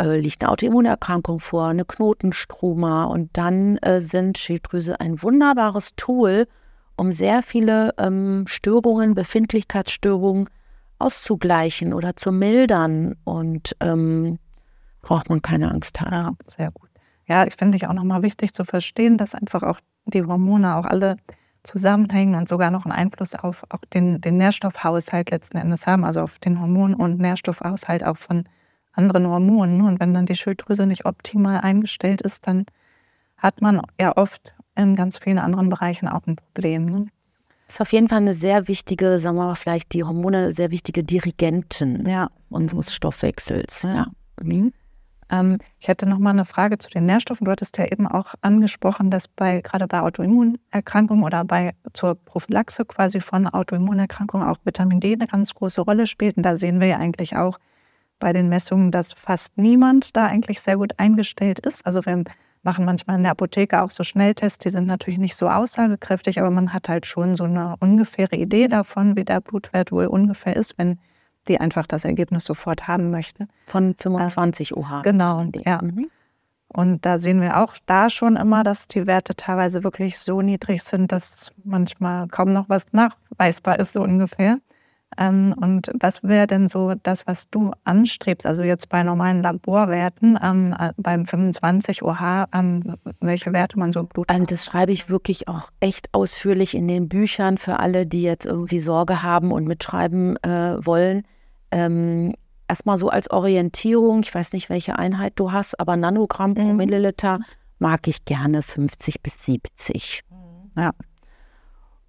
äh, 0.00 0.18
liegt 0.18 0.42
eine 0.42 0.52
Autoimmunerkrankung 0.52 1.40
vor, 1.40 1.68
eine 1.68 1.84
Knotenstruma 1.84 3.04
und 3.04 3.36
dann 3.36 3.78
äh, 3.78 4.00
sind 4.00 4.38
Schilddrüse 4.38 5.00
ein 5.00 5.22
wunderbares 5.22 5.94
Tool, 5.96 6.46
um 6.96 7.12
sehr 7.12 7.42
viele 7.42 7.94
ähm, 7.98 8.44
Störungen, 8.46 9.14
Befindlichkeitsstörungen 9.14 10.48
auszugleichen 10.98 11.92
oder 11.92 12.16
zu 12.16 12.32
mildern 12.32 13.16
und 13.24 13.76
ähm, 13.80 14.38
braucht 15.02 15.28
man 15.28 15.42
keine 15.42 15.70
Angst 15.70 16.00
haben. 16.00 16.10
Ja, 16.10 16.32
sehr 16.46 16.70
gut. 16.70 16.88
Ja, 17.26 17.46
ich 17.46 17.54
finde 17.54 17.76
ich 17.76 17.86
auch 17.86 17.92
nochmal 17.92 18.22
wichtig 18.22 18.54
zu 18.54 18.64
verstehen, 18.64 19.18
dass 19.18 19.34
einfach 19.34 19.62
auch 19.62 19.80
die 20.06 20.24
Hormone 20.24 20.76
auch 20.76 20.84
alle 20.84 21.16
zusammenhängen 21.64 22.36
und 22.36 22.48
sogar 22.48 22.70
noch 22.70 22.84
einen 22.84 22.92
Einfluss 22.92 23.34
auf 23.34 23.64
auch 23.70 23.84
den, 23.92 24.20
den 24.20 24.38
Nährstoffhaushalt 24.38 25.30
letzten 25.30 25.58
Endes 25.58 25.86
haben, 25.86 26.04
also 26.04 26.20
auf 26.20 26.38
den 26.38 26.60
Hormon- 26.60 26.94
und 26.94 27.18
Nährstoffhaushalt 27.18 28.04
auch 28.04 28.16
von 28.16 28.44
anderen 28.96 29.26
Hormonen. 29.26 29.82
Und 29.82 30.00
wenn 30.00 30.14
dann 30.14 30.26
die 30.26 30.36
Schilddrüse 30.36 30.86
nicht 30.86 31.06
optimal 31.06 31.60
eingestellt 31.60 32.22
ist, 32.22 32.46
dann 32.46 32.66
hat 33.36 33.60
man 33.60 33.82
ja 34.00 34.16
oft 34.16 34.54
in 34.74 34.96
ganz 34.96 35.18
vielen 35.18 35.38
anderen 35.38 35.70
Bereichen 35.70 36.08
auch 36.08 36.26
ein 36.26 36.36
Problem. 36.36 36.86
Ne? 36.86 37.06
Ist 37.68 37.80
auf 37.80 37.92
jeden 37.92 38.08
Fall 38.08 38.18
eine 38.18 38.34
sehr 38.34 38.68
wichtige, 38.68 39.18
sagen 39.18 39.36
wir 39.36 39.46
mal, 39.46 39.54
vielleicht 39.54 39.92
die 39.92 40.04
Hormone, 40.04 40.52
sehr 40.52 40.70
wichtige 40.70 41.02
Dirigenten 41.02 42.08
ja. 42.08 42.30
unseres 42.48 42.94
Stoffwechsels. 42.94 43.82
Ja. 43.82 43.94
ja. 43.94 44.06
Mhm. 44.42 44.72
Ähm, 45.30 45.58
ich 45.80 45.88
hätte 45.88 46.06
noch 46.06 46.18
mal 46.18 46.30
eine 46.30 46.44
Frage 46.44 46.78
zu 46.78 46.88
den 46.88 47.06
Nährstoffen. 47.06 47.44
Du 47.44 47.50
hattest 47.50 47.76
ja 47.78 47.86
eben 47.86 48.06
auch 48.06 48.34
angesprochen, 48.42 49.10
dass 49.10 49.26
bei 49.26 49.60
gerade 49.60 49.88
bei 49.88 50.00
Autoimmunerkrankungen 50.00 51.24
oder 51.24 51.44
bei 51.44 51.74
zur 51.92 52.14
Prophylaxe 52.14 52.84
quasi 52.84 53.20
von 53.20 53.48
Autoimmunerkrankungen 53.48 54.46
auch 54.46 54.58
Vitamin 54.64 55.00
D 55.00 55.14
eine 55.14 55.26
ganz 55.26 55.54
große 55.54 55.80
Rolle 55.80 56.06
spielt. 56.06 56.36
Und 56.36 56.44
da 56.44 56.56
sehen 56.56 56.80
wir 56.80 56.86
ja 56.86 56.98
eigentlich 56.98 57.36
auch, 57.36 57.58
bei 58.18 58.32
den 58.32 58.48
Messungen, 58.48 58.90
dass 58.90 59.12
fast 59.12 59.56
niemand 59.58 60.16
da 60.16 60.26
eigentlich 60.26 60.60
sehr 60.60 60.76
gut 60.76 60.92
eingestellt 60.98 61.60
ist. 61.60 61.84
Also 61.84 62.04
wir 62.04 62.24
machen 62.62 62.84
manchmal 62.84 63.16
in 63.16 63.22
der 63.22 63.32
Apotheke 63.32 63.82
auch 63.82 63.90
so 63.90 64.04
Schnelltests, 64.04 64.58
die 64.58 64.70
sind 64.70 64.86
natürlich 64.86 65.18
nicht 65.18 65.36
so 65.36 65.48
aussagekräftig, 65.48 66.40
aber 66.40 66.50
man 66.50 66.72
hat 66.72 66.88
halt 66.88 67.06
schon 67.06 67.34
so 67.34 67.44
eine 67.44 67.76
ungefähre 67.80 68.36
Idee 68.36 68.68
davon, 68.68 69.16
wie 69.16 69.24
der 69.24 69.40
Blutwert 69.40 69.92
wohl 69.92 70.06
ungefähr 70.06 70.56
ist, 70.56 70.76
wenn 70.78 70.98
die 71.48 71.60
einfach 71.60 71.86
das 71.86 72.04
Ergebnis 72.04 72.44
sofort 72.44 72.88
haben 72.88 73.10
möchte. 73.10 73.46
Von 73.66 73.94
25 73.94 74.76
OH. 74.76 75.02
Genau, 75.02 75.44
ja. 75.64 75.80
Mhm. 75.80 76.10
Und 76.68 77.06
da 77.06 77.18
sehen 77.18 77.40
wir 77.40 77.62
auch 77.62 77.76
da 77.86 78.10
schon 78.10 78.36
immer, 78.36 78.64
dass 78.64 78.88
die 78.88 79.06
Werte 79.06 79.36
teilweise 79.36 79.84
wirklich 79.84 80.18
so 80.18 80.42
niedrig 80.42 80.82
sind, 80.82 81.12
dass 81.12 81.52
manchmal 81.64 82.26
kaum 82.28 82.52
noch 82.52 82.68
was 82.68 82.86
nachweisbar 82.92 83.78
ist, 83.78 83.92
so 83.92 84.02
ungefähr. 84.02 84.58
Ähm, 85.18 85.54
und 85.60 85.90
was 86.00 86.22
wäre 86.22 86.46
denn 86.46 86.68
so 86.68 86.94
das, 87.02 87.26
was 87.26 87.48
du 87.50 87.72
anstrebst? 87.84 88.46
Also 88.46 88.62
jetzt 88.62 88.88
bei 88.88 89.02
normalen 89.02 89.42
Laborwerten, 89.42 90.38
ähm, 90.42 90.74
äh, 90.78 90.92
beim 90.96 91.26
25 91.26 92.02
OH, 92.02 92.46
ähm, 92.52 92.96
welche 93.20 93.52
Werte 93.52 93.78
man 93.78 93.92
so 93.92 94.02
Blut. 94.04 94.28
Also 94.28 94.44
das 94.44 94.64
schreibe 94.64 94.92
ich 94.92 95.08
wirklich 95.08 95.48
auch 95.48 95.70
echt 95.80 96.08
ausführlich 96.12 96.74
in 96.74 96.88
den 96.88 97.08
Büchern 97.08 97.56
für 97.56 97.78
alle, 97.78 98.06
die 98.06 98.22
jetzt 98.22 98.46
irgendwie 98.46 98.80
Sorge 98.80 99.22
haben 99.22 99.52
und 99.52 99.66
mitschreiben 99.66 100.36
äh, 100.42 100.84
wollen. 100.84 101.22
Ähm, 101.70 102.34
erstmal 102.68 102.98
so 102.98 103.08
als 103.08 103.30
Orientierung, 103.30 104.20
ich 104.20 104.34
weiß 104.34 104.52
nicht, 104.52 104.68
welche 104.68 104.98
Einheit 104.98 105.34
du 105.36 105.52
hast, 105.52 105.78
aber 105.80 105.96
Nanogramm 105.96 106.54
pro 106.54 106.62
mhm. 106.62 106.76
Milliliter 106.76 107.40
mag 107.78 108.08
ich 108.08 108.24
gerne 108.24 108.62
50 108.62 109.22
bis 109.22 109.44
70. 109.44 110.22
Ja. 110.76 110.92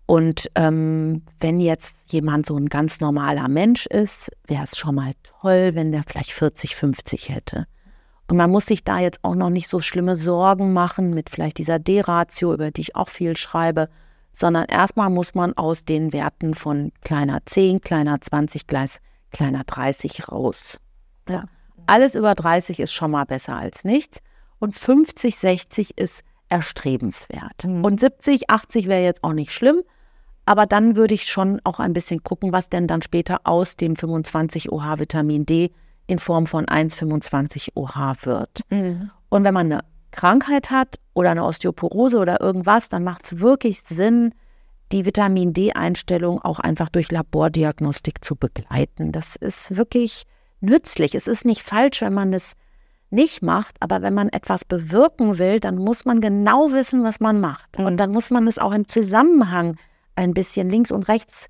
Und 0.08 0.50
ähm, 0.56 1.24
wenn 1.42 1.60
jetzt 1.60 1.94
jemand 2.08 2.46
so 2.46 2.58
ein 2.58 2.70
ganz 2.70 3.02
normaler 3.02 3.50
Mensch 3.50 3.86
ist, 3.88 4.32
wäre 4.48 4.64
es 4.64 4.78
schon 4.78 4.96
mal 4.96 5.12
toll, 5.42 5.72
wenn 5.74 5.92
der 5.92 6.04
vielleicht 6.04 6.32
40, 6.32 6.76
50 6.76 7.30
hätte. 7.30 7.68
Und 8.30 8.38
man 8.38 8.50
muss 8.50 8.66
sich 8.66 8.84
da 8.84 9.00
jetzt 9.00 9.20
auch 9.24 9.36
noch 9.36 9.50
nicht 9.50 9.68
so 9.68 9.80
schlimme 9.82 10.16
Sorgen 10.16 10.74
machen 10.74 11.14
mit 11.14 11.30
vielleicht 11.30 11.58
dieser 11.58 11.78
D-Ratio, 11.78 12.54
über 12.54 12.72
die 12.72 12.82
ich 12.82 12.96
auch 12.96 13.10
viel 13.10 13.36
schreibe, 13.36 13.90
sondern 14.32 14.66
erstmal 14.66 15.10
muss 15.10 15.36
man 15.36 15.54
aus 15.58 15.84
den 15.84 16.14
Werten 16.14 16.54
von 16.54 16.94
kleiner 17.02 17.40
10, 17.46 17.82
kleiner 17.82 18.20
20, 18.22 18.66
kleiner 18.68 19.64
30 19.66 20.30
raus. 20.30 20.80
Ja. 21.28 21.46
Alles 21.86 22.16
über 22.16 22.34
30 22.34 22.80
ist 22.80 22.94
schon 22.94 23.12
mal 23.12 23.26
besser 23.26 23.58
als 23.58 23.84
nichts. 23.84 24.22
Und 24.60 24.76
50, 24.76 25.36
60 25.36 25.98
ist 25.98 26.24
erstrebenswert. 26.50 27.66
Mhm. 27.66 27.84
Und 27.84 28.00
70, 28.00 28.50
80 28.50 28.88
wäre 28.88 29.04
jetzt 29.04 29.24
auch 29.24 29.34
nicht 29.34 29.52
schlimm. 29.52 29.82
Aber 30.48 30.66
dann 30.66 30.96
würde 30.96 31.14
ich 31.14 31.26
schon 31.26 31.60
auch 31.66 31.82
ein 31.82 31.92
bisschen 31.92 32.24
gucken, 32.24 32.54
was 32.54 32.70
denn 32.70 32.88
dann 32.88 33.02
später 33.02 33.42
aus 33.44 33.76
dem 33.76 33.98
25 33.98 34.72
OH 34.72 34.98
Vitamin 34.98 35.46
D 35.46 35.72
in 36.08 36.20
Form 36.20 36.48
von 36.48 36.66
1,25 36.66 37.72
OH 37.76 38.26
wird. 38.26 38.62
Mhm. 38.70 39.12
Und 39.28 39.44
wenn 39.44 39.54
man 39.54 39.70
eine 39.70 39.84
Krankheit 40.12 40.72
hat 40.72 41.00
oder 41.14 41.32
eine 41.32 41.44
Osteoporose 41.44 42.18
oder 42.18 42.40
irgendwas, 42.40 42.88
dann 42.88 43.04
macht 43.04 43.26
es 43.26 43.40
wirklich 43.40 43.82
Sinn, 43.82 44.34
die 44.94 45.06
Vitamin 45.06 45.52
D-Einstellung 45.52 46.42
auch 46.42 46.62
einfach 46.62 46.88
durch 46.88 47.12
Labordiagnostik 47.12 48.24
zu 48.24 48.38
begleiten. 48.38 49.12
Das 49.12 49.36
ist 49.36 49.76
wirklich 49.76 50.24
nützlich. 50.62 51.14
Es 51.14 51.28
ist 51.28 51.44
nicht 51.44 51.62
falsch, 51.62 52.00
wenn 52.00 52.14
man 52.14 52.32
es 52.32 52.54
nicht 53.10 53.42
macht, 53.42 53.76
aber 53.82 54.02
wenn 54.02 54.14
man 54.14 54.30
etwas 54.30 54.64
bewirken 54.64 55.40
will, 55.40 55.60
dann 55.60 55.76
muss 55.76 56.06
man 56.06 56.22
genau 56.22 56.72
wissen, 56.72 57.04
was 57.04 57.20
man 57.20 57.42
macht. 57.42 57.78
Und 57.78 57.98
dann 57.98 58.12
muss 58.12 58.30
man 58.30 58.48
es 58.48 58.60
auch 58.60 58.72
im 58.72 58.88
Zusammenhang 58.88 59.76
ein 60.18 60.34
bisschen 60.34 60.70
links 60.70 60.92
und 60.92 61.08
rechts 61.08 61.48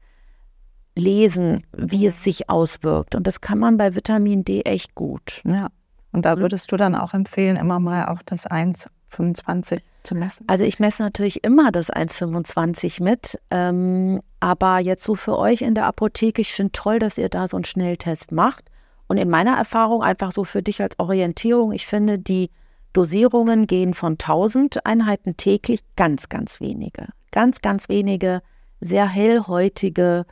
lesen, 0.95 1.63
wie 1.75 2.05
es 2.05 2.23
sich 2.23 2.49
auswirkt. 2.49 3.15
Und 3.15 3.27
das 3.27 3.41
kann 3.41 3.59
man 3.59 3.77
bei 3.77 3.95
Vitamin 3.95 4.43
D 4.43 4.61
echt 4.61 4.95
gut. 4.95 5.41
Ja. 5.45 5.69
Und 6.11 6.25
da 6.25 6.37
würdest 6.39 6.71
du 6.71 6.77
dann 6.77 6.95
auch 6.95 7.13
empfehlen, 7.13 7.57
immer 7.57 7.79
mal 7.79 8.07
auch 8.07 8.21
das 8.23 8.49
1,25 8.49 9.81
zu 10.03 10.15
messen? 10.15 10.45
Also 10.47 10.63
ich 10.63 10.79
messe 10.79 11.03
natürlich 11.03 11.43
immer 11.43 11.71
das 11.71 11.91
1,25 11.91 13.03
mit. 13.03 13.39
Ähm, 13.51 14.21
aber 14.39 14.79
jetzt 14.79 15.03
so 15.03 15.15
für 15.15 15.37
euch 15.37 15.61
in 15.61 15.75
der 15.75 15.85
Apotheke, 15.85 16.41
ich 16.41 16.53
finde 16.53 16.71
toll, 16.71 16.99
dass 16.99 17.17
ihr 17.17 17.29
da 17.29 17.47
so 17.47 17.57
einen 17.57 17.65
Schnelltest 17.65 18.31
macht. 18.31 18.65
Und 19.07 19.17
in 19.17 19.29
meiner 19.29 19.55
Erfahrung 19.55 20.01
einfach 20.01 20.31
so 20.31 20.43
für 20.43 20.61
dich 20.61 20.81
als 20.81 20.99
Orientierung, 20.99 21.71
ich 21.71 21.85
finde, 21.85 22.19
die 22.19 22.49
Dosierungen 22.93 23.67
gehen 23.67 23.93
von 23.93 24.13
1000 24.13 24.85
Einheiten 24.85 25.37
täglich 25.37 25.81
ganz, 25.95 26.29
ganz 26.29 26.59
wenige. 26.59 27.07
Ganz, 27.31 27.61
ganz 27.61 27.89
wenige, 27.89 28.41
sehr 28.79 29.07
hellhäutige 29.07 30.25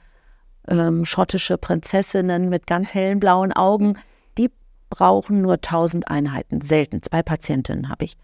ähm, 0.68 1.06
schottische 1.06 1.58
Prinzessinnen 1.58 2.50
mit 2.50 2.68
ganz 2.68 2.94
hellen 2.94 3.20
blauen 3.20 3.54
Augen, 3.54 3.98
die 4.38 4.52
brauchen 4.90 5.42
nur 5.42 5.54
1000 5.54 6.08
Einheiten. 6.10 6.62
Selten, 6.62 7.02
zwei 7.02 7.24
Patientinnen 7.24 7.90
habe 7.90 8.06
ich. 8.06 8.18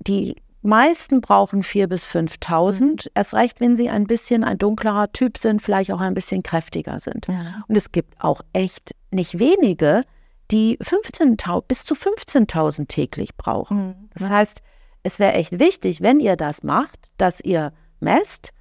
Die 0.00 0.36
meisten 0.62 1.20
brauchen 1.20 1.62
4.000 1.62 1.86
bis 1.86 2.06
5.000. 2.06 3.08
Erst 3.14 3.34
recht, 3.34 3.60
wenn 3.60 3.76
sie 3.76 3.88
ein 3.88 4.06
bisschen 4.06 4.44
ein 4.44 4.58
dunklerer 4.58 5.12
Typ 5.12 5.38
sind, 5.38 5.62
vielleicht 5.62 5.92
auch 5.92 6.00
ein 6.00 6.14
bisschen 6.14 6.42
kräftiger 6.42 6.98
sind. 6.98 7.26
Ja. 7.28 7.64
Und 7.68 7.76
es 7.76 7.92
gibt 7.92 8.14
auch 8.22 8.42
echt 8.52 8.94
nicht 9.10 9.38
wenige, 9.38 10.04
die 10.50 10.78
15 10.80 11.36
bis 11.66 11.84
zu 11.84 11.94
15.000 11.94 12.88
täglich 12.88 13.36
brauchen. 13.36 13.88
Mhm. 13.88 13.94
Das 14.14 14.28
heißt, 14.28 14.62
es 15.02 15.18
wäre 15.18 15.34
echt 15.34 15.58
wichtig, 15.58 16.00
wenn 16.02 16.20
ihr 16.20 16.36
das 16.36 16.62
macht, 16.62 17.10
dass 17.16 17.40
ihr 17.40 17.72
messt, 18.00 18.52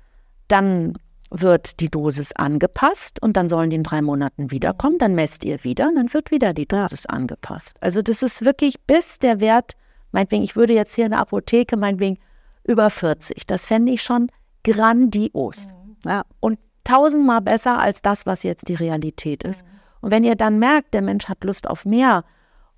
dann 0.48 0.98
wird 1.30 1.80
die 1.80 1.89
Dosis 1.89 2.32
angepasst 2.34 3.22
und 3.22 3.36
dann 3.36 3.50
sollen 3.50 3.70
die 3.70 3.76
in 3.76 3.84
drei 3.84 4.02
Monaten 4.02 4.52
wiederkommen, 4.52 4.98
dann 4.98 5.16
messt 5.16 5.43
ihr 5.43 5.64
wieder 5.64 5.88
und 5.89 5.96
dann 5.96 6.14
wird 6.14 6.32
wieder 6.32 6.54
die 6.54 6.68
Dosis 6.68 7.06
angepasst. 7.06 7.78
Also 7.82 8.02
das 8.02 8.24
ist 8.24 8.46
wirklich 8.46 8.80
bis 8.82 9.20
der 9.20 9.39
Wert, 9.39 9.74
meinetwegen, 10.12 10.43
ich 10.43 10.56
würde 10.56 10.74
jetzt 10.74 10.93
hier 10.93 11.06
in 11.06 11.12
der 11.12 11.20
Apotheke, 11.20 11.78
meinetwegen 11.78 12.20
über 12.64 12.89
40, 12.89 13.46
das 13.48 13.66
fände 13.66 13.91
ich 13.91 14.04
schon 14.04 14.30
grandios. 14.64 15.74
Mhm. 15.74 16.10
Ja. 16.10 16.24
Und 16.39 16.60
tausendmal 16.84 17.41
besser 17.41 17.80
als 17.80 18.02
das, 18.02 18.26
was 18.26 18.43
jetzt 18.43 18.68
die 18.68 18.76
Realität 18.76 19.43
ist. 19.43 19.64
Mhm. 19.64 19.70
Und 20.02 20.12
wenn 20.12 20.24
ihr 20.24 20.36
dann 20.36 20.60
merkt, 20.60 20.93
der 20.93 21.02
Mensch 21.02 21.28
hat 21.28 21.43
Lust 21.43 21.68
auf 21.68 21.86
mehr, 21.86 22.24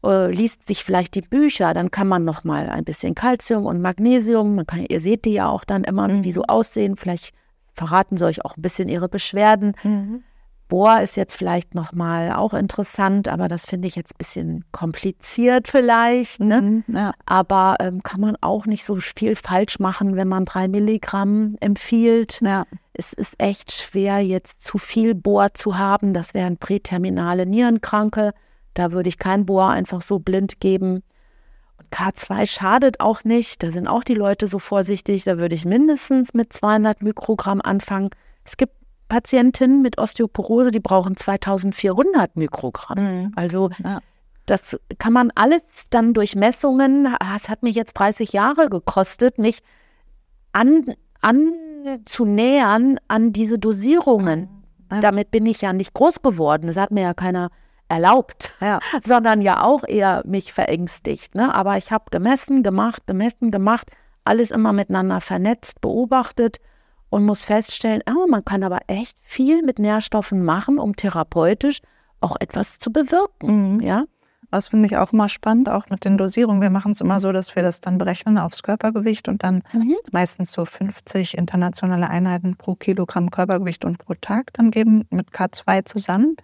äh, 0.04 0.32
liest 0.32 0.68
sich 0.68 0.84
vielleicht 0.84 1.16
die 1.16 1.22
Bücher, 1.22 1.74
dann 1.74 1.92
kann 1.92 2.08
man 2.08 2.24
noch 2.24 2.44
mal 2.44 2.70
ein 2.70 2.86
bisschen 2.86 3.16
Kalzium 3.16 3.66
und 3.66 3.82
Magnesium, 3.82 4.56
man 4.56 4.66
kann, 4.66 4.86
ihr 4.86 5.02
seht 5.02 5.26
die 5.26 5.34
ja 5.34 5.50
auch 5.50 5.64
dann 5.64 5.84
immer, 5.84 6.10
wie 6.10 6.22
die 6.22 6.32
so 6.32 6.42
mhm. 6.42 6.50
aussehen, 6.50 6.96
vielleicht 6.96 7.34
verraten 7.78 8.18
sie 8.18 8.26
euch 8.26 8.44
auch 8.44 8.58
ein 8.58 8.62
bisschen 8.62 8.90
ihre 8.90 9.08
Beschwerden. 9.08 9.74
Mhm. 9.84 10.24
Bohr 10.68 11.02
ist 11.02 11.16
jetzt 11.16 11.36
vielleicht 11.36 11.76
nochmal 11.76 12.34
auch 12.34 12.54
interessant, 12.54 13.28
aber 13.28 13.48
das 13.48 13.66
finde 13.66 13.88
ich 13.88 13.96
jetzt 13.96 14.14
ein 14.14 14.18
bisschen 14.18 14.66
kompliziert 14.72 15.68
vielleicht. 15.70 16.42
Ne? 16.42 16.62
Mhm, 16.62 16.84
ja. 16.88 17.14
Aber 17.26 17.78
ähm, 17.80 18.04
kann 18.04 18.20
man 18.20 18.36
auch 18.42 18.66
nicht 18.66 18.84
so 18.84 18.96
viel 18.96 19.36
falsch 19.36 19.80
machen, 19.80 20.16
wenn 20.16 20.28
man 20.28 20.46
drei 20.46 20.68
Milligramm 20.68 21.56
empfiehlt. 21.62 22.42
Ja. 22.42 22.66
Es 22.94 23.14
ist 23.14 23.36
echt 23.38 23.72
schwer, 23.72 24.20
jetzt 24.20 24.62
zu 24.62 24.78
viel 24.78 25.16
Bohr 25.16 25.54
zu 25.54 25.78
haben. 25.78 26.14
Das 26.14 26.34
wären 26.34 26.58
präterminale 26.58 27.46
Nierenkranke. 27.46 28.34
Da 28.74 28.92
würde 28.92 29.10
ich 29.10 29.20
kein 29.20 29.46
Bohr 29.46 29.70
einfach 29.70 30.02
so 30.02 30.20
blind 30.20 30.60
geben. 30.60 31.02
K2 31.92 32.46
schadet 32.48 33.00
auch 33.00 33.24
nicht. 33.24 33.64
Da 33.64 33.72
sind 33.72 33.88
auch 33.88 34.04
die 34.04 34.14
Leute 34.14 34.48
so 34.48 34.60
vorsichtig. 34.60 35.24
Da 35.24 35.38
würde 35.38 35.56
ich 35.56 35.66
mindestens 35.66 36.34
mit 36.34 36.54
200 36.54 37.02
Mikrogramm 37.02 37.62
anfangen. 37.62 38.10
Es 38.44 38.58
gibt 38.58 38.74
Patientinnen 39.10 39.82
mit 39.82 39.98
Osteoporose, 39.98 40.72
die 40.72 40.80
brauchen 40.80 41.16
2400 41.16 42.36
Mikrogramm. 42.36 43.00
Mhm. 43.00 43.32
Also 43.36 43.70
ja. 43.84 44.00
das 44.46 44.78
kann 44.98 45.14
man 45.14 45.32
alles 45.36 45.62
dann 45.90 46.14
durch 46.14 46.36
Messungen, 46.36 47.16
es 47.36 47.50
hat 47.50 47.64
mich 47.64 47.76
jetzt 47.76 47.94
30 47.94 48.34
Jahre 48.34 48.70
gekostet, 48.70 49.38
mich 49.38 49.60
an, 50.52 50.94
anzunähern 51.22 53.00
an 53.08 53.32
diese 53.32 53.58
Dosierungen. 53.58 54.50
Ja. 54.92 55.00
Damit 55.00 55.32
bin 55.32 55.46
ich 55.46 55.62
ja 55.62 55.74
nicht 55.74 55.94
groß 55.94 56.22
geworden. 56.22 56.68
Das 56.68 56.78
hat 56.78 56.92
mir 56.92 57.02
ja 57.02 57.14
keiner 57.14 57.50
erlaubt, 57.90 58.54
ja. 58.62 58.80
sondern 59.04 59.42
ja 59.42 59.64
auch 59.64 59.84
eher 59.88 60.24
mich 60.26 60.54
verängstigt. 60.54 61.36
Ne? 61.36 61.54
Aber 61.54 61.78
ich 61.78 61.92
habe 61.92 62.06
gemessen, 62.12 62.64
gemacht, 62.64 63.08
gemessen, 63.08 63.52
gemacht, 63.52 63.92
alles 64.24 64.52
immer 64.52 64.74
miteinander 64.74 65.22
vernetzt, 65.22 65.82
beobachtet 65.82 66.58
und 67.10 67.26
muss 67.26 67.46
feststellen, 67.46 68.02
oh, 68.10 68.28
man 68.28 68.44
kann 68.44 68.64
aber 68.64 68.80
echt 68.88 69.18
viel 69.24 69.62
mit 69.64 69.80
Nährstoffen 69.80 70.44
machen, 70.44 70.80
um 70.80 70.96
therapeutisch 70.96 71.80
auch 72.20 72.36
etwas 72.40 72.80
zu 72.80 72.92
bewirken. 72.92 73.76
Mhm. 73.76 73.80
Ja? 73.82 74.04
Das 74.52 74.70
finde 74.70 74.88
ich 74.88 74.98
auch 74.98 75.12
immer 75.12 75.28
spannend, 75.28 75.70
auch 75.70 75.90
mit 75.90 76.06
den 76.06 76.18
Dosierungen. 76.18 76.62
Wir 76.62 76.70
machen 76.70 76.94
es 76.94 77.02
immer 77.02 77.20
so, 77.20 77.32
dass 77.32 77.56
wir 77.56 77.64
das 77.64 77.82
dann 77.82 77.98
berechnen 77.98 78.38
aufs 78.38 78.64
Körpergewicht 78.64 79.28
und 79.28 79.44
dann 79.44 79.64
mhm. 79.74 79.96
meistens 80.12 80.54
so 80.54 80.64
50 80.64 81.38
internationale 81.38 82.10
Einheiten 82.10 82.56
pro 82.56 82.76
Kilogramm 82.76 83.30
Körpergewicht 83.30 83.84
und 83.84 83.98
pro 83.98 84.14
Tag 84.14 84.54
dann 84.54 84.72
geben 84.72 85.06
mit 85.10 85.32
K2 85.32 85.86
zusammen. 85.86 86.38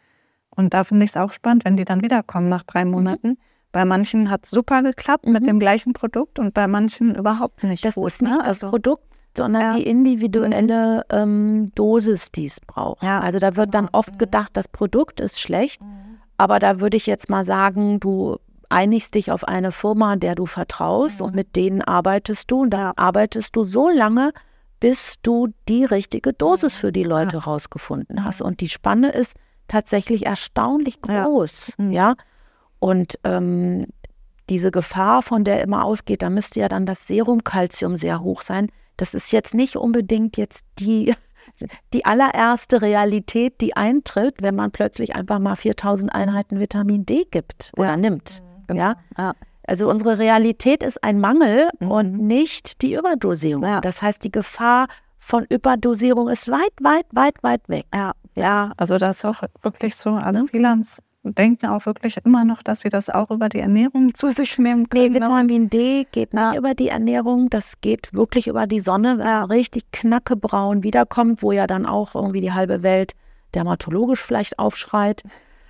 Und 0.56 0.74
da 0.74 0.84
finde 0.84 1.06
ich 1.06 1.12
es 1.12 1.18
auch 1.18 1.34
spannend, 1.34 1.66
wenn 1.66 1.78
die 1.78 1.86
dann 1.86 2.02
wiederkommen 2.02 2.50
nach 2.50 2.64
drei 2.64 2.86
mhm. 2.86 2.92
Monaten. 2.92 3.28
Mhm. 3.30 3.38
Bei 3.72 3.86
manchen 3.86 4.30
hat 4.30 4.46
es 4.46 4.52
super 4.52 4.84
geklappt 4.84 5.26
mhm. 5.26 5.34
mit 5.34 5.48
dem 5.48 5.60
gleichen 5.60 5.94
Produkt 5.94 6.40
und 6.40 6.54
bei 6.54 6.68
manchen 6.68 7.16
überhaupt 7.16 7.64
nicht. 7.64 7.84
Das 7.84 7.96
gut, 7.96 8.12
ist 8.12 8.22
nicht 8.22 8.32
ne? 8.32 8.38
das 8.40 8.48
also, 8.48 8.70
Produkt, 8.70 9.04
sondern 9.36 9.62
ja. 9.62 9.76
die 9.76 9.88
individuelle 9.88 11.06
ähm, 11.10 11.72
Dosis, 11.76 12.32
die 12.32 12.46
es 12.46 12.60
braucht. 12.60 13.02
Ja. 13.04 13.20
Also 13.20 13.40
da 13.40 13.56
wird 13.56 13.74
dann 13.74 13.90
oft 13.92 14.20
gedacht, 14.20 14.52
das 14.54 14.68
Produkt 14.68 15.20
ist 15.20 15.42
schlecht, 15.42 15.82
mhm. 15.82 16.20
aber 16.38 16.60
da 16.60 16.80
würde 16.80 16.98
ich 16.98 17.08
jetzt 17.08 17.30
mal 17.30 17.46
sagen, 17.46 18.00
du 18.00 18.38
einigst 18.70 19.16
dich 19.16 19.32
auf 19.32 19.48
eine 19.48 19.72
Firma, 19.72 20.16
der 20.16 20.36
du 20.36 20.46
vertraust 20.46 21.20
mhm. 21.20 21.28
und 21.28 21.36
mit 21.36 21.56
denen 21.56 21.82
arbeitest 21.82 22.52
du 22.52 22.62
und 22.62 22.72
da 22.72 22.94
arbeitest 22.96 23.56
du 23.56 23.64
so 23.66 23.90
lange, 23.90 24.32
bis 24.80 25.16
du 25.22 25.48
die 25.70 25.86
richtige 25.86 26.34
Dosis 26.34 26.76
für 26.76 26.92
die 26.92 27.04
Leute 27.04 27.38
ja. 27.38 27.44
rausgefunden 27.44 28.24
hast. 28.24 28.42
Und 28.42 28.60
die 28.60 28.70
Spanne 28.70 29.12
ist, 29.12 29.36
tatsächlich 29.74 30.28
erstaunlich 30.28 31.02
groß. 31.02 31.74
Ja. 31.80 31.90
ja? 31.90 32.16
Und 32.80 33.18
ähm, 33.24 33.88
diese 34.50 34.70
Gefahr, 34.70 35.24
von 35.24 35.44
der 35.44 35.64
immer 35.64 35.84
ausgeht, 35.84 36.22
da 36.22 36.30
müsste 36.30 36.60
ja 36.60 36.68
dann 36.70 36.86
das 36.86 37.08
Serumkalzium 37.08 37.96
sehr 37.96 38.22
hoch 38.22 38.44
sein. 38.44 38.68
Das 38.98 39.16
ist 39.16 39.32
jetzt 39.32 39.56
nicht 39.56 39.76
unbedingt 39.76 40.38
jetzt 40.38 40.64
die, 40.78 41.16
die 41.94 42.06
allererste 42.06 42.84
Realität, 42.84 43.62
die 43.62 43.76
eintritt, 43.76 44.36
wenn 44.42 44.54
man 44.54 44.70
plötzlich 44.70 45.16
einfach 45.16 45.40
mal 45.40 45.56
4000 45.56 46.14
Einheiten 46.14 46.60
Vitamin 46.60 47.06
D 47.08 47.26
gibt 47.32 47.72
oder 47.76 47.90
ja. 47.90 47.98
nimmt. 47.98 48.44
Mhm. 48.68 48.76
Ja? 48.76 48.96
ja? 49.18 49.34
Also 49.66 49.90
unsere 49.90 50.20
Realität 50.20 50.84
ist 50.84 51.04
ein 51.04 51.20
Mangel 51.20 51.70
mhm. 51.80 51.90
und 51.90 52.18
nicht 52.18 52.84
die 52.84 52.94
Überdosierung. 52.94 53.64
Ja. 53.64 53.82
Das 53.82 54.04
heißt, 54.04 54.24
die 54.24 54.32
Gefahr 54.32 54.86
von 55.24 55.46
Überdosierung 55.50 56.28
ist 56.28 56.50
weit, 56.50 56.74
weit, 56.82 57.06
weit, 57.12 57.42
weit 57.44 57.62
weg. 57.70 57.86
Ja, 57.94 58.12
ja, 58.36 58.74
also 58.78 58.98
das 58.98 59.18
ist 59.18 59.26
auch 59.26 59.42
wirklich 59.62 59.96
so. 59.96 60.12
Also 60.12 60.46
viele 60.48 60.82
denken 61.24 61.68
auch 61.68 61.86
wirklich 61.86 62.18
immer 62.26 62.44
noch, 62.44 62.62
dass 62.62 62.82
sie 62.82 62.90
das 62.90 63.10
auch 63.10 63.32
über 63.32 63.48
die 63.48 63.60
Ernährung 63.60 64.14
zu 64.14 64.30
sich 64.30 64.58
nehmen 64.58 64.90
können. 64.90 65.14
Nee, 65.14 65.16
Vitamin 65.16 65.70
D 65.70 66.06
geht 66.12 66.34
nicht 66.34 66.42
ja. 66.42 66.58
über 66.58 66.74
die 66.74 66.90
Ernährung, 66.90 67.50
das 67.50 67.80
geht 67.80 68.14
wirklich 68.14 68.48
über 68.48 68.68
die 68.68 68.82
Sonne, 68.82 69.18
wenn 69.18 69.26
er 69.26 69.50
richtig 69.50 69.90
knackebraun 69.94 70.84
wiederkommt, 70.84 71.42
wo 71.42 71.54
ja 71.54 71.68
dann 71.68 71.86
auch 71.86 72.16
irgendwie 72.16 72.42
die 72.42 72.52
halbe 72.52 72.84
Welt 72.84 73.14
dermatologisch 73.56 74.22
vielleicht 74.22 74.60
aufschreit. 74.60 75.24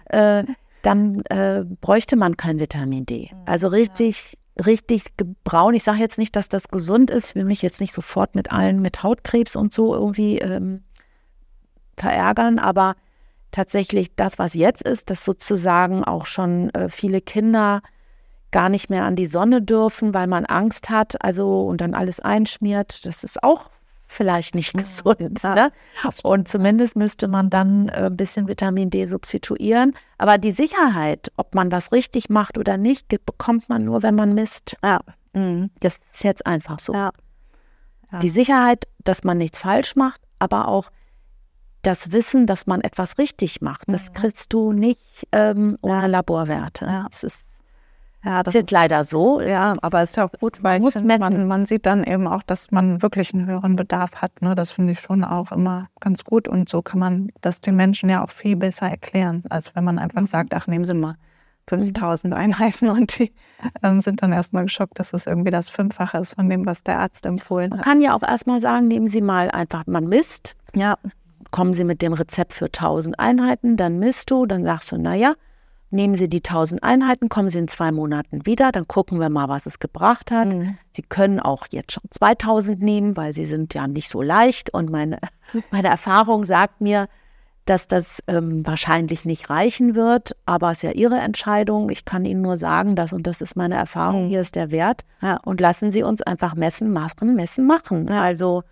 Äh, 0.06 0.45
dann 0.82 1.22
äh, 1.30 1.64
bräuchte 1.80 2.16
man 2.16 2.38
kein 2.38 2.60
Vitamin 2.60 3.06
D. 3.06 3.30
Mhm. 3.32 3.38
Also 3.45 3.68
richtig 3.68 4.38
richtig 4.58 5.06
braun. 5.43 5.74
Ich 5.74 5.84
sage 5.84 5.99
jetzt 5.99 6.18
nicht, 6.18 6.36
dass 6.36 6.49
das 6.49 6.68
gesund 6.68 7.10
ist. 7.10 7.30
Ich 7.30 7.36
will 7.36 7.45
mich 7.45 7.62
jetzt 7.62 7.82
nicht 7.82 7.93
sofort 7.93 8.36
mit 8.36 8.51
allen 8.51 8.82
mit 8.82 9.04
Hautkrebs 9.04 9.56
und 9.56 9.74
so 9.74 9.93
irgendwie 9.93 10.39
ähm, 10.39 10.84
verärgern, 11.97 12.60
aber 12.60 12.95
tatsächlich 13.51 14.16
das, 14.16 14.39
was 14.39 14.54
jetzt 14.54 14.82
ist, 14.84 15.10
dass 15.10 15.26
sozusagen 15.26 16.04
auch 16.04 16.26
schon 16.26 16.70
äh, 16.72 16.89
viele 16.89 17.22
Kinder 17.22 17.82
gar 18.51 18.70
nicht 18.70 18.89
mehr 18.89 19.04
an 19.04 19.16
die 19.16 19.26
Sonne 19.26 19.62
dürfen, 19.62 20.14
weil 20.14 20.28
man 20.28 20.45
Angst 20.45 20.89
hat, 20.89 21.24
also 21.24 21.66
und 21.66 21.82
dann 21.82 21.93
alles 21.93 22.20
einschmiert, 22.20 23.06
das 23.06 23.24
ist 23.24 23.43
auch 23.43 23.70
vielleicht 24.14 24.55
nicht 24.55 24.74
gesund. 24.74 25.41
Ja. 25.43 25.55
Ne? 25.55 25.72
Und 26.24 26.47
zumindest 26.47 26.95
müsste 26.95 27.28
man 27.28 27.49
dann 27.49 27.89
äh, 27.89 28.05
ein 28.05 28.18
bisschen 28.18 28.47
Vitamin 28.47 28.89
D 28.89 29.05
substituieren. 29.05 29.93
Aber 30.18 30.38
die 30.38 30.51
Sicherheit, 30.51 31.32
ob 31.38 31.55
man 31.55 31.72
was 31.72 31.91
richtig 31.91 32.30
macht 32.30 32.57
oder 32.57 32.78
nicht, 32.78 33.07
bekommt 33.26 33.70
man 33.70 33.84
nur, 33.86 34.03
wenn 34.03 34.16
man 34.16 34.34
misst. 34.34 34.78
Ja. 34.84 34.99
Mhm. 35.34 35.72
Das 35.80 35.97
ist 36.11 36.24
jetzt 36.24 36.45
einfach 36.45 36.80
so. 36.80 36.93
Ja. 36.93 37.11
Ja. 38.11 38.20
Die 38.20 38.30
Sicherheit, 38.30 38.88
dass 39.03 39.24
man 39.24 39.38
nichts 39.39 39.57
falsch 39.59 39.95
macht, 39.95 40.22
aber 40.39 40.68
auch 40.68 40.89
das 41.82 42.11
Wissen, 42.11 42.47
dass 42.47 42.66
man 42.68 42.82
etwas 42.82 43.18
richtig 43.18 43.61
macht. 43.61 43.84
Das 43.88 44.09
Mhm. 44.09 44.14
kriegst 44.14 44.53
du 44.53 44.72
nicht 44.72 45.28
ähm, 45.32 45.78
ohne. 45.82 46.07
Laborwerte. 46.07 46.86
Ja. 46.86 47.07
Das 47.09 47.24
ist, 47.24 47.43
Ja, 48.24 48.41
ist 48.41 48.53
jetzt 48.53 48.71
leider 48.71 49.03
so. 49.03 49.41
Ja, 49.41 49.76
aber 49.82 50.01
es 50.01 50.11
ist 50.11 50.15
ja 50.15 50.26
auch 50.26 50.32
gut, 50.39 50.63
weil 50.63 50.80
muss 50.80 50.95
man, 50.95 51.47
man 51.47 51.65
sieht 51.65 51.86
dann 51.86 52.03
eben 52.03 52.28
auch, 52.28 52.43
dass 52.43 52.71
man 52.71 53.01
wirklich 53.01 53.34
einen 53.34 53.45
höheren 53.45 53.76
Bedarf 53.76 54.15
hat. 54.15 54.41
Ne? 54.41 54.55
Das 54.55 54.71
finde 54.71 54.93
ich 54.93 54.99
schon 54.99 55.24
auch 55.24 55.51
immer 55.51 55.89
ganz 55.99 56.24
gut. 56.24 56.47
Und 56.47 56.69
so 56.69 56.82
kann 56.82 56.99
man 56.99 57.32
das 57.41 57.59
den 57.59 57.76
Menschen 57.76 58.09
ja 58.09 58.24
auch 58.24 58.30
viel 58.30 58.55
besser 58.55 58.88
erklären, 58.89 59.43
als 59.49 59.76
wenn 59.76 59.84
man 59.84 59.99
einfach 59.99 60.26
sagt, 60.28 60.53
ach, 60.53 60.67
nehmen 60.67 60.86
Sie 60.86 60.93
mal 60.93 61.15
5000 61.67 62.34
Einheiten 62.34 62.89
und 62.89 63.19
die 63.19 63.32
ähm, 63.82 64.01
sind 64.01 64.21
dann 64.21 64.34
erstmal 64.34 64.63
geschockt, 64.63 64.99
dass 64.99 65.13
es 65.13 65.28
irgendwie 65.28 65.51
das 65.51 65.69
Fünffache 65.69 66.17
ist 66.17 66.36
von 66.36 66.49
dem, 66.49 66.65
was 66.65 66.84
der 66.84 66.99
Arzt 66.99 67.26
empfohlen 67.26 67.69
Man 67.69 67.80
hat. 67.80 67.86
kann 67.86 68.01
ja 68.01 68.15
auch 68.15 68.24
erstmal 68.24 68.59
sagen, 68.59 68.88
nehmen 68.88 69.07
Sie 69.07 69.21
mal 69.21 69.49
einfach, 69.51 69.84
man 69.88 70.07
misst, 70.07 70.55
Ja, 70.76 70.97
kommen 71.51 71.74
Sie 71.74 71.84
mit 71.84 72.01
dem 72.01 72.13
Rezept 72.13 72.53
für 72.53 72.65
1000 72.65 73.19
Einheiten, 73.19 73.78
dann 73.78 73.99
misst 73.99 74.32
du, 74.32 74.45
dann 74.45 74.63
sagst 74.63 74.91
du, 74.91 74.97
naja, 74.97 75.36
nehmen 75.94 76.16
Sie 76.16 76.28
die 76.28 76.39
1000 76.44 76.84
Einheiten, 76.84 77.30
kommen 77.30 77.50
Sie 77.50 77.60
in 77.60 77.68
zwei 77.68 77.91
Monaten 77.91 78.46
wieder, 78.46 78.72
dann 78.72 78.88
gucken 78.88 79.20
wir 79.20 79.30
mal, 79.30 79.48
was 79.48 79.66
es 79.66 79.80
gebracht 79.80 80.32
hat. 80.32 80.54
Mhm. 80.54 80.78
Sie 80.96 81.04
können 81.04 81.39
auch 81.39 81.68
jetzt 81.72 81.94
schon 81.94 82.04
2000 82.10 82.82
nehmen, 82.82 83.16
weil 83.16 83.34
sie 83.34 83.46
sind 83.46 83.74
ja 83.74 83.88
nicht 83.88 84.10
so 84.10 84.22
leicht 84.22 84.74
und 84.74 84.89
meine, 84.89 85.20
meine 85.72 85.88
Erfahrung 85.89 86.46
sagt 86.46 86.82
mir, 86.82 87.08
dass 87.66 87.88
das 87.88 88.22
ähm, 88.28 88.68
wahrscheinlich 88.68 89.24
nicht 89.24 89.50
reichen 89.50 89.96
wird, 89.96 90.36
aber 90.46 90.72
es 90.72 90.80
ist 90.80 90.82
ja 90.84 90.91
Ihre 90.91 91.20
Entscheidung. 91.20 91.89
Ich 91.91 92.04
kann 92.04 92.26
Ihnen 92.26 92.41
nur 92.41 92.58
sagen, 92.58 92.98
das 92.98 93.14
und 93.14 93.26
das 93.26 93.39
ist 93.39 93.56
meine 93.56 93.76
Erfahrung, 93.76 94.26
Mhm. 94.26 94.30
hier 94.30 94.41
ist 94.41 94.56
der 94.56 94.70
Wert. 94.72 95.06
Ja. 95.22 95.38
Und 95.46 95.62
lassen 95.62 95.89
Sie 95.89 96.04
uns 96.04 96.22
einfach 96.22 96.56
messen, 96.56 96.91
machen, 96.91 97.36
messen, 97.36 97.66
machen. 97.66 98.10
Also 98.10 98.64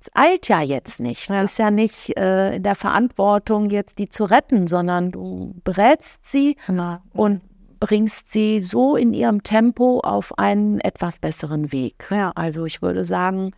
es 0.00 0.10
eilt 0.14 0.48
ja 0.48 0.60
jetzt 0.60 1.00
nicht. 1.00 1.28
Ja. 1.28 1.36
Du 1.36 1.42
bist 1.42 1.58
ja 1.58 1.70
nicht 1.70 2.16
äh, 2.16 2.56
in 2.56 2.62
der 2.62 2.74
Verantwortung, 2.74 3.70
jetzt 3.70 3.98
die 3.98 4.08
zu 4.08 4.24
retten, 4.24 4.66
sondern 4.66 5.10
du 5.10 5.54
berätst 5.64 6.24
sie 6.24 6.56
genau. 6.66 6.98
und 7.12 7.42
bringst 7.80 8.32
sie 8.32 8.60
so 8.60 8.96
in 8.96 9.12
ihrem 9.12 9.42
Tempo 9.42 10.00
auf 10.00 10.38
einen 10.38 10.80
etwas 10.80 11.18
besseren 11.18 11.72
Weg. 11.72 12.06
Ja. 12.10 12.32
Also 12.34 12.64
ich 12.64 12.82
würde 12.82 13.04
sagen, 13.04 13.52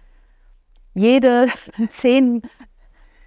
jede 0.95 1.49
zehn 1.89 2.43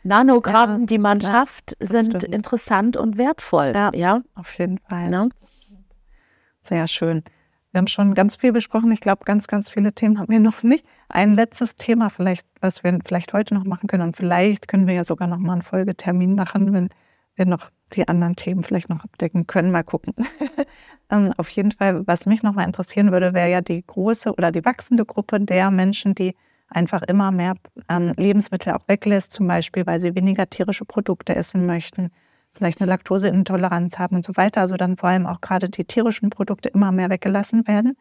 Nanogramm, 0.04 0.82
Ja, 0.82 0.86
die 0.86 0.98
man 0.98 1.20
ja, 1.20 1.32
schafft, 1.32 1.78
sind 1.80 2.18
stimmt. 2.18 2.36
interessant 2.36 2.98
und 2.98 3.18
wertvoll. 3.18 3.72
Ja. 3.74 3.92
ja? 3.94 4.22
Auf 4.36 4.58
jeden 4.60 4.80
Fall. 4.80 5.10
Ne? 5.10 5.30
Sehr 6.62 6.88
schön. 6.88 7.24
Wir 7.74 7.80
haben 7.80 7.88
schon 7.88 8.14
ganz 8.14 8.36
viel 8.36 8.52
besprochen. 8.52 8.92
Ich 8.92 9.00
glaube, 9.00 9.26
ganz, 9.26 9.48
ganz 9.48 9.72
viele 9.72 9.94
Themen 9.94 10.20
haben 10.20 10.32
wir 10.32 10.40
noch 10.40 10.62
nicht. 10.62 10.86
Ein 11.10 11.34
letztes 11.34 11.76
Thema 11.76 12.12
vielleicht, 12.12 12.46
was 12.62 12.84
wir 12.84 13.00
vielleicht 13.04 13.34
heute 13.34 13.56
noch 13.56 13.64
machen 13.64 13.88
können. 13.88 14.04
Und 14.04 14.16
vielleicht 14.16 14.68
können 14.68 14.86
wir 14.86 14.94
ja 14.94 15.04
sogar 15.04 15.28
noch 15.28 15.40
mal 15.40 15.54
einen 15.54 15.64
Folgetermin 15.64 16.36
machen, 16.36 16.72
wenn 16.72 16.90
wir 17.34 17.48
noch 17.48 17.72
die 17.94 18.08
anderen 18.08 18.36
Themen 18.36 18.64
vielleicht 18.64 18.90
noch 18.90 19.04
abdecken 19.04 19.48
können. 19.48 19.72
Mal 19.72 19.84
gucken. 19.84 20.14
ähm, 21.10 21.34
auf 21.38 21.50
jeden 21.50 21.72
Fall, 21.72 22.06
was 22.06 22.28
mich 22.28 22.44
noch 22.44 22.54
mal 22.54 22.64
interessieren 22.64 23.12
würde, 23.12 23.34
wäre 23.34 23.50
ja 23.50 23.62
die 23.62 23.84
große 23.84 24.32
oder 24.32 24.52
die 24.52 24.64
wachsende 24.64 25.04
Gruppe 25.04 25.40
der 25.40 25.72
Menschen, 25.72 26.14
die 26.14 26.36
einfach 26.70 27.02
immer 27.02 27.32
mehr 27.32 27.56
ähm, 27.90 28.14
Lebensmittel 28.18 28.74
auch 28.74 28.88
weglässt, 28.88 29.32
zum 29.32 29.48
Beispiel, 29.48 29.88
weil 29.88 30.00
sie 30.00 30.14
weniger 30.14 30.48
tierische 30.48 30.86
Produkte 30.86 31.36
essen 31.36 31.66
möchten, 31.66 32.12
vielleicht 32.54 32.82
eine 32.82 32.90
Laktoseintoleranz 32.90 34.00
haben 34.00 34.18
und 34.18 34.26
so 34.26 34.36
weiter. 34.36 34.62
Also 34.62 34.76
dann 34.78 34.98
vor 34.98 35.10
allem 35.10 35.26
auch 35.26 35.42
gerade 35.42 35.70
die 35.70 35.86
tierischen 35.86 36.30
Produkte 36.30 36.70
immer 36.70 36.92
mehr 36.92 37.10
weggelassen 37.10 37.68
werden, 37.68 37.98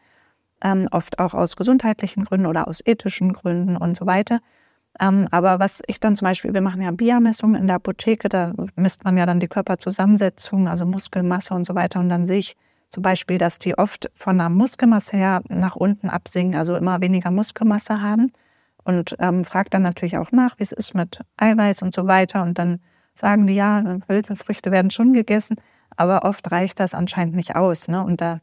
ähm, 0.62 0.88
oft 0.90 1.18
auch 1.18 1.34
aus 1.34 1.57
gesundheitlichen 1.57 2.24
Gründen 2.24 2.46
oder 2.46 2.68
aus 2.68 2.80
ethischen 2.84 3.32
Gründen 3.32 3.76
und 3.76 3.96
so 3.96 4.07
weiter. 4.07 4.40
Ähm, 5.00 5.26
aber 5.30 5.59
was 5.59 5.82
ich 5.86 6.00
dann 6.00 6.16
zum 6.16 6.26
Beispiel, 6.26 6.53
wir 6.53 6.61
machen 6.61 6.82
ja 6.82 6.90
Bia-Messungen 6.90 7.61
in 7.61 7.66
der 7.66 7.76
Apotheke, 7.76 8.28
da 8.28 8.53
misst 8.76 9.05
man 9.05 9.16
ja 9.16 9.24
dann 9.24 9.40
die 9.40 9.48
Körperzusammensetzung, 9.48 10.68
also 10.68 10.84
Muskelmasse 10.84 11.55
und 11.55 11.64
so 11.64 11.74
weiter. 11.74 11.98
Und 12.00 12.11
dann 12.11 12.26
sehe 12.26 12.38
ich 12.38 12.57
zum 12.90 13.03
Beispiel, 13.03 13.38
dass 13.38 13.59
die 13.59 13.78
oft 13.78 14.11
von 14.14 14.36
der 14.36 14.50
Muskelmasse 14.50 15.16
her 15.16 15.42
nach 15.48 15.76
unten 15.76 16.11
absinken, 16.11 16.59
also 16.59 16.76
immer 16.76 17.00
weniger 17.00 17.30
Muskelmasse 17.30 18.03
haben. 18.03 18.32
Und 18.84 19.16
ähm, 19.18 19.44
frage 19.44 19.70
dann 19.70 19.82
natürlich 19.82 20.18
auch 20.18 20.30
nach, 20.32 20.59
wie 20.59 20.64
es 20.64 20.72
ist 20.72 20.94
mit 20.94 21.20
Eiweiß 21.38 21.82
und 21.82 21.94
so 21.94 22.07
weiter. 22.07 22.42
Und 22.42 22.59
dann 22.59 22.80
sagen 23.14 23.46
die, 23.46 23.54
ja, 23.54 23.98
Hülsenfrüchte 24.08 24.70
werden 24.70 24.90
schon 24.90 25.12
gegessen, 25.12 25.56
aber 25.96 26.24
oft 26.24 26.50
reicht 26.50 26.80
das 26.80 26.94
anscheinend 26.94 27.34
nicht 27.34 27.56
aus. 27.56 27.88
Ne? 27.88 28.02
Und 28.04 28.20
da 28.20 28.40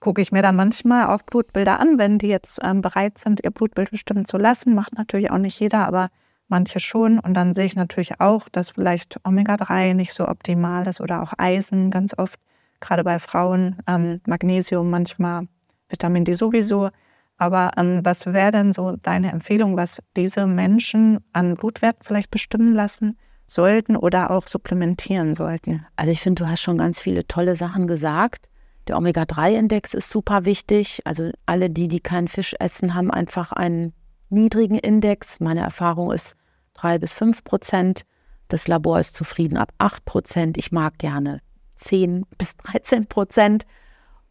gucke 0.00 0.20
ich 0.20 0.32
mir 0.32 0.42
dann 0.42 0.56
manchmal 0.56 1.06
auch 1.06 1.22
Blutbilder 1.22 1.80
an, 1.80 1.98
wenn 1.98 2.18
die 2.18 2.28
jetzt 2.28 2.60
ähm, 2.62 2.82
bereit 2.82 3.18
sind, 3.18 3.40
ihr 3.44 3.50
Blutbild 3.50 3.90
bestimmen 3.90 4.24
zu 4.24 4.38
lassen. 4.38 4.74
Macht 4.74 4.96
natürlich 4.96 5.30
auch 5.30 5.38
nicht 5.38 5.58
jeder, 5.60 5.86
aber 5.86 6.10
manche 6.48 6.80
schon. 6.80 7.18
Und 7.18 7.34
dann 7.34 7.54
sehe 7.54 7.66
ich 7.66 7.76
natürlich 7.76 8.20
auch, 8.20 8.48
dass 8.48 8.70
vielleicht 8.70 9.18
Omega-3 9.24 9.94
nicht 9.94 10.12
so 10.12 10.28
optimal 10.28 10.86
ist 10.86 11.00
oder 11.00 11.22
auch 11.22 11.32
Eisen 11.38 11.90
ganz 11.90 12.16
oft, 12.16 12.38
gerade 12.80 13.04
bei 13.04 13.18
Frauen, 13.18 13.76
ähm, 13.86 14.20
Magnesium 14.26 14.90
manchmal, 14.90 15.46
Vitamin 15.88 16.24
D 16.24 16.34
sowieso. 16.34 16.90
Aber 17.38 17.72
ähm, 17.76 18.00
was 18.04 18.26
wäre 18.26 18.52
denn 18.52 18.72
so 18.72 18.96
deine 19.02 19.32
Empfehlung, 19.32 19.76
was 19.76 20.00
diese 20.16 20.46
Menschen 20.46 21.24
an 21.32 21.56
Blutwert 21.56 21.96
vielleicht 22.02 22.30
bestimmen 22.30 22.72
lassen 22.72 23.16
sollten 23.52 23.96
oder 23.96 24.30
auch 24.30 24.46
supplementieren 24.46 25.34
sollten? 25.34 25.86
Also 25.96 26.12
ich 26.12 26.20
finde, 26.20 26.44
du 26.44 26.48
hast 26.50 26.60
schon 26.60 26.78
ganz 26.78 27.00
viele 27.00 27.26
tolle 27.26 27.56
Sachen 27.56 27.86
gesagt. 27.86 28.48
Der 28.88 28.96
Omega-3-Index 28.96 29.94
ist 29.94 30.10
super 30.10 30.44
wichtig. 30.44 31.00
Also 31.04 31.30
alle 31.46 31.70
die, 31.70 31.88
die 31.88 32.00
keinen 32.00 32.28
Fisch 32.28 32.54
essen, 32.58 32.94
haben 32.94 33.10
einfach 33.10 33.52
einen 33.52 33.92
niedrigen 34.28 34.78
Index. 34.78 35.38
Meine 35.38 35.60
Erfahrung 35.60 36.10
ist 36.10 36.34
drei 36.74 36.98
bis 36.98 37.14
fünf 37.14 37.44
Prozent. 37.44 38.04
Das 38.48 38.66
Labor 38.68 38.98
ist 38.98 39.16
zufrieden 39.16 39.56
ab 39.56 39.72
acht 39.78 40.04
Prozent. 40.04 40.58
Ich 40.58 40.72
mag 40.72 40.98
gerne 40.98 41.40
10 41.76 42.26
bis 42.38 42.56
13 42.56 43.06
Prozent. 43.06 43.66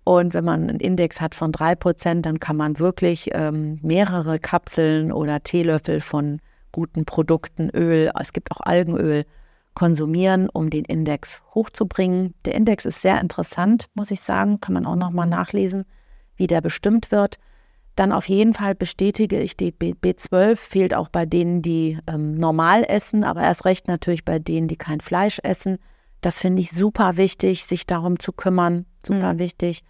Und 0.03 0.34
wenn 0.34 0.43
man 0.43 0.67
einen 0.67 0.80
Index 0.80 1.22
hat 1.22 1.36
von 1.36 1.51
drei 1.51 1.76
Prozent, 1.76 2.26
dann 2.26 2.39
kann 2.39 2.57
man 2.57 2.80
wirklich 2.80 3.30
ähm, 3.34 3.80
mehrere 3.82 4.39
Kapseln 4.39 5.11
oder 5.11 5.43
Teelöffel 5.43 6.01
von 6.01 6.41
guten 6.72 7.05
Produkten, 7.05 7.69
Öl, 7.69 8.11
es 8.19 8.34
gibt 8.34 8.51
auch 8.51 8.61
Algenöl, 8.61 9.26
konsumieren, 9.74 10.49
um 10.49 10.69
den 10.69 10.84
Index 10.86 11.41
hochzubringen. 11.55 12.34
Der 12.45 12.55
Index 12.55 12.86
ist 12.86 13.01
sehr 13.01 13.22
interessant, 13.22 13.88
muss 13.93 14.11
ich 14.11 14.22
sagen, 14.22 14.59
kann 14.59 14.74
man 14.74 14.86
auch 14.86 14.95
nochmal 14.97 15.28
nachlesen, 15.28 15.86
wie 16.36 16.47
der 16.47 16.61
bestimmt 16.61 17.11
wird. 17.11 17.38
Dann 17.95 18.11
auf 18.11 18.28
jeden 18.28 18.53
Fall 18.53 18.76
bestätige 18.76 19.39
ich, 19.39 19.55
die 19.57 19.72
B- 19.72 19.93
B12 19.93 20.55
fehlt 20.55 20.93
auch 20.93 21.09
bei 21.09 21.26
denen, 21.26 21.61
die 21.61 21.99
ähm, 22.07 22.36
normal 22.36 22.84
essen, 22.88 23.24
aber 23.24 23.41
erst 23.43 23.65
recht 23.65 23.88
natürlich 23.88 24.26
bei 24.26 24.39
denen, 24.39 24.67
die 24.67 24.78
kein 24.78 25.01
Fleisch 25.01 25.39
essen. 25.43 25.78
Das 26.22 26.39
finde 26.39 26.61
ich 26.61 26.72
super 26.72 27.17
wichtig, 27.17 27.65
sich 27.65 27.86
darum 27.86 28.19
zu 28.19 28.32
kümmern, 28.32 28.86
super 29.05 29.34
Mhm. 29.34 29.39
wichtig. 29.39 29.84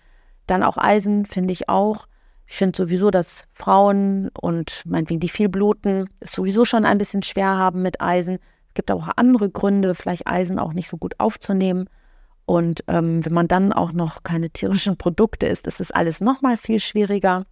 Dann 0.47 0.63
auch 0.63 0.77
Eisen 0.77 1.25
finde 1.25 1.53
ich 1.53 1.69
auch. 1.69 2.07
Ich 2.52 2.58
finde 2.58 2.76
sowieso, 2.76 3.12
dass 3.12 3.47
Frauen 3.54 4.30
und 4.41 4.84
meinetwegen 4.86 5.22
die 5.22 5.30
viel 5.30 5.47
bluten, 5.47 6.10
es 6.20 6.34
sowieso 6.34 6.66
schon 6.66 6.84
ein 6.84 6.97
bisschen 6.97 7.24
schwer 7.24 7.58
haben 7.58 7.82
mit 7.82 8.02
Eisen. 8.02 8.39
Es 8.68 8.74
gibt 8.74 8.91
auch 8.91 9.08
andere 9.16 9.49
Gründe, 9.49 9.95
vielleicht 9.95 10.28
Eisen 10.28 10.60
auch 10.60 10.74
nicht 10.74 10.89
so 10.89 10.97
gut 10.97 11.18
aufzunehmen. 11.18 11.89
Und 12.45 12.84
ähm, 12.89 13.26
wenn 13.26 13.32
man 13.32 13.47
dann 13.47 13.72
auch 13.72 13.93
noch 13.93 14.24
keine 14.24 14.49
tierischen 14.49 14.97
Produkte 14.97 15.45
isst, 15.45 15.66
ist 15.66 15.80
es 15.80 15.91
alles 15.91 16.20
noch 16.20 16.41
mal 16.41 16.58
viel 16.58 16.82
schwieriger. 16.82 17.45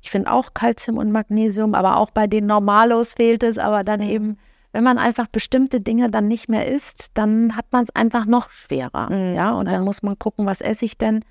Ich 0.00 0.10
finde 0.10 0.32
auch 0.32 0.54
Kalzium 0.54 0.96
und 0.96 1.12
Magnesium, 1.12 1.74
aber 1.74 1.98
auch 1.98 2.08
bei 2.08 2.26
den 2.26 2.46
Normalos 2.46 3.12
fehlt 3.12 3.42
es. 3.42 3.58
Aber 3.58 3.84
dann 3.84 4.00
eben, 4.00 4.38
wenn 4.72 4.84
man 4.84 4.96
einfach 4.96 5.26
bestimmte 5.26 5.82
Dinge 5.82 6.08
dann 6.08 6.28
nicht 6.28 6.48
mehr 6.48 6.66
isst, 6.66 7.10
dann 7.12 7.56
hat 7.56 7.66
man 7.72 7.84
es 7.84 7.94
einfach 7.94 8.24
noch 8.24 8.50
schwerer. 8.50 9.12
Mhm. 9.12 9.34
Ja, 9.34 9.50
und 9.50 9.70
dann 9.70 9.84
muss 9.84 10.02
man 10.02 10.18
gucken, 10.18 10.46
was 10.46 10.62
esse 10.62 10.86
ich 10.86 10.96
denn? 10.96 11.26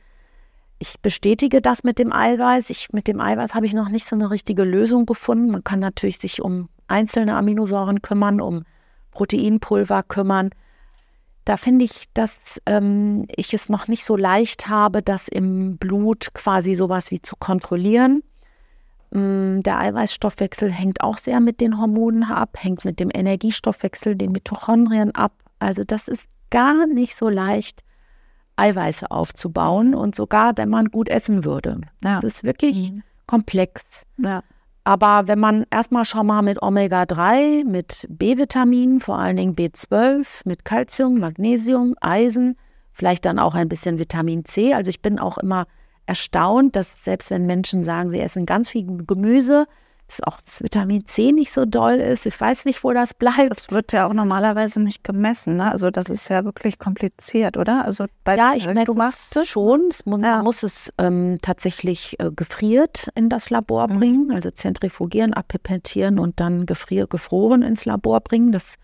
Ich 0.87 1.01
bestätige 1.01 1.61
das 1.61 1.83
mit 1.83 1.97
dem 1.97 2.13
Eiweiß. 2.13 2.69
Ich, 2.69 2.93
mit 2.93 3.07
dem 3.07 3.19
Eiweiß 3.19 3.55
habe 3.55 3.65
ich 3.65 3.73
noch 3.73 3.89
nicht 3.89 4.05
so 4.05 4.15
eine 4.15 4.29
richtige 4.29 4.63
Lösung 4.63 5.07
gefunden. 5.07 5.49
Man 5.49 5.63
kann 5.63 5.79
natürlich 5.79 6.19
sich 6.19 6.43
um 6.43 6.69
einzelne 6.87 7.35
Aminosäuren 7.35 8.03
kümmern, 8.03 8.39
um 8.39 8.65
Proteinpulver 9.09 10.03
kümmern. 10.03 10.51
Da 11.43 11.57
finde 11.57 11.85
ich, 11.85 12.05
dass 12.13 12.61
ähm, 12.67 13.25
ich 13.35 13.53
es 13.55 13.67
noch 13.67 13.87
nicht 13.87 14.05
so 14.05 14.15
leicht 14.15 14.67
habe, 14.67 15.01
das 15.01 15.27
im 15.27 15.77
Blut 15.77 16.33
quasi 16.35 16.75
sowas 16.75 17.09
wie 17.09 17.21
zu 17.21 17.35
kontrollieren. 17.35 18.21
Mm, 19.09 19.61
Der 19.61 19.79
Eiweißstoffwechsel 19.79 20.71
hängt 20.71 21.01
auch 21.01 21.17
sehr 21.17 21.39
mit 21.39 21.61
den 21.61 21.79
Hormonen 21.79 22.23
ab, 22.23 22.57
hängt 22.59 22.85
mit 22.85 22.99
dem 22.99 23.09
Energiestoffwechsel, 23.11 24.15
den 24.15 24.31
Mitochondrien 24.31 25.15
ab. 25.15 25.33
Also 25.57 25.83
das 25.83 26.07
ist 26.07 26.25
gar 26.51 26.85
nicht 26.85 27.15
so 27.15 27.27
leicht, 27.29 27.81
Eiweiße 28.55 29.11
aufzubauen 29.11 29.95
und 29.95 30.15
sogar, 30.15 30.53
wenn 30.55 30.69
man 30.69 30.85
gut 30.85 31.09
essen 31.09 31.43
würde. 31.43 31.81
Ja. 32.03 32.19
Das 32.21 32.35
ist 32.35 32.43
wirklich 32.43 32.93
komplex. 33.27 34.05
Ja. 34.17 34.41
Aber 34.83 35.27
wenn 35.27 35.39
man 35.39 35.65
erstmal 35.71 36.05
schon 36.05 36.27
mal 36.27 36.43
mit 36.43 36.61
Omega-3, 36.61 37.65
mit 37.65 38.05
B-Vitaminen, 38.09 38.99
vor 38.99 39.17
allen 39.17 39.35
Dingen 39.35 39.55
B12, 39.55 40.41
mit 40.45 40.63
Calcium, 40.63 41.19
Magnesium, 41.19 41.95
Eisen, 42.01 42.55
vielleicht 42.93 43.25
dann 43.25 43.39
auch 43.39 43.55
ein 43.55 43.67
bisschen 43.67 43.97
Vitamin 43.97 44.45
C. 44.45 44.73
Also 44.73 44.89
ich 44.89 45.01
bin 45.01 45.17
auch 45.17 45.39
immer 45.39 45.65
erstaunt, 46.05 46.75
dass 46.75 47.03
selbst 47.03 47.31
wenn 47.31 47.47
Menschen 47.47 47.83
sagen, 47.83 48.11
sie 48.11 48.19
essen 48.19 48.45
ganz 48.45 48.69
viel 48.69 48.85
Gemüse, 49.07 49.65
dass 50.07 50.21
auch 50.23 50.39
das 50.41 50.61
Vitamin 50.61 51.07
C 51.07 51.31
nicht 51.31 51.51
so 51.51 51.65
doll 51.65 51.95
ist. 51.95 52.25
Ich 52.25 52.39
weiß 52.39 52.65
nicht, 52.65 52.83
wo 52.83 52.93
das 52.93 53.13
bleibt. 53.13 53.51
Das 53.51 53.71
wird 53.71 53.91
ja 53.91 54.07
auch 54.07 54.13
normalerweise 54.13 54.79
nicht 54.79 55.03
gemessen. 55.03 55.57
Ne? 55.57 55.71
Also 55.71 55.89
das 55.89 56.09
ist 56.09 56.29
ja 56.29 56.45
wirklich 56.45 56.77
kompliziert, 56.77 57.57
oder? 57.57 57.85
Also 57.85 58.05
bei, 58.23 58.35
ja, 58.35 58.53
ich 58.55 58.67
messe 58.67 58.85
du 58.85 58.93
machst 58.93 59.35
es 59.35 59.47
schon. 59.47 59.89
Man 60.05 60.23
ja. 60.23 60.43
muss 60.43 60.63
es 60.63 60.93
ähm, 60.99 61.39
tatsächlich 61.41 62.19
äh, 62.19 62.31
gefriert 62.31 63.09
in 63.15 63.29
das 63.29 63.49
Labor 63.49 63.87
mhm. 63.87 63.99
bringen, 63.99 64.31
also 64.31 64.51
zentrifugieren, 64.51 65.33
apipentieren 65.33 66.19
und 66.19 66.39
dann 66.39 66.65
gefrier 66.65 67.07
gefroren 67.07 67.63
ins 67.63 67.85
Labor 67.85 68.21
bringen. 68.21 68.51
Das 68.51 68.75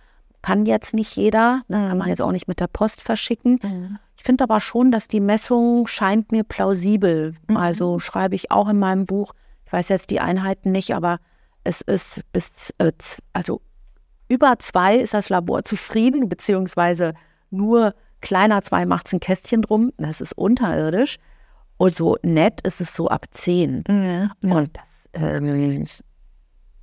kann 0.42 0.66
jetzt 0.66 0.94
nicht 0.96 1.16
jeder. 1.16 1.62
Das 1.68 1.90
kann 1.90 1.98
man 2.00 2.10
jetzt 2.10 2.22
auch 2.22 2.32
nicht 2.32 2.48
mit 2.48 2.60
der 2.60 2.68
Post 2.68 3.02
verschicken. 3.02 3.60
Mhm. 3.62 4.00
Ich 4.18 4.24
finde 4.24 4.44
aber 4.44 4.60
schon, 4.60 4.92
dass 4.92 5.08
die 5.08 5.20
Messung 5.20 5.88
scheint 5.88 6.32
mir 6.32 6.44
plausibel. 6.44 7.36
Mhm. 7.48 7.58
Also 7.58 8.00
schreibe 8.00 8.36
ich 8.36 8.52
auch 8.52 8.70
in 8.70 8.80
meinem 8.80 9.06
Buch, 9.06 9.34
ich 9.72 9.74
weiß 9.74 9.88
jetzt 9.88 10.10
die 10.10 10.20
Einheiten 10.20 10.74
nicht, 10.74 10.94
aber 10.94 11.20
es 11.64 11.80
ist 11.80 12.30
bis, 12.34 12.74
äh, 12.78 12.92
also 13.32 13.62
über 14.28 14.60
zwei 14.60 14.98
ist 14.98 15.14
das 15.14 15.30
Labor 15.30 15.64
zufrieden, 15.64 16.28
beziehungsweise 16.28 17.14
nur 17.52 17.96
kleiner 18.20 18.62
zwei 18.64 18.86
macht 18.86 19.08
es 19.08 19.14
ein 19.14 19.22
Kästchen 19.22 19.62
drum. 19.62 19.94
Das 19.96 20.20
ist 20.20 20.34
unterirdisch. 20.34 21.20
Und 21.78 21.96
so 21.96 22.18
nett 22.22 22.60
ist 22.68 22.82
es 22.82 22.94
so 22.94 23.08
ab 23.08 23.28
zehn. 23.32 23.86
Ja, 23.88 24.32
ja. 24.42 24.56
Und 24.56 24.78
das, 24.78 25.10
ähm, 25.14 25.86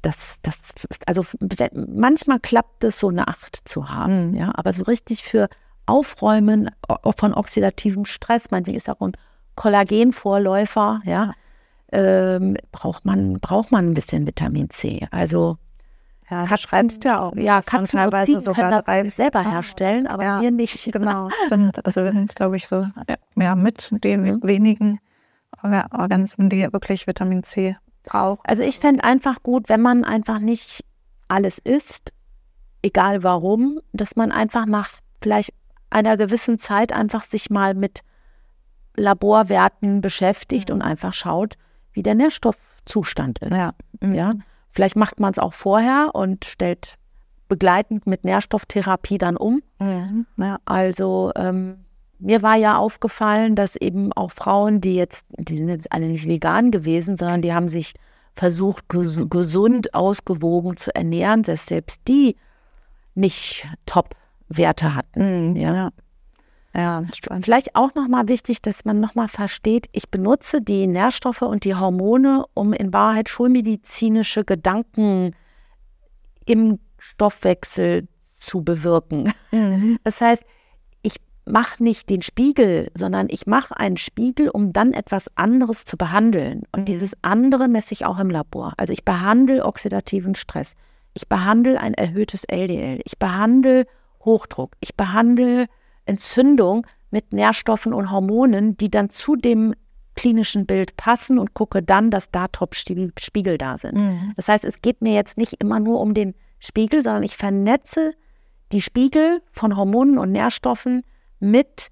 das, 0.00 0.38
das, 0.40 0.58
also 1.04 1.26
manchmal 1.74 2.40
klappt 2.40 2.84
es 2.84 3.00
so 3.00 3.08
eine 3.08 3.28
Acht 3.28 3.68
zu 3.68 3.90
haben, 3.90 4.30
mhm. 4.30 4.36
ja, 4.36 4.52
aber 4.54 4.72
so 4.72 4.84
richtig 4.84 5.24
für 5.24 5.48
Aufräumen 5.84 6.70
von 7.18 7.34
oxidativem 7.34 8.06
Stress, 8.06 8.50
meinetwegen 8.50 8.78
ist 8.78 8.88
auch 8.88 9.02
ein 9.02 9.12
Kollagenvorläufer, 9.56 11.02
ja, 11.04 11.32
ähm, 11.92 12.56
braucht, 12.72 13.04
man, 13.04 13.40
braucht 13.40 13.72
man 13.72 13.86
ein 13.86 13.94
bisschen 13.94 14.26
Vitamin 14.26 14.70
C. 14.70 15.06
Also 15.10 15.58
ja, 16.30 16.44
du 16.44 16.56
schreibst 16.58 17.04
ja 17.04 17.20
auch. 17.20 17.34
Ja, 17.36 17.62
Katzen 17.62 18.00
und 18.00 18.44
sogar 18.44 18.82
das 18.82 19.16
selber 19.16 19.42
herstellen, 19.42 20.06
aber 20.06 20.24
ja, 20.24 20.40
wir 20.40 20.50
nicht. 20.50 20.92
Genau. 20.92 21.30
Also 21.84 22.02
ist, 22.02 22.36
glaube 22.36 22.56
ich, 22.56 22.68
so 22.68 22.86
ja, 23.36 23.54
mit 23.54 23.90
den 24.04 24.22
mhm. 24.22 24.40
wenigen 24.42 25.00
Organismen, 25.62 26.50
die 26.50 26.70
wirklich 26.72 27.06
Vitamin 27.06 27.42
C 27.42 27.76
brauchen. 28.04 28.42
Also 28.44 28.62
ich 28.62 28.78
fände 28.78 29.04
einfach 29.04 29.42
gut, 29.42 29.68
wenn 29.68 29.80
man 29.80 30.04
einfach 30.04 30.38
nicht 30.38 30.84
alles 31.28 31.58
isst, 31.58 32.12
egal 32.82 33.22
warum, 33.22 33.80
dass 33.92 34.16
man 34.16 34.30
einfach 34.30 34.66
nach 34.66 34.88
vielleicht 35.20 35.54
einer 35.90 36.16
gewissen 36.16 36.58
Zeit 36.58 36.92
einfach 36.92 37.24
sich 37.24 37.48
mal 37.50 37.74
mit 37.74 38.02
Laborwerten 38.96 40.00
beschäftigt 40.00 40.68
mhm. 40.68 40.76
und 40.76 40.82
einfach 40.82 41.14
schaut, 41.14 41.56
wie 41.98 42.02
der 42.04 42.14
Nährstoffzustand 42.14 43.40
ist. 43.40 43.50
Ja. 43.50 43.72
Mhm. 44.00 44.14
ja? 44.14 44.34
Vielleicht 44.70 44.94
macht 44.94 45.18
man 45.18 45.32
es 45.32 45.40
auch 45.40 45.52
vorher 45.52 46.10
und 46.14 46.44
stellt 46.44 46.94
begleitend 47.48 48.06
mit 48.06 48.22
Nährstofftherapie 48.22 49.18
dann 49.18 49.36
um. 49.36 49.62
Mhm. 49.80 50.26
Ja. 50.36 50.58
Also 50.64 51.32
ähm, 51.34 51.84
mir 52.20 52.42
war 52.42 52.54
ja 52.54 52.78
aufgefallen, 52.78 53.56
dass 53.56 53.74
eben 53.74 54.12
auch 54.12 54.30
Frauen, 54.30 54.80
die 54.80 54.94
jetzt, 54.94 55.24
die 55.36 55.56
sind 55.56 55.68
jetzt 55.68 55.92
alle 55.92 56.06
nicht 56.06 56.28
vegan 56.28 56.70
gewesen, 56.70 57.16
sondern 57.16 57.42
die 57.42 57.52
haben 57.52 57.68
sich 57.68 57.94
versucht, 58.36 58.88
ges 58.88 59.24
gesund, 59.28 59.94
ausgewogen 59.94 60.76
zu 60.76 60.94
ernähren, 60.94 61.42
dass 61.42 61.66
selbst 61.66 62.02
die 62.06 62.36
nicht 63.16 63.66
Top-Werte 63.86 64.94
hatten. 64.94 65.50
Mhm. 65.50 65.56
Ja. 65.56 65.90
Ja. 66.78 67.04
Vielleicht 67.40 67.74
auch 67.74 67.94
nochmal 67.94 68.28
wichtig, 68.28 68.62
dass 68.62 68.84
man 68.84 69.00
nochmal 69.00 69.28
versteht, 69.28 69.88
ich 69.92 70.10
benutze 70.10 70.62
die 70.62 70.86
Nährstoffe 70.86 71.42
und 71.42 71.64
die 71.64 71.74
Hormone, 71.74 72.44
um 72.54 72.72
in 72.72 72.92
Wahrheit 72.92 73.28
schulmedizinische 73.28 74.44
Gedanken 74.44 75.34
im 76.44 76.78
Stoffwechsel 76.98 78.08
zu 78.38 78.62
bewirken. 78.62 79.32
Mhm. 79.50 79.98
Das 80.04 80.20
heißt, 80.20 80.44
ich 81.02 81.16
mache 81.44 81.82
nicht 81.82 82.10
den 82.10 82.22
Spiegel, 82.22 82.90
sondern 82.94 83.28
ich 83.30 83.46
mache 83.46 83.76
einen 83.76 83.96
Spiegel, 83.96 84.48
um 84.48 84.72
dann 84.72 84.92
etwas 84.92 85.30
anderes 85.36 85.84
zu 85.84 85.96
behandeln. 85.96 86.62
Und 86.72 86.80
mhm. 86.80 86.84
dieses 86.86 87.12
andere 87.22 87.68
messe 87.68 87.92
ich 87.92 88.06
auch 88.06 88.18
im 88.18 88.30
Labor. 88.30 88.72
Also 88.76 88.92
ich 88.92 89.04
behandle 89.04 89.64
oxidativen 89.64 90.34
Stress. 90.34 90.74
Ich 91.14 91.28
behandle 91.28 91.80
ein 91.80 91.94
erhöhtes 91.94 92.44
LDL. 92.44 93.00
Ich 93.04 93.18
behandle 93.18 93.86
Hochdruck. 94.24 94.72
Ich 94.80 94.96
behandle 94.96 95.66
Entzündung 96.08 96.86
mit 97.10 97.32
Nährstoffen 97.32 97.92
und 97.92 98.10
Hormonen, 98.10 98.76
die 98.76 98.90
dann 98.90 99.10
zu 99.10 99.36
dem 99.36 99.74
klinischen 100.14 100.66
Bild 100.66 100.96
passen 100.96 101.38
und 101.38 101.54
gucke 101.54 101.82
dann, 101.82 102.10
dass 102.10 102.30
da 102.30 102.48
Top-Spiegel 102.48 103.58
da 103.58 103.78
sind. 103.78 103.94
Mhm. 103.94 104.32
Das 104.36 104.48
heißt, 104.48 104.64
es 104.64 104.82
geht 104.82 105.00
mir 105.00 105.14
jetzt 105.14 105.38
nicht 105.38 105.54
immer 105.60 105.78
nur 105.78 106.00
um 106.00 106.12
den 106.12 106.34
Spiegel, 106.58 107.02
sondern 107.02 107.22
ich 107.22 107.36
vernetze 107.36 108.14
die 108.72 108.82
Spiegel 108.82 109.40
von 109.52 109.76
Hormonen 109.76 110.18
und 110.18 110.32
Nährstoffen 110.32 111.02
mit 111.38 111.90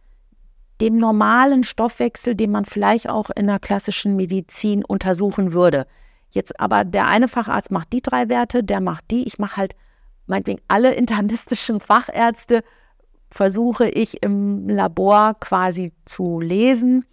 dem 0.81 0.97
normalen 0.99 1.62
Stoffwechsel, 1.62 2.35
den 2.35 2.51
man 2.51 2.64
vielleicht 2.64 3.09
auch 3.09 3.31
in 3.31 3.47
der 3.47 3.61
klassischen 3.61 4.17
Medizin 4.17 4.85
untersuchen 4.85 5.53
würde. 5.53 5.87
Jetzt 6.31 6.59
aber 6.61 6.85
der 6.85 7.07
eine 7.07 7.29
Facharzt 7.29 7.71
macht 7.71 7.93
die 7.93 8.03
drei 8.03 8.29
Werte, 8.29 8.62
der 8.62 8.81
macht 8.81 9.11
die. 9.11 9.23
Ich 9.23 9.39
mache 9.39 9.57
halt 9.57 9.77
meinetwegen 10.27 10.61
alle 10.69 10.95
internistischen 10.97 11.81
Fachärzte 11.81 12.62
versuche 13.37 13.89
ich 13.89 14.22
im 14.22 14.68
Labor 14.68 15.34
quasi 15.39 15.93
zu 16.05 16.41
lesen. 16.41 17.05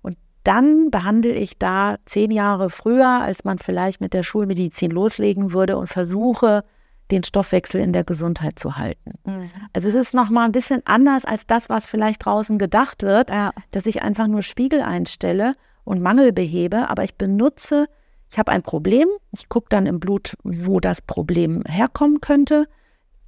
Und 0.00 0.16
dann 0.44 0.90
behandle 0.90 1.32
ich 1.32 1.58
da 1.58 1.96
zehn 2.06 2.30
Jahre 2.30 2.70
früher, 2.70 3.08
als 3.08 3.44
man 3.44 3.58
vielleicht 3.58 4.00
mit 4.00 4.14
der 4.14 4.22
Schulmedizin 4.22 4.90
loslegen 4.90 5.52
würde 5.52 5.76
und 5.76 5.88
versuche, 5.88 6.64
den 7.10 7.24
Stoffwechsel 7.24 7.80
in 7.80 7.92
der 7.92 8.04
Gesundheit 8.04 8.58
zu 8.58 8.76
halten. 8.76 9.12
Mhm. 9.24 9.50
Also 9.72 9.88
es 9.88 9.94
ist 9.94 10.14
nochmal 10.14 10.46
ein 10.46 10.52
bisschen 10.52 10.82
anders 10.86 11.24
als 11.24 11.46
das, 11.46 11.68
was 11.68 11.86
vielleicht 11.86 12.24
draußen 12.24 12.58
gedacht 12.58 13.02
wird, 13.02 13.30
ja. 13.30 13.50
dass 13.72 13.86
ich 13.86 14.02
einfach 14.02 14.28
nur 14.28 14.42
Spiegel 14.42 14.80
einstelle 14.80 15.54
und 15.84 16.00
Mangel 16.00 16.32
behebe, 16.32 16.88
aber 16.88 17.04
ich 17.04 17.16
benutze, 17.16 17.86
ich 18.30 18.38
habe 18.38 18.52
ein 18.52 18.62
Problem, 18.62 19.08
ich 19.32 19.48
gucke 19.48 19.66
dann 19.68 19.84
im 19.86 20.00
Blut, 20.00 20.34
wo 20.42 20.80
das 20.80 21.02
Problem 21.02 21.64
herkommen 21.66 22.20
könnte, 22.20 22.66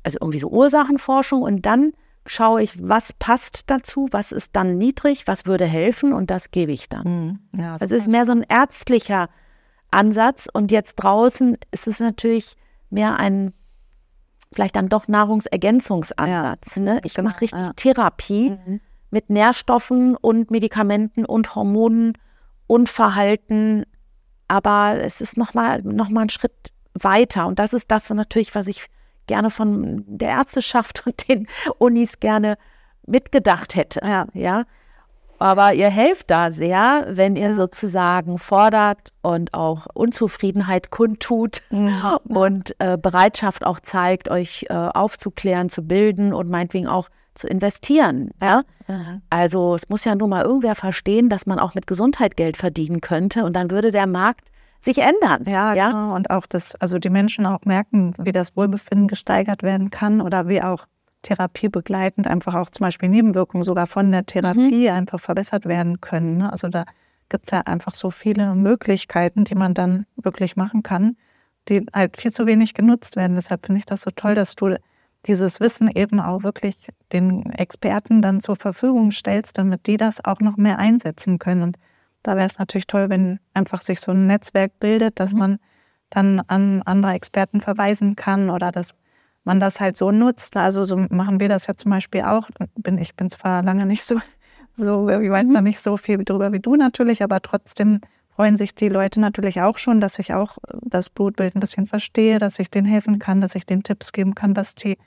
also 0.02 0.18
irgendwie 0.20 0.38
so 0.38 0.48
Ursachenforschung 0.48 1.42
und 1.42 1.66
dann 1.66 1.92
schaue 2.26 2.62
ich, 2.62 2.88
was 2.88 3.12
passt 3.12 3.64
dazu, 3.70 4.08
was 4.10 4.32
ist 4.32 4.56
dann 4.56 4.78
niedrig, 4.78 5.26
was 5.26 5.46
würde 5.46 5.66
helfen 5.66 6.12
und 6.12 6.30
das 6.30 6.50
gebe 6.50 6.72
ich 6.72 6.88
dann. 6.88 7.38
Mhm. 7.52 7.60
Ja, 7.60 7.76
das 7.76 7.90
ist 7.90 8.08
mehr 8.08 8.26
so 8.26 8.32
ein 8.32 8.44
ärztlicher 8.48 9.28
Ansatz 9.90 10.48
und 10.52 10.70
jetzt 10.70 10.96
draußen 10.96 11.58
ist 11.70 11.86
es 11.86 12.00
natürlich 12.00 12.56
mehr 12.90 13.18
ein 13.18 13.52
vielleicht 14.52 14.76
dann 14.76 14.88
doch 14.88 15.08
Nahrungsergänzungsansatz. 15.08 16.76
Ja, 16.76 16.82
ne? 16.82 17.00
Ich 17.04 17.14
genau, 17.14 17.30
mache 17.30 17.42
richtig 17.42 17.60
ja. 17.60 17.72
Therapie 17.74 18.50
mhm. 18.50 18.80
mit 19.10 19.28
Nährstoffen 19.28 20.16
und 20.16 20.50
Medikamenten 20.50 21.24
und 21.24 21.54
Hormonen 21.54 22.16
und 22.66 22.88
Verhalten, 22.88 23.84
aber 24.48 25.00
es 25.00 25.20
ist 25.20 25.36
nochmal 25.36 25.82
noch 25.82 26.08
mal 26.08 26.22
ein 26.22 26.28
Schritt 26.28 26.72
weiter 26.94 27.46
und 27.46 27.58
das 27.58 27.72
ist 27.72 27.90
das 27.90 28.08
natürlich, 28.10 28.54
was 28.54 28.68
ich 28.68 28.86
gerne 29.26 29.50
von 29.50 30.04
der 30.06 30.30
Ärzteschaft 30.30 31.02
und 31.06 31.28
den 31.28 31.46
Unis 31.78 32.20
gerne 32.20 32.56
mitgedacht 33.06 33.74
hätte. 33.74 34.00
Ja, 34.04 34.26
ja. 34.32 34.64
Aber 35.38 35.74
ihr 35.74 35.90
helft 35.90 36.30
da 36.30 36.52
sehr, 36.52 37.06
wenn 37.08 37.36
ihr 37.36 37.52
sozusagen 37.52 38.38
fordert 38.38 39.12
und 39.20 39.52
auch 39.52 39.86
Unzufriedenheit 39.92 40.90
kundtut 40.90 41.62
ja. 41.70 42.18
und 42.28 42.74
äh, 42.78 42.96
Bereitschaft 42.96 43.66
auch 43.66 43.80
zeigt, 43.80 44.30
euch 44.30 44.66
äh, 44.70 44.74
aufzuklären, 44.74 45.68
zu 45.68 45.82
bilden 45.82 46.32
und 46.32 46.48
meinetwegen 46.48 46.86
auch 46.86 47.08
zu 47.34 47.48
investieren. 47.48 48.30
Ja? 48.40 48.62
ja? 48.86 49.20
Also 49.28 49.74
es 49.74 49.88
muss 49.88 50.04
ja 50.04 50.14
nun 50.14 50.30
mal 50.30 50.44
irgendwer 50.44 50.76
verstehen, 50.76 51.28
dass 51.28 51.46
man 51.46 51.58
auch 51.58 51.74
mit 51.74 51.86
Gesundheit 51.86 52.36
Geld 52.36 52.56
verdienen 52.56 53.00
könnte 53.00 53.44
und 53.44 53.54
dann 53.54 53.70
würde 53.70 53.90
der 53.90 54.06
Markt 54.06 54.48
sich 54.84 54.98
ändern. 54.98 55.44
Ja, 55.46 55.74
ja? 55.74 55.88
Genau. 55.88 56.14
und 56.14 56.30
auch 56.30 56.46
das, 56.46 56.74
also 56.76 56.98
die 56.98 57.10
Menschen 57.10 57.46
auch 57.46 57.64
merken, 57.64 58.14
wie 58.18 58.32
das 58.32 58.56
Wohlbefinden 58.56 59.08
gesteigert 59.08 59.62
werden 59.62 59.90
kann 59.90 60.20
oder 60.20 60.48
wie 60.48 60.62
auch 60.62 60.86
therapiebegleitend 61.22 62.26
einfach 62.26 62.54
auch 62.54 62.70
zum 62.70 62.84
Beispiel 62.84 63.08
Nebenwirkungen 63.08 63.64
sogar 63.64 63.86
von 63.86 64.12
der 64.12 64.26
Therapie 64.26 64.88
mhm. 64.88 64.94
einfach 64.94 65.20
verbessert 65.20 65.64
werden 65.64 66.00
können. 66.00 66.38
Ne? 66.38 66.52
Also 66.52 66.68
da 66.68 66.84
gibt 67.30 67.46
es 67.46 67.50
ja 67.50 67.60
einfach 67.60 67.94
so 67.94 68.10
viele 68.10 68.54
Möglichkeiten, 68.54 69.44
die 69.44 69.54
man 69.54 69.74
dann 69.74 70.06
wirklich 70.16 70.56
machen 70.56 70.82
kann, 70.82 71.16
die 71.68 71.86
halt 71.92 72.18
viel 72.18 72.30
zu 72.30 72.46
wenig 72.46 72.74
genutzt 72.74 73.16
werden. 73.16 73.36
Deshalb 73.36 73.64
finde 73.66 73.78
ich 73.78 73.86
das 73.86 74.02
so 74.02 74.10
toll, 74.10 74.34
dass 74.34 74.54
du 74.54 74.76
dieses 75.26 75.60
Wissen 75.60 75.90
eben 75.90 76.20
auch 76.20 76.42
wirklich 76.42 76.76
den 77.12 77.50
Experten 77.52 78.20
dann 78.20 78.42
zur 78.42 78.56
Verfügung 78.56 79.10
stellst, 79.10 79.56
damit 79.56 79.86
die 79.86 79.96
das 79.96 80.22
auch 80.24 80.40
noch 80.40 80.58
mehr 80.58 80.78
einsetzen 80.78 81.38
können. 81.38 81.62
Und 81.62 81.78
da 82.24 82.36
wäre 82.36 82.46
es 82.46 82.58
natürlich 82.58 82.88
toll, 82.88 83.08
wenn 83.10 83.38
einfach 83.52 83.82
sich 83.82 84.00
so 84.00 84.10
ein 84.10 84.26
Netzwerk 84.26 84.80
bildet, 84.80 85.20
dass 85.20 85.32
mhm. 85.32 85.38
man 85.38 85.58
dann 86.10 86.40
an 86.48 86.82
andere 86.82 87.12
Experten 87.12 87.60
verweisen 87.60 88.16
kann 88.16 88.50
oder 88.50 88.72
dass 88.72 88.94
man 89.44 89.60
das 89.60 89.78
halt 89.78 89.96
so 89.96 90.10
nutzt. 90.10 90.56
Also 90.56 90.84
so 90.84 90.96
machen 90.96 91.38
wir 91.38 91.48
das 91.48 91.66
ja 91.66 91.74
zum 91.74 91.90
Beispiel 91.90 92.22
auch. 92.22 92.48
Bin, 92.76 92.98
ich 92.98 93.14
bin 93.14 93.30
zwar 93.30 93.62
lange 93.62 93.86
nicht 93.86 94.04
so, 94.04 94.20
so 94.74 95.08
ich 95.08 95.30
weiß 95.30 95.46
da 95.52 95.60
mhm. 95.60 95.64
nicht 95.64 95.80
so 95.80 95.96
viel 95.96 96.24
drüber 96.24 96.52
wie 96.52 96.60
du 96.60 96.74
natürlich, 96.76 97.22
aber 97.22 97.40
trotzdem 97.40 98.00
freuen 98.34 98.56
sich 98.56 98.74
die 98.74 98.88
Leute 98.88 99.20
natürlich 99.20 99.60
auch 99.60 99.78
schon, 99.78 100.00
dass 100.00 100.18
ich 100.18 100.34
auch 100.34 100.58
das 100.82 101.10
Blutbild 101.10 101.54
ein 101.54 101.60
bisschen 101.60 101.86
verstehe, 101.86 102.38
dass 102.38 102.58
ich 102.58 102.70
denen 102.70 102.86
helfen 102.86 103.18
kann, 103.18 103.40
dass 103.40 103.54
ich 103.54 103.66
denen 103.66 103.84
Tipps 103.84 104.12
geben 104.12 104.34
kann, 104.34 104.54
dass 104.54 104.74
die 104.74 104.98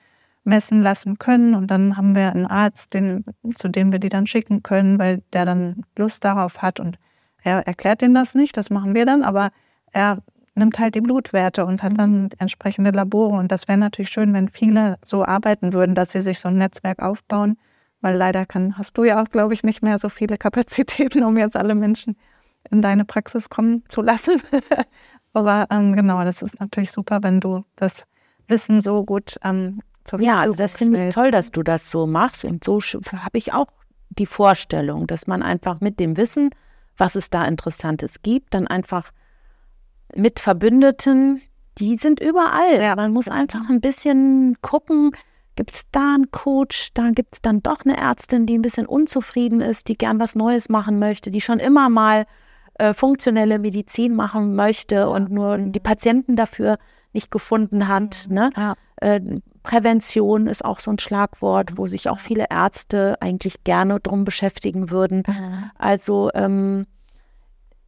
messen 0.45 0.81
lassen 0.81 1.19
können. 1.19 1.53
Und 1.53 1.69
dann 1.69 1.97
haben 1.97 2.15
wir 2.15 2.31
einen 2.31 2.45
Arzt, 2.45 2.93
den, 2.93 3.25
zu 3.53 3.67
dem 3.67 3.91
wir 3.91 3.99
die 3.99 4.09
dann 4.09 4.27
schicken 4.27 4.63
können, 4.63 4.97
weil 4.97 5.21
der 5.33 5.45
dann 5.45 5.83
Lust 5.97 6.23
darauf 6.23 6.61
hat. 6.61 6.79
Und 6.79 6.97
er 7.47 7.65
erklärt 7.65 8.01
denen 8.01 8.13
das 8.13 8.35
nicht, 8.35 8.57
das 8.57 8.69
machen 8.69 8.93
wir 8.93 9.05
dann, 9.05 9.23
aber 9.23 9.51
er 9.93 10.21
nimmt 10.55 10.79
halt 10.79 10.95
die 10.95 11.01
Blutwerte 11.01 11.65
und 11.65 11.81
hat 11.81 11.97
dann 11.97 12.29
entsprechende 12.39 12.91
Labore. 12.91 13.37
Und 13.37 13.51
das 13.51 13.67
wäre 13.67 13.77
natürlich 13.77 14.09
schön, 14.09 14.33
wenn 14.33 14.49
viele 14.49 14.97
so 15.05 15.23
arbeiten 15.23 15.71
würden, 15.71 15.95
dass 15.95 16.11
sie 16.11 16.21
sich 16.21 16.39
so 16.39 16.49
ein 16.49 16.57
Netzwerk 16.57 17.01
aufbauen. 17.01 17.57
Weil 18.01 18.17
leider 18.17 18.45
kann, 18.45 18.77
hast 18.77 18.97
du 18.97 19.03
ja 19.05 19.21
auch, 19.21 19.29
glaube 19.29 19.53
ich, 19.53 19.63
nicht 19.63 19.81
mehr 19.81 19.97
so 19.97 20.09
viele 20.09 20.37
Kapazitäten, 20.45 21.23
um 21.23 21.37
jetzt 21.37 21.55
alle 21.55 21.75
Menschen 21.75 22.17
in 22.69 22.81
deine 22.81 23.05
Praxis 23.05 23.49
kommen 23.49 23.83
zu 23.87 24.01
lassen. 24.01 24.41
Aber 25.33 25.67
ähm, 25.69 25.95
genau, 25.95 26.23
das 26.23 26.41
ist 26.41 26.59
natürlich 26.59 26.91
super, 26.91 27.19
wenn 27.21 27.39
du 27.39 27.63
das 27.75 28.03
Wissen 28.47 28.81
so 28.81 29.05
gut 29.05 29.37
ähm, 29.43 29.81
zur 30.03 30.19
Ja, 30.19 30.41
also 30.41 30.57
das 30.57 30.75
finde 30.75 31.07
ich 31.07 31.13
toll, 31.13 31.31
dass 31.31 31.51
du 31.51 31.63
das 31.63 31.91
so 31.91 32.07
machst. 32.07 32.43
Und 32.43 32.63
so 32.63 32.79
habe 32.79 33.37
ich 33.37 33.53
auch 33.53 33.67
die 34.09 34.25
Vorstellung, 34.25 35.07
dass 35.07 35.27
man 35.27 35.43
einfach 35.43 35.79
mit 35.79 35.99
dem 35.99 36.17
Wissen, 36.17 36.49
was 36.97 37.15
es 37.15 37.29
da 37.29 37.45
Interessantes 37.45 38.21
gibt, 38.21 38.53
dann 38.53 38.67
einfach 38.67 39.11
mit 40.15 40.39
Verbündeten, 40.39 41.41
die 41.77 41.97
sind 41.97 42.19
überall. 42.19 42.81
Ja. 42.81 42.95
Man 42.95 43.11
muss 43.11 43.27
einfach 43.27 43.69
ein 43.69 43.81
bisschen 43.81 44.57
gucken, 44.61 45.11
gibt 45.55 45.75
es 45.75 45.89
da 45.91 46.15
einen 46.15 46.31
Coach, 46.31 46.89
da 46.93 47.11
gibt 47.11 47.35
es 47.35 47.41
dann 47.41 47.61
doch 47.61 47.83
eine 47.83 47.97
Ärztin, 47.97 48.45
die 48.45 48.57
ein 48.57 48.61
bisschen 48.61 48.85
unzufrieden 48.85 49.61
ist, 49.61 49.87
die 49.87 49.97
gern 49.97 50.19
was 50.19 50.35
Neues 50.35 50.69
machen 50.69 50.99
möchte, 50.99 51.31
die 51.31 51.41
schon 51.41 51.59
immer 51.59 51.89
mal 51.89 52.25
äh, 52.75 52.93
funktionelle 52.93 53.59
Medizin 53.59 54.15
machen 54.15 54.55
möchte 54.55 55.09
und 55.09 55.31
nur 55.31 55.57
die 55.57 55.79
Patienten 55.79 56.35
dafür 56.35 56.77
nicht 57.11 57.31
gefunden 57.31 57.87
hat. 57.87 58.27
Ne? 58.29 58.51
Ja. 58.55 58.75
Äh, 58.97 59.19
Prävention 59.67 60.47
ist 60.47 60.63
auch 60.63 60.79
so 60.79 60.91
ein 60.91 60.97
Schlagwort, 60.97 61.77
wo 61.77 61.87
sich 61.87 62.07
auch 62.07 62.19
viele 62.19 62.45
Ärzte 62.49 63.17
eigentlich 63.21 63.65
gerne 63.65 63.99
drum 63.99 64.23
beschäftigen 64.23 64.91
würden. 64.91 65.23
Mhm. 65.27 65.71
Also 65.77 66.29
ähm, 66.33 66.85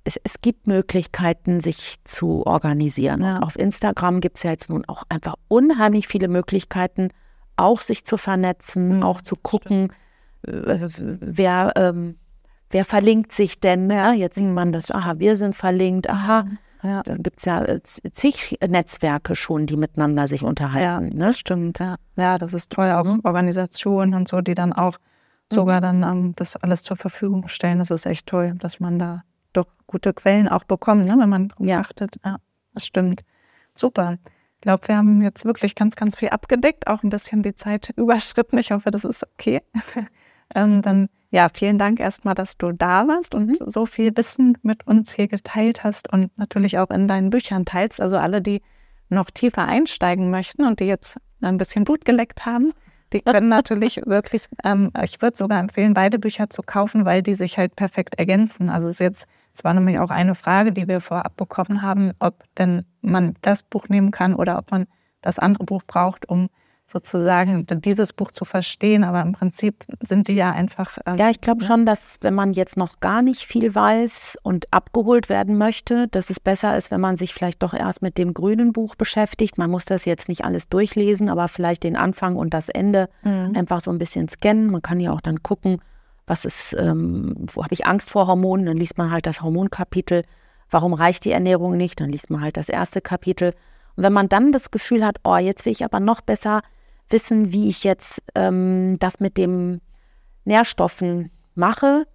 es, 0.03 0.19
es, 0.25 0.41
gibt 0.41 0.67
Möglichkeiten, 0.67 1.61
sich 1.61 1.95
zu 2.03 2.45
organisieren. 2.45 3.21
Ja. 3.21 3.39
Auf 3.39 3.57
Instagram 3.57 4.19
gibt 4.19 4.37
es 4.37 4.43
ja 4.43 4.51
jetzt 4.51 4.69
nun 4.69 4.83
auch 4.89 5.03
einfach 5.07 5.35
unheimlich 5.47 6.09
viele 6.09 6.27
Möglichkeiten, 6.27 7.09
auch 7.55 7.79
sich 7.79 8.03
zu 8.03 8.17
vernetzen, 8.17 8.97
mhm. 8.97 9.03
auch 9.03 9.21
zu 9.21 9.37
gucken, 9.37 9.93
äh, 10.45 10.89
wer, 10.97 11.71
ähm, 11.77 12.17
wer 12.71 12.83
verlinkt 12.83 13.31
sich 13.31 13.61
denn. 13.61 13.89
Ja? 13.89 14.11
Jetzt 14.11 14.35
sieht 14.35 14.47
man 14.47 14.73
das, 14.73 14.91
aha, 14.91 15.19
wir 15.19 15.37
sind 15.37 15.55
verlinkt, 15.55 16.09
aha. 16.09 16.43
Mhm. 16.43 16.57
Ja. 16.81 17.03
Dann 17.03 17.23
gibt 17.23 17.39
es 17.39 17.45
ja 17.45 17.63
äh, 17.63 17.81
zig 17.83 18.57
Netzwerke 18.65 19.35
schon, 19.35 19.65
die 19.65 19.75
miteinander 19.75 20.27
sich 20.27 20.43
unterhalten. 20.43 21.17
Ja, 21.17 21.25
ne? 21.27 21.33
stimmt. 21.33 21.79
Ja. 21.79 21.97
ja, 22.15 22.37
das 22.37 22.53
ist 22.53 22.71
toll. 22.71 22.91
Auch 22.91 23.03
mhm. 23.03 23.21
Organisationen 23.23 24.13
und 24.13 24.27
so, 24.27 24.41
die 24.41 24.55
dann 24.55 24.73
auch 24.73 24.97
sogar 25.51 25.77
mhm. 25.77 26.01
dann 26.01 26.03
ähm, 26.03 26.33
das 26.35 26.55
alles 26.55 26.83
zur 26.83 26.97
Verfügung 26.97 27.47
stellen. 27.49 27.79
Das 27.79 27.91
ist 27.91 28.05
echt 28.05 28.27
toll, 28.27 28.55
dass 28.59 28.79
man 28.79 28.99
da 28.99 29.23
doch 29.53 29.67
gute 29.87 30.13
Quellen 30.13 30.47
auch 30.47 30.63
bekommt, 30.63 31.05
ne? 31.05 31.15
wenn 31.17 31.29
man 31.29 31.53
ja. 31.59 31.79
achtet. 31.79 32.15
Ja, 32.23 32.37
das 32.73 32.85
stimmt. 32.85 33.23
Super. 33.75 34.17
Ich 34.55 34.61
glaube, 34.61 34.87
wir 34.87 34.97
haben 34.97 35.21
jetzt 35.21 35.45
wirklich 35.45 35.73
ganz, 35.75 35.95
ganz 35.95 36.17
viel 36.17 36.29
abgedeckt, 36.29 36.87
auch 36.87 37.03
ein 37.03 37.09
bisschen 37.09 37.43
die 37.43 37.55
Zeit 37.55 37.89
überschritten. 37.97 38.57
Ich 38.57 38.71
hoffe, 38.71 38.91
das 38.91 39.03
ist 39.03 39.25
okay. 39.33 39.61
ähm, 40.55 40.81
dann 40.81 41.09
ja, 41.31 41.47
vielen 41.53 41.77
Dank 41.77 41.99
erstmal, 41.99 42.33
dass 42.33 42.57
du 42.57 42.71
da 42.71 43.07
warst 43.07 43.35
und 43.35 43.47
mhm. 43.47 43.69
so 43.69 43.85
viel 43.85 44.15
Wissen 44.17 44.57
mit 44.63 44.87
uns 44.87 45.13
hier 45.13 45.27
geteilt 45.27 45.83
hast 45.83 46.11
und 46.11 46.35
natürlich 46.37 46.79
auch 46.79 46.89
in 46.89 47.07
deinen 47.07 47.29
Büchern 47.29 47.65
teilst. 47.65 48.01
Also 48.01 48.17
alle, 48.17 48.41
die 48.41 48.61
noch 49.09 49.29
tiefer 49.29 49.65
einsteigen 49.65 50.31
möchten 50.31 50.63
und 50.65 50.79
die 50.79 50.85
jetzt 50.85 51.19
ein 51.41 51.57
bisschen 51.57 51.83
Blut 51.83 52.03
geleckt 52.03 52.45
haben, 52.45 52.73
die 53.13 53.21
können 53.21 53.47
natürlich 53.49 54.01
wirklich, 54.05 54.47
ähm, 54.63 54.91
ich 55.03 55.21
würde 55.21 55.37
sogar 55.37 55.59
empfehlen, 55.59 55.93
beide 55.93 56.17
Bücher 56.17 56.49
zu 56.49 56.63
kaufen, 56.63 57.05
weil 57.05 57.21
die 57.21 57.35
sich 57.35 57.57
halt 57.57 57.75
perfekt 57.75 58.15
ergänzen. 58.15 58.69
Also 58.69 58.87
es 58.87 58.93
ist 58.93 58.99
jetzt, 58.99 59.25
es 59.53 59.63
war 59.63 59.73
nämlich 59.73 59.99
auch 59.99 60.09
eine 60.09 60.33
Frage, 60.33 60.71
die 60.71 60.87
wir 60.87 60.99
vorab 60.99 61.37
bekommen 61.37 61.83
haben, 61.83 62.13
ob 62.19 62.43
denn 62.57 62.85
man 63.01 63.35
das 63.41 63.61
Buch 63.63 63.87
nehmen 63.87 64.11
kann 64.11 64.33
oder 64.33 64.57
ob 64.57 64.71
man 64.71 64.87
das 65.21 65.37
andere 65.37 65.65
Buch 65.65 65.83
braucht, 65.85 66.27
um 66.27 66.49
sozusagen 66.91 67.65
dieses 67.67 68.13
Buch 68.13 68.31
zu 68.31 68.45
verstehen, 68.45 69.03
aber 69.03 69.21
im 69.21 69.33
Prinzip 69.33 69.85
sind 70.01 70.27
die 70.27 70.33
ja 70.33 70.51
einfach. 70.51 70.97
Ähm, 71.05 71.17
ja, 71.17 71.29
ich 71.29 71.41
glaube 71.41 71.63
schon, 71.63 71.85
dass 71.85 72.17
wenn 72.21 72.33
man 72.33 72.53
jetzt 72.53 72.77
noch 72.77 72.99
gar 72.99 73.21
nicht 73.21 73.43
viel 73.43 73.73
weiß 73.73 74.37
und 74.43 74.65
abgeholt 74.71 75.29
werden 75.29 75.57
möchte, 75.57 76.07
dass 76.07 76.29
es 76.29 76.39
besser 76.39 76.77
ist, 76.77 76.91
wenn 76.91 77.01
man 77.01 77.15
sich 77.15 77.33
vielleicht 77.33 77.61
doch 77.61 77.73
erst 77.73 78.01
mit 78.01 78.17
dem 78.17 78.33
grünen 78.33 78.73
Buch 78.73 78.95
beschäftigt. 78.95 79.57
Man 79.57 79.69
muss 79.69 79.85
das 79.85 80.05
jetzt 80.05 80.29
nicht 80.29 80.43
alles 80.43 80.69
durchlesen, 80.69 81.29
aber 81.29 81.47
vielleicht 81.47 81.83
den 81.83 81.95
Anfang 81.95 82.35
und 82.35 82.53
das 82.53 82.69
Ende 82.69 83.09
mhm. 83.23 83.53
einfach 83.55 83.81
so 83.81 83.91
ein 83.91 83.99
bisschen 83.99 84.27
scannen. 84.27 84.71
Man 84.71 84.81
kann 84.81 84.99
ja 84.99 85.11
auch 85.11 85.21
dann 85.21 85.43
gucken, 85.43 85.81
was 86.25 86.45
ist, 86.45 86.75
ähm, 86.79 87.35
wo 87.53 87.63
habe 87.63 87.73
ich 87.73 87.87
Angst 87.87 88.09
vor 88.09 88.27
Hormonen, 88.27 88.65
dann 88.65 88.77
liest 88.77 88.97
man 88.97 89.11
halt 89.11 89.25
das 89.25 89.41
Hormonkapitel. 89.41 90.23
Warum 90.69 90.93
reicht 90.93 91.25
die 91.25 91.31
Ernährung 91.31 91.77
nicht? 91.77 91.99
Dann 91.99 92.09
liest 92.09 92.29
man 92.29 92.41
halt 92.41 92.57
das 92.57 92.69
erste 92.69 93.01
Kapitel. 93.01 93.53
Und 93.95 94.03
wenn 94.03 94.13
man 94.13 94.29
dann 94.29 94.51
das 94.51 94.71
Gefühl 94.71 95.05
hat, 95.05 95.17
oh, 95.23 95.37
jetzt 95.37 95.65
will 95.65 95.71
ich 95.71 95.83
aber 95.83 95.99
noch 95.99 96.21
besser 96.21 96.61
wissen, 97.11 97.51
wie 97.51 97.67
ich 97.67 97.83
jetzt 97.83 98.21
ähm, 98.35 98.97
das 98.99 99.19
mit 99.19 99.37
den 99.37 99.81
Nährstoffen 100.45 101.31
mache. 101.55 102.05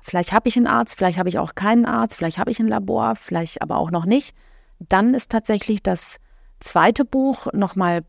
Vielleicht 0.00 0.32
habe 0.32 0.48
ich 0.48 0.56
einen 0.56 0.66
Arzt, 0.66 0.96
vielleicht 0.96 1.18
habe 1.18 1.28
ich 1.28 1.38
auch 1.38 1.54
keinen 1.54 1.84
Arzt, 1.84 2.16
vielleicht 2.16 2.38
habe 2.38 2.50
ich 2.50 2.60
ein 2.60 2.68
Labor, 2.68 3.16
vielleicht 3.16 3.62
aber 3.62 3.76
auch 3.76 3.90
noch 3.90 4.06
nicht. 4.06 4.34
Dann 4.78 5.14
ist 5.14 5.30
tatsächlich 5.30 5.82
das 5.82 6.18
zweite 6.60 7.04
Buch 7.04 7.48
nochmal 7.52 8.04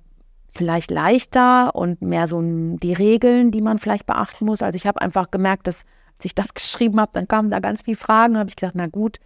vielleicht 0.51 0.91
leichter 0.91 1.76
und 1.76 2.01
mehr 2.01 2.28
so 2.28 2.41
die 2.41 2.93
Regeln, 2.93 3.51
die 3.51 3.61
man 3.61 3.80
vielleicht 3.80 4.05
beachten 4.05 4.45
muss. 4.45 4.61
Also 4.61 4.78
ich 4.78 4.88
habe 4.88 5.01
einfach 5.01 5.32
gemerkt, 5.32 5.67
dass 5.67 5.84
als 6.17 6.26
ich 6.26 6.36
das 6.36 6.53
geschrieben 6.53 6.99
habe, 6.99 7.11
dann 7.13 7.28
kamen 7.28 7.49
da 7.49 7.59
ganz 7.59 7.82
viele 7.84 7.97
Fragen. 7.97 8.34
Da 8.34 8.41
habe 8.41 8.49
ich 8.49 8.55
gesagt, 8.55 8.76
na 8.76 8.88
gut, 8.88 9.17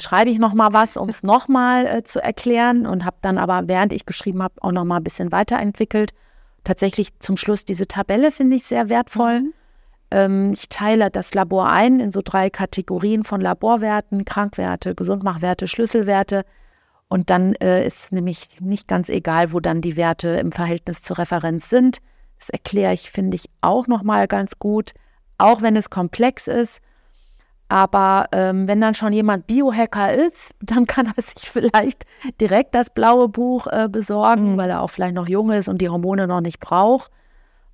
schreibe 0.00 0.30
ich 0.30 0.38
noch 0.38 0.54
mal 0.54 0.72
was, 0.72 0.96
um 0.96 1.08
es 1.08 1.22
noch 1.24 1.48
mal 1.48 1.86
äh, 1.86 2.02
zu 2.02 2.22
erklären 2.22 2.86
und 2.86 3.04
habe 3.04 3.16
dann 3.22 3.38
aber, 3.38 3.62
während 3.66 3.92
ich 3.92 4.06
geschrieben 4.06 4.42
habe, 4.42 4.54
auch 4.60 4.72
noch 4.72 4.84
mal 4.84 4.96
ein 4.98 5.04
bisschen 5.04 5.32
weiterentwickelt. 5.32 6.12
Tatsächlich 6.64 7.18
zum 7.18 7.36
Schluss 7.36 7.64
diese 7.64 7.86
Tabelle 7.86 8.32
finde 8.32 8.56
ich 8.56 8.64
sehr 8.64 8.88
wertvoll. 8.88 9.40
Mhm. 9.40 9.52
Ähm, 10.10 10.50
ich 10.52 10.68
teile 10.68 11.10
das 11.10 11.34
Labor 11.34 11.68
ein 11.68 12.00
in 12.00 12.10
so 12.10 12.20
drei 12.22 12.50
Kategorien 12.50 13.24
von 13.24 13.40
Laborwerten, 13.40 14.24
Krankwerte, 14.24 14.94
Gesundmachwerte, 14.94 15.66
Schlüsselwerte. 15.66 16.44
Und 17.08 17.30
dann 17.30 17.54
äh, 17.56 17.86
ist 17.86 18.12
nämlich 18.12 18.48
nicht 18.60 18.88
ganz 18.88 19.08
egal, 19.08 19.52
wo 19.52 19.60
dann 19.60 19.80
die 19.80 19.96
Werte 19.96 20.28
im 20.28 20.52
Verhältnis 20.52 21.02
zur 21.02 21.18
Referenz 21.18 21.68
sind. 21.68 21.98
Das 22.38 22.48
erkläre 22.48 22.94
ich, 22.94 23.10
finde 23.10 23.36
ich, 23.36 23.46
auch 23.60 23.86
noch 23.86 24.02
mal 24.02 24.26
ganz 24.26 24.58
gut, 24.58 24.92
auch 25.38 25.62
wenn 25.62 25.76
es 25.76 25.90
komplex 25.90 26.48
ist. 26.48 26.80
Aber 27.68 28.26
ähm, 28.32 28.68
wenn 28.68 28.80
dann 28.80 28.94
schon 28.94 29.12
jemand 29.12 29.46
Biohacker 29.46 30.14
ist, 30.14 30.54
dann 30.60 30.86
kann 30.86 31.06
er 31.06 31.22
sich 31.22 31.48
vielleicht 31.48 32.04
direkt 32.40 32.74
das 32.74 32.90
blaue 32.90 33.28
Buch 33.28 33.66
äh, 33.66 33.88
besorgen, 33.90 34.52
mhm. 34.52 34.56
weil 34.58 34.70
er 34.70 34.82
auch 34.82 34.90
vielleicht 34.90 35.14
noch 35.14 35.28
jung 35.28 35.50
ist 35.50 35.68
und 35.68 35.80
die 35.80 35.88
Hormone 35.88 36.26
noch 36.26 36.40
nicht 36.40 36.60
braucht. 36.60 37.10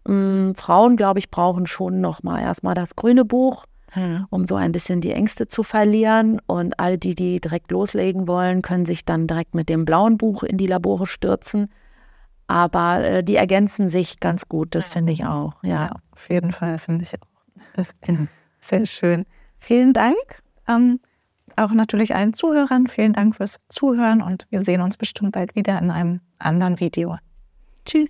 Ähm, 0.08 0.54
Frauen, 0.56 0.96
glaube 0.96 1.18
ich, 1.18 1.30
brauchen 1.30 1.66
schon 1.66 2.00
noch 2.00 2.22
mal 2.22 2.40
erstmal 2.40 2.74
das 2.74 2.96
grüne 2.96 3.24
Buch, 3.24 3.66
mhm. 3.94 4.26
um 4.30 4.46
so 4.46 4.54
ein 4.54 4.72
bisschen 4.72 5.00
die 5.00 5.12
Ängste 5.12 5.48
zu 5.48 5.62
verlieren. 5.62 6.40
Und 6.46 6.78
all 6.78 6.96
die, 6.96 7.14
die 7.14 7.40
direkt 7.40 7.70
loslegen 7.70 8.28
wollen, 8.28 8.62
können 8.62 8.86
sich 8.86 9.04
dann 9.04 9.26
direkt 9.26 9.54
mit 9.54 9.68
dem 9.68 9.84
blauen 9.84 10.18
Buch 10.18 10.44
in 10.44 10.56
die 10.56 10.66
Labore 10.66 11.06
stürzen. 11.06 11.68
Aber 12.46 13.04
äh, 13.04 13.24
die 13.24 13.36
ergänzen 13.36 13.90
sich 13.90 14.18
ganz 14.18 14.48
gut, 14.48 14.74
das 14.74 14.88
finde 14.88 15.12
ich 15.12 15.24
auch. 15.24 15.54
Ja. 15.62 15.70
ja, 15.70 15.92
auf 16.12 16.28
jeden 16.28 16.52
Fall 16.52 16.78
finde 16.78 17.04
ich 17.04 17.14
auch. 17.14 17.84
Sehr 18.60 18.86
schön. 18.86 19.24
Vielen 19.60 19.92
Dank. 19.92 20.16
Ähm, 20.66 21.00
auch 21.56 21.72
natürlich 21.72 22.14
allen 22.14 22.34
Zuhörern. 22.34 22.86
Vielen 22.86 23.12
Dank 23.12 23.36
fürs 23.36 23.60
Zuhören 23.68 24.22
und 24.22 24.46
wir 24.50 24.62
sehen 24.62 24.80
uns 24.80 24.96
bestimmt 24.96 25.32
bald 25.32 25.54
wieder 25.54 25.78
in 25.78 25.90
einem 25.90 26.20
anderen 26.38 26.80
Video. 26.80 27.18
Tschüss. 27.84 28.08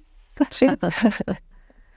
Tschüss. 0.51 0.77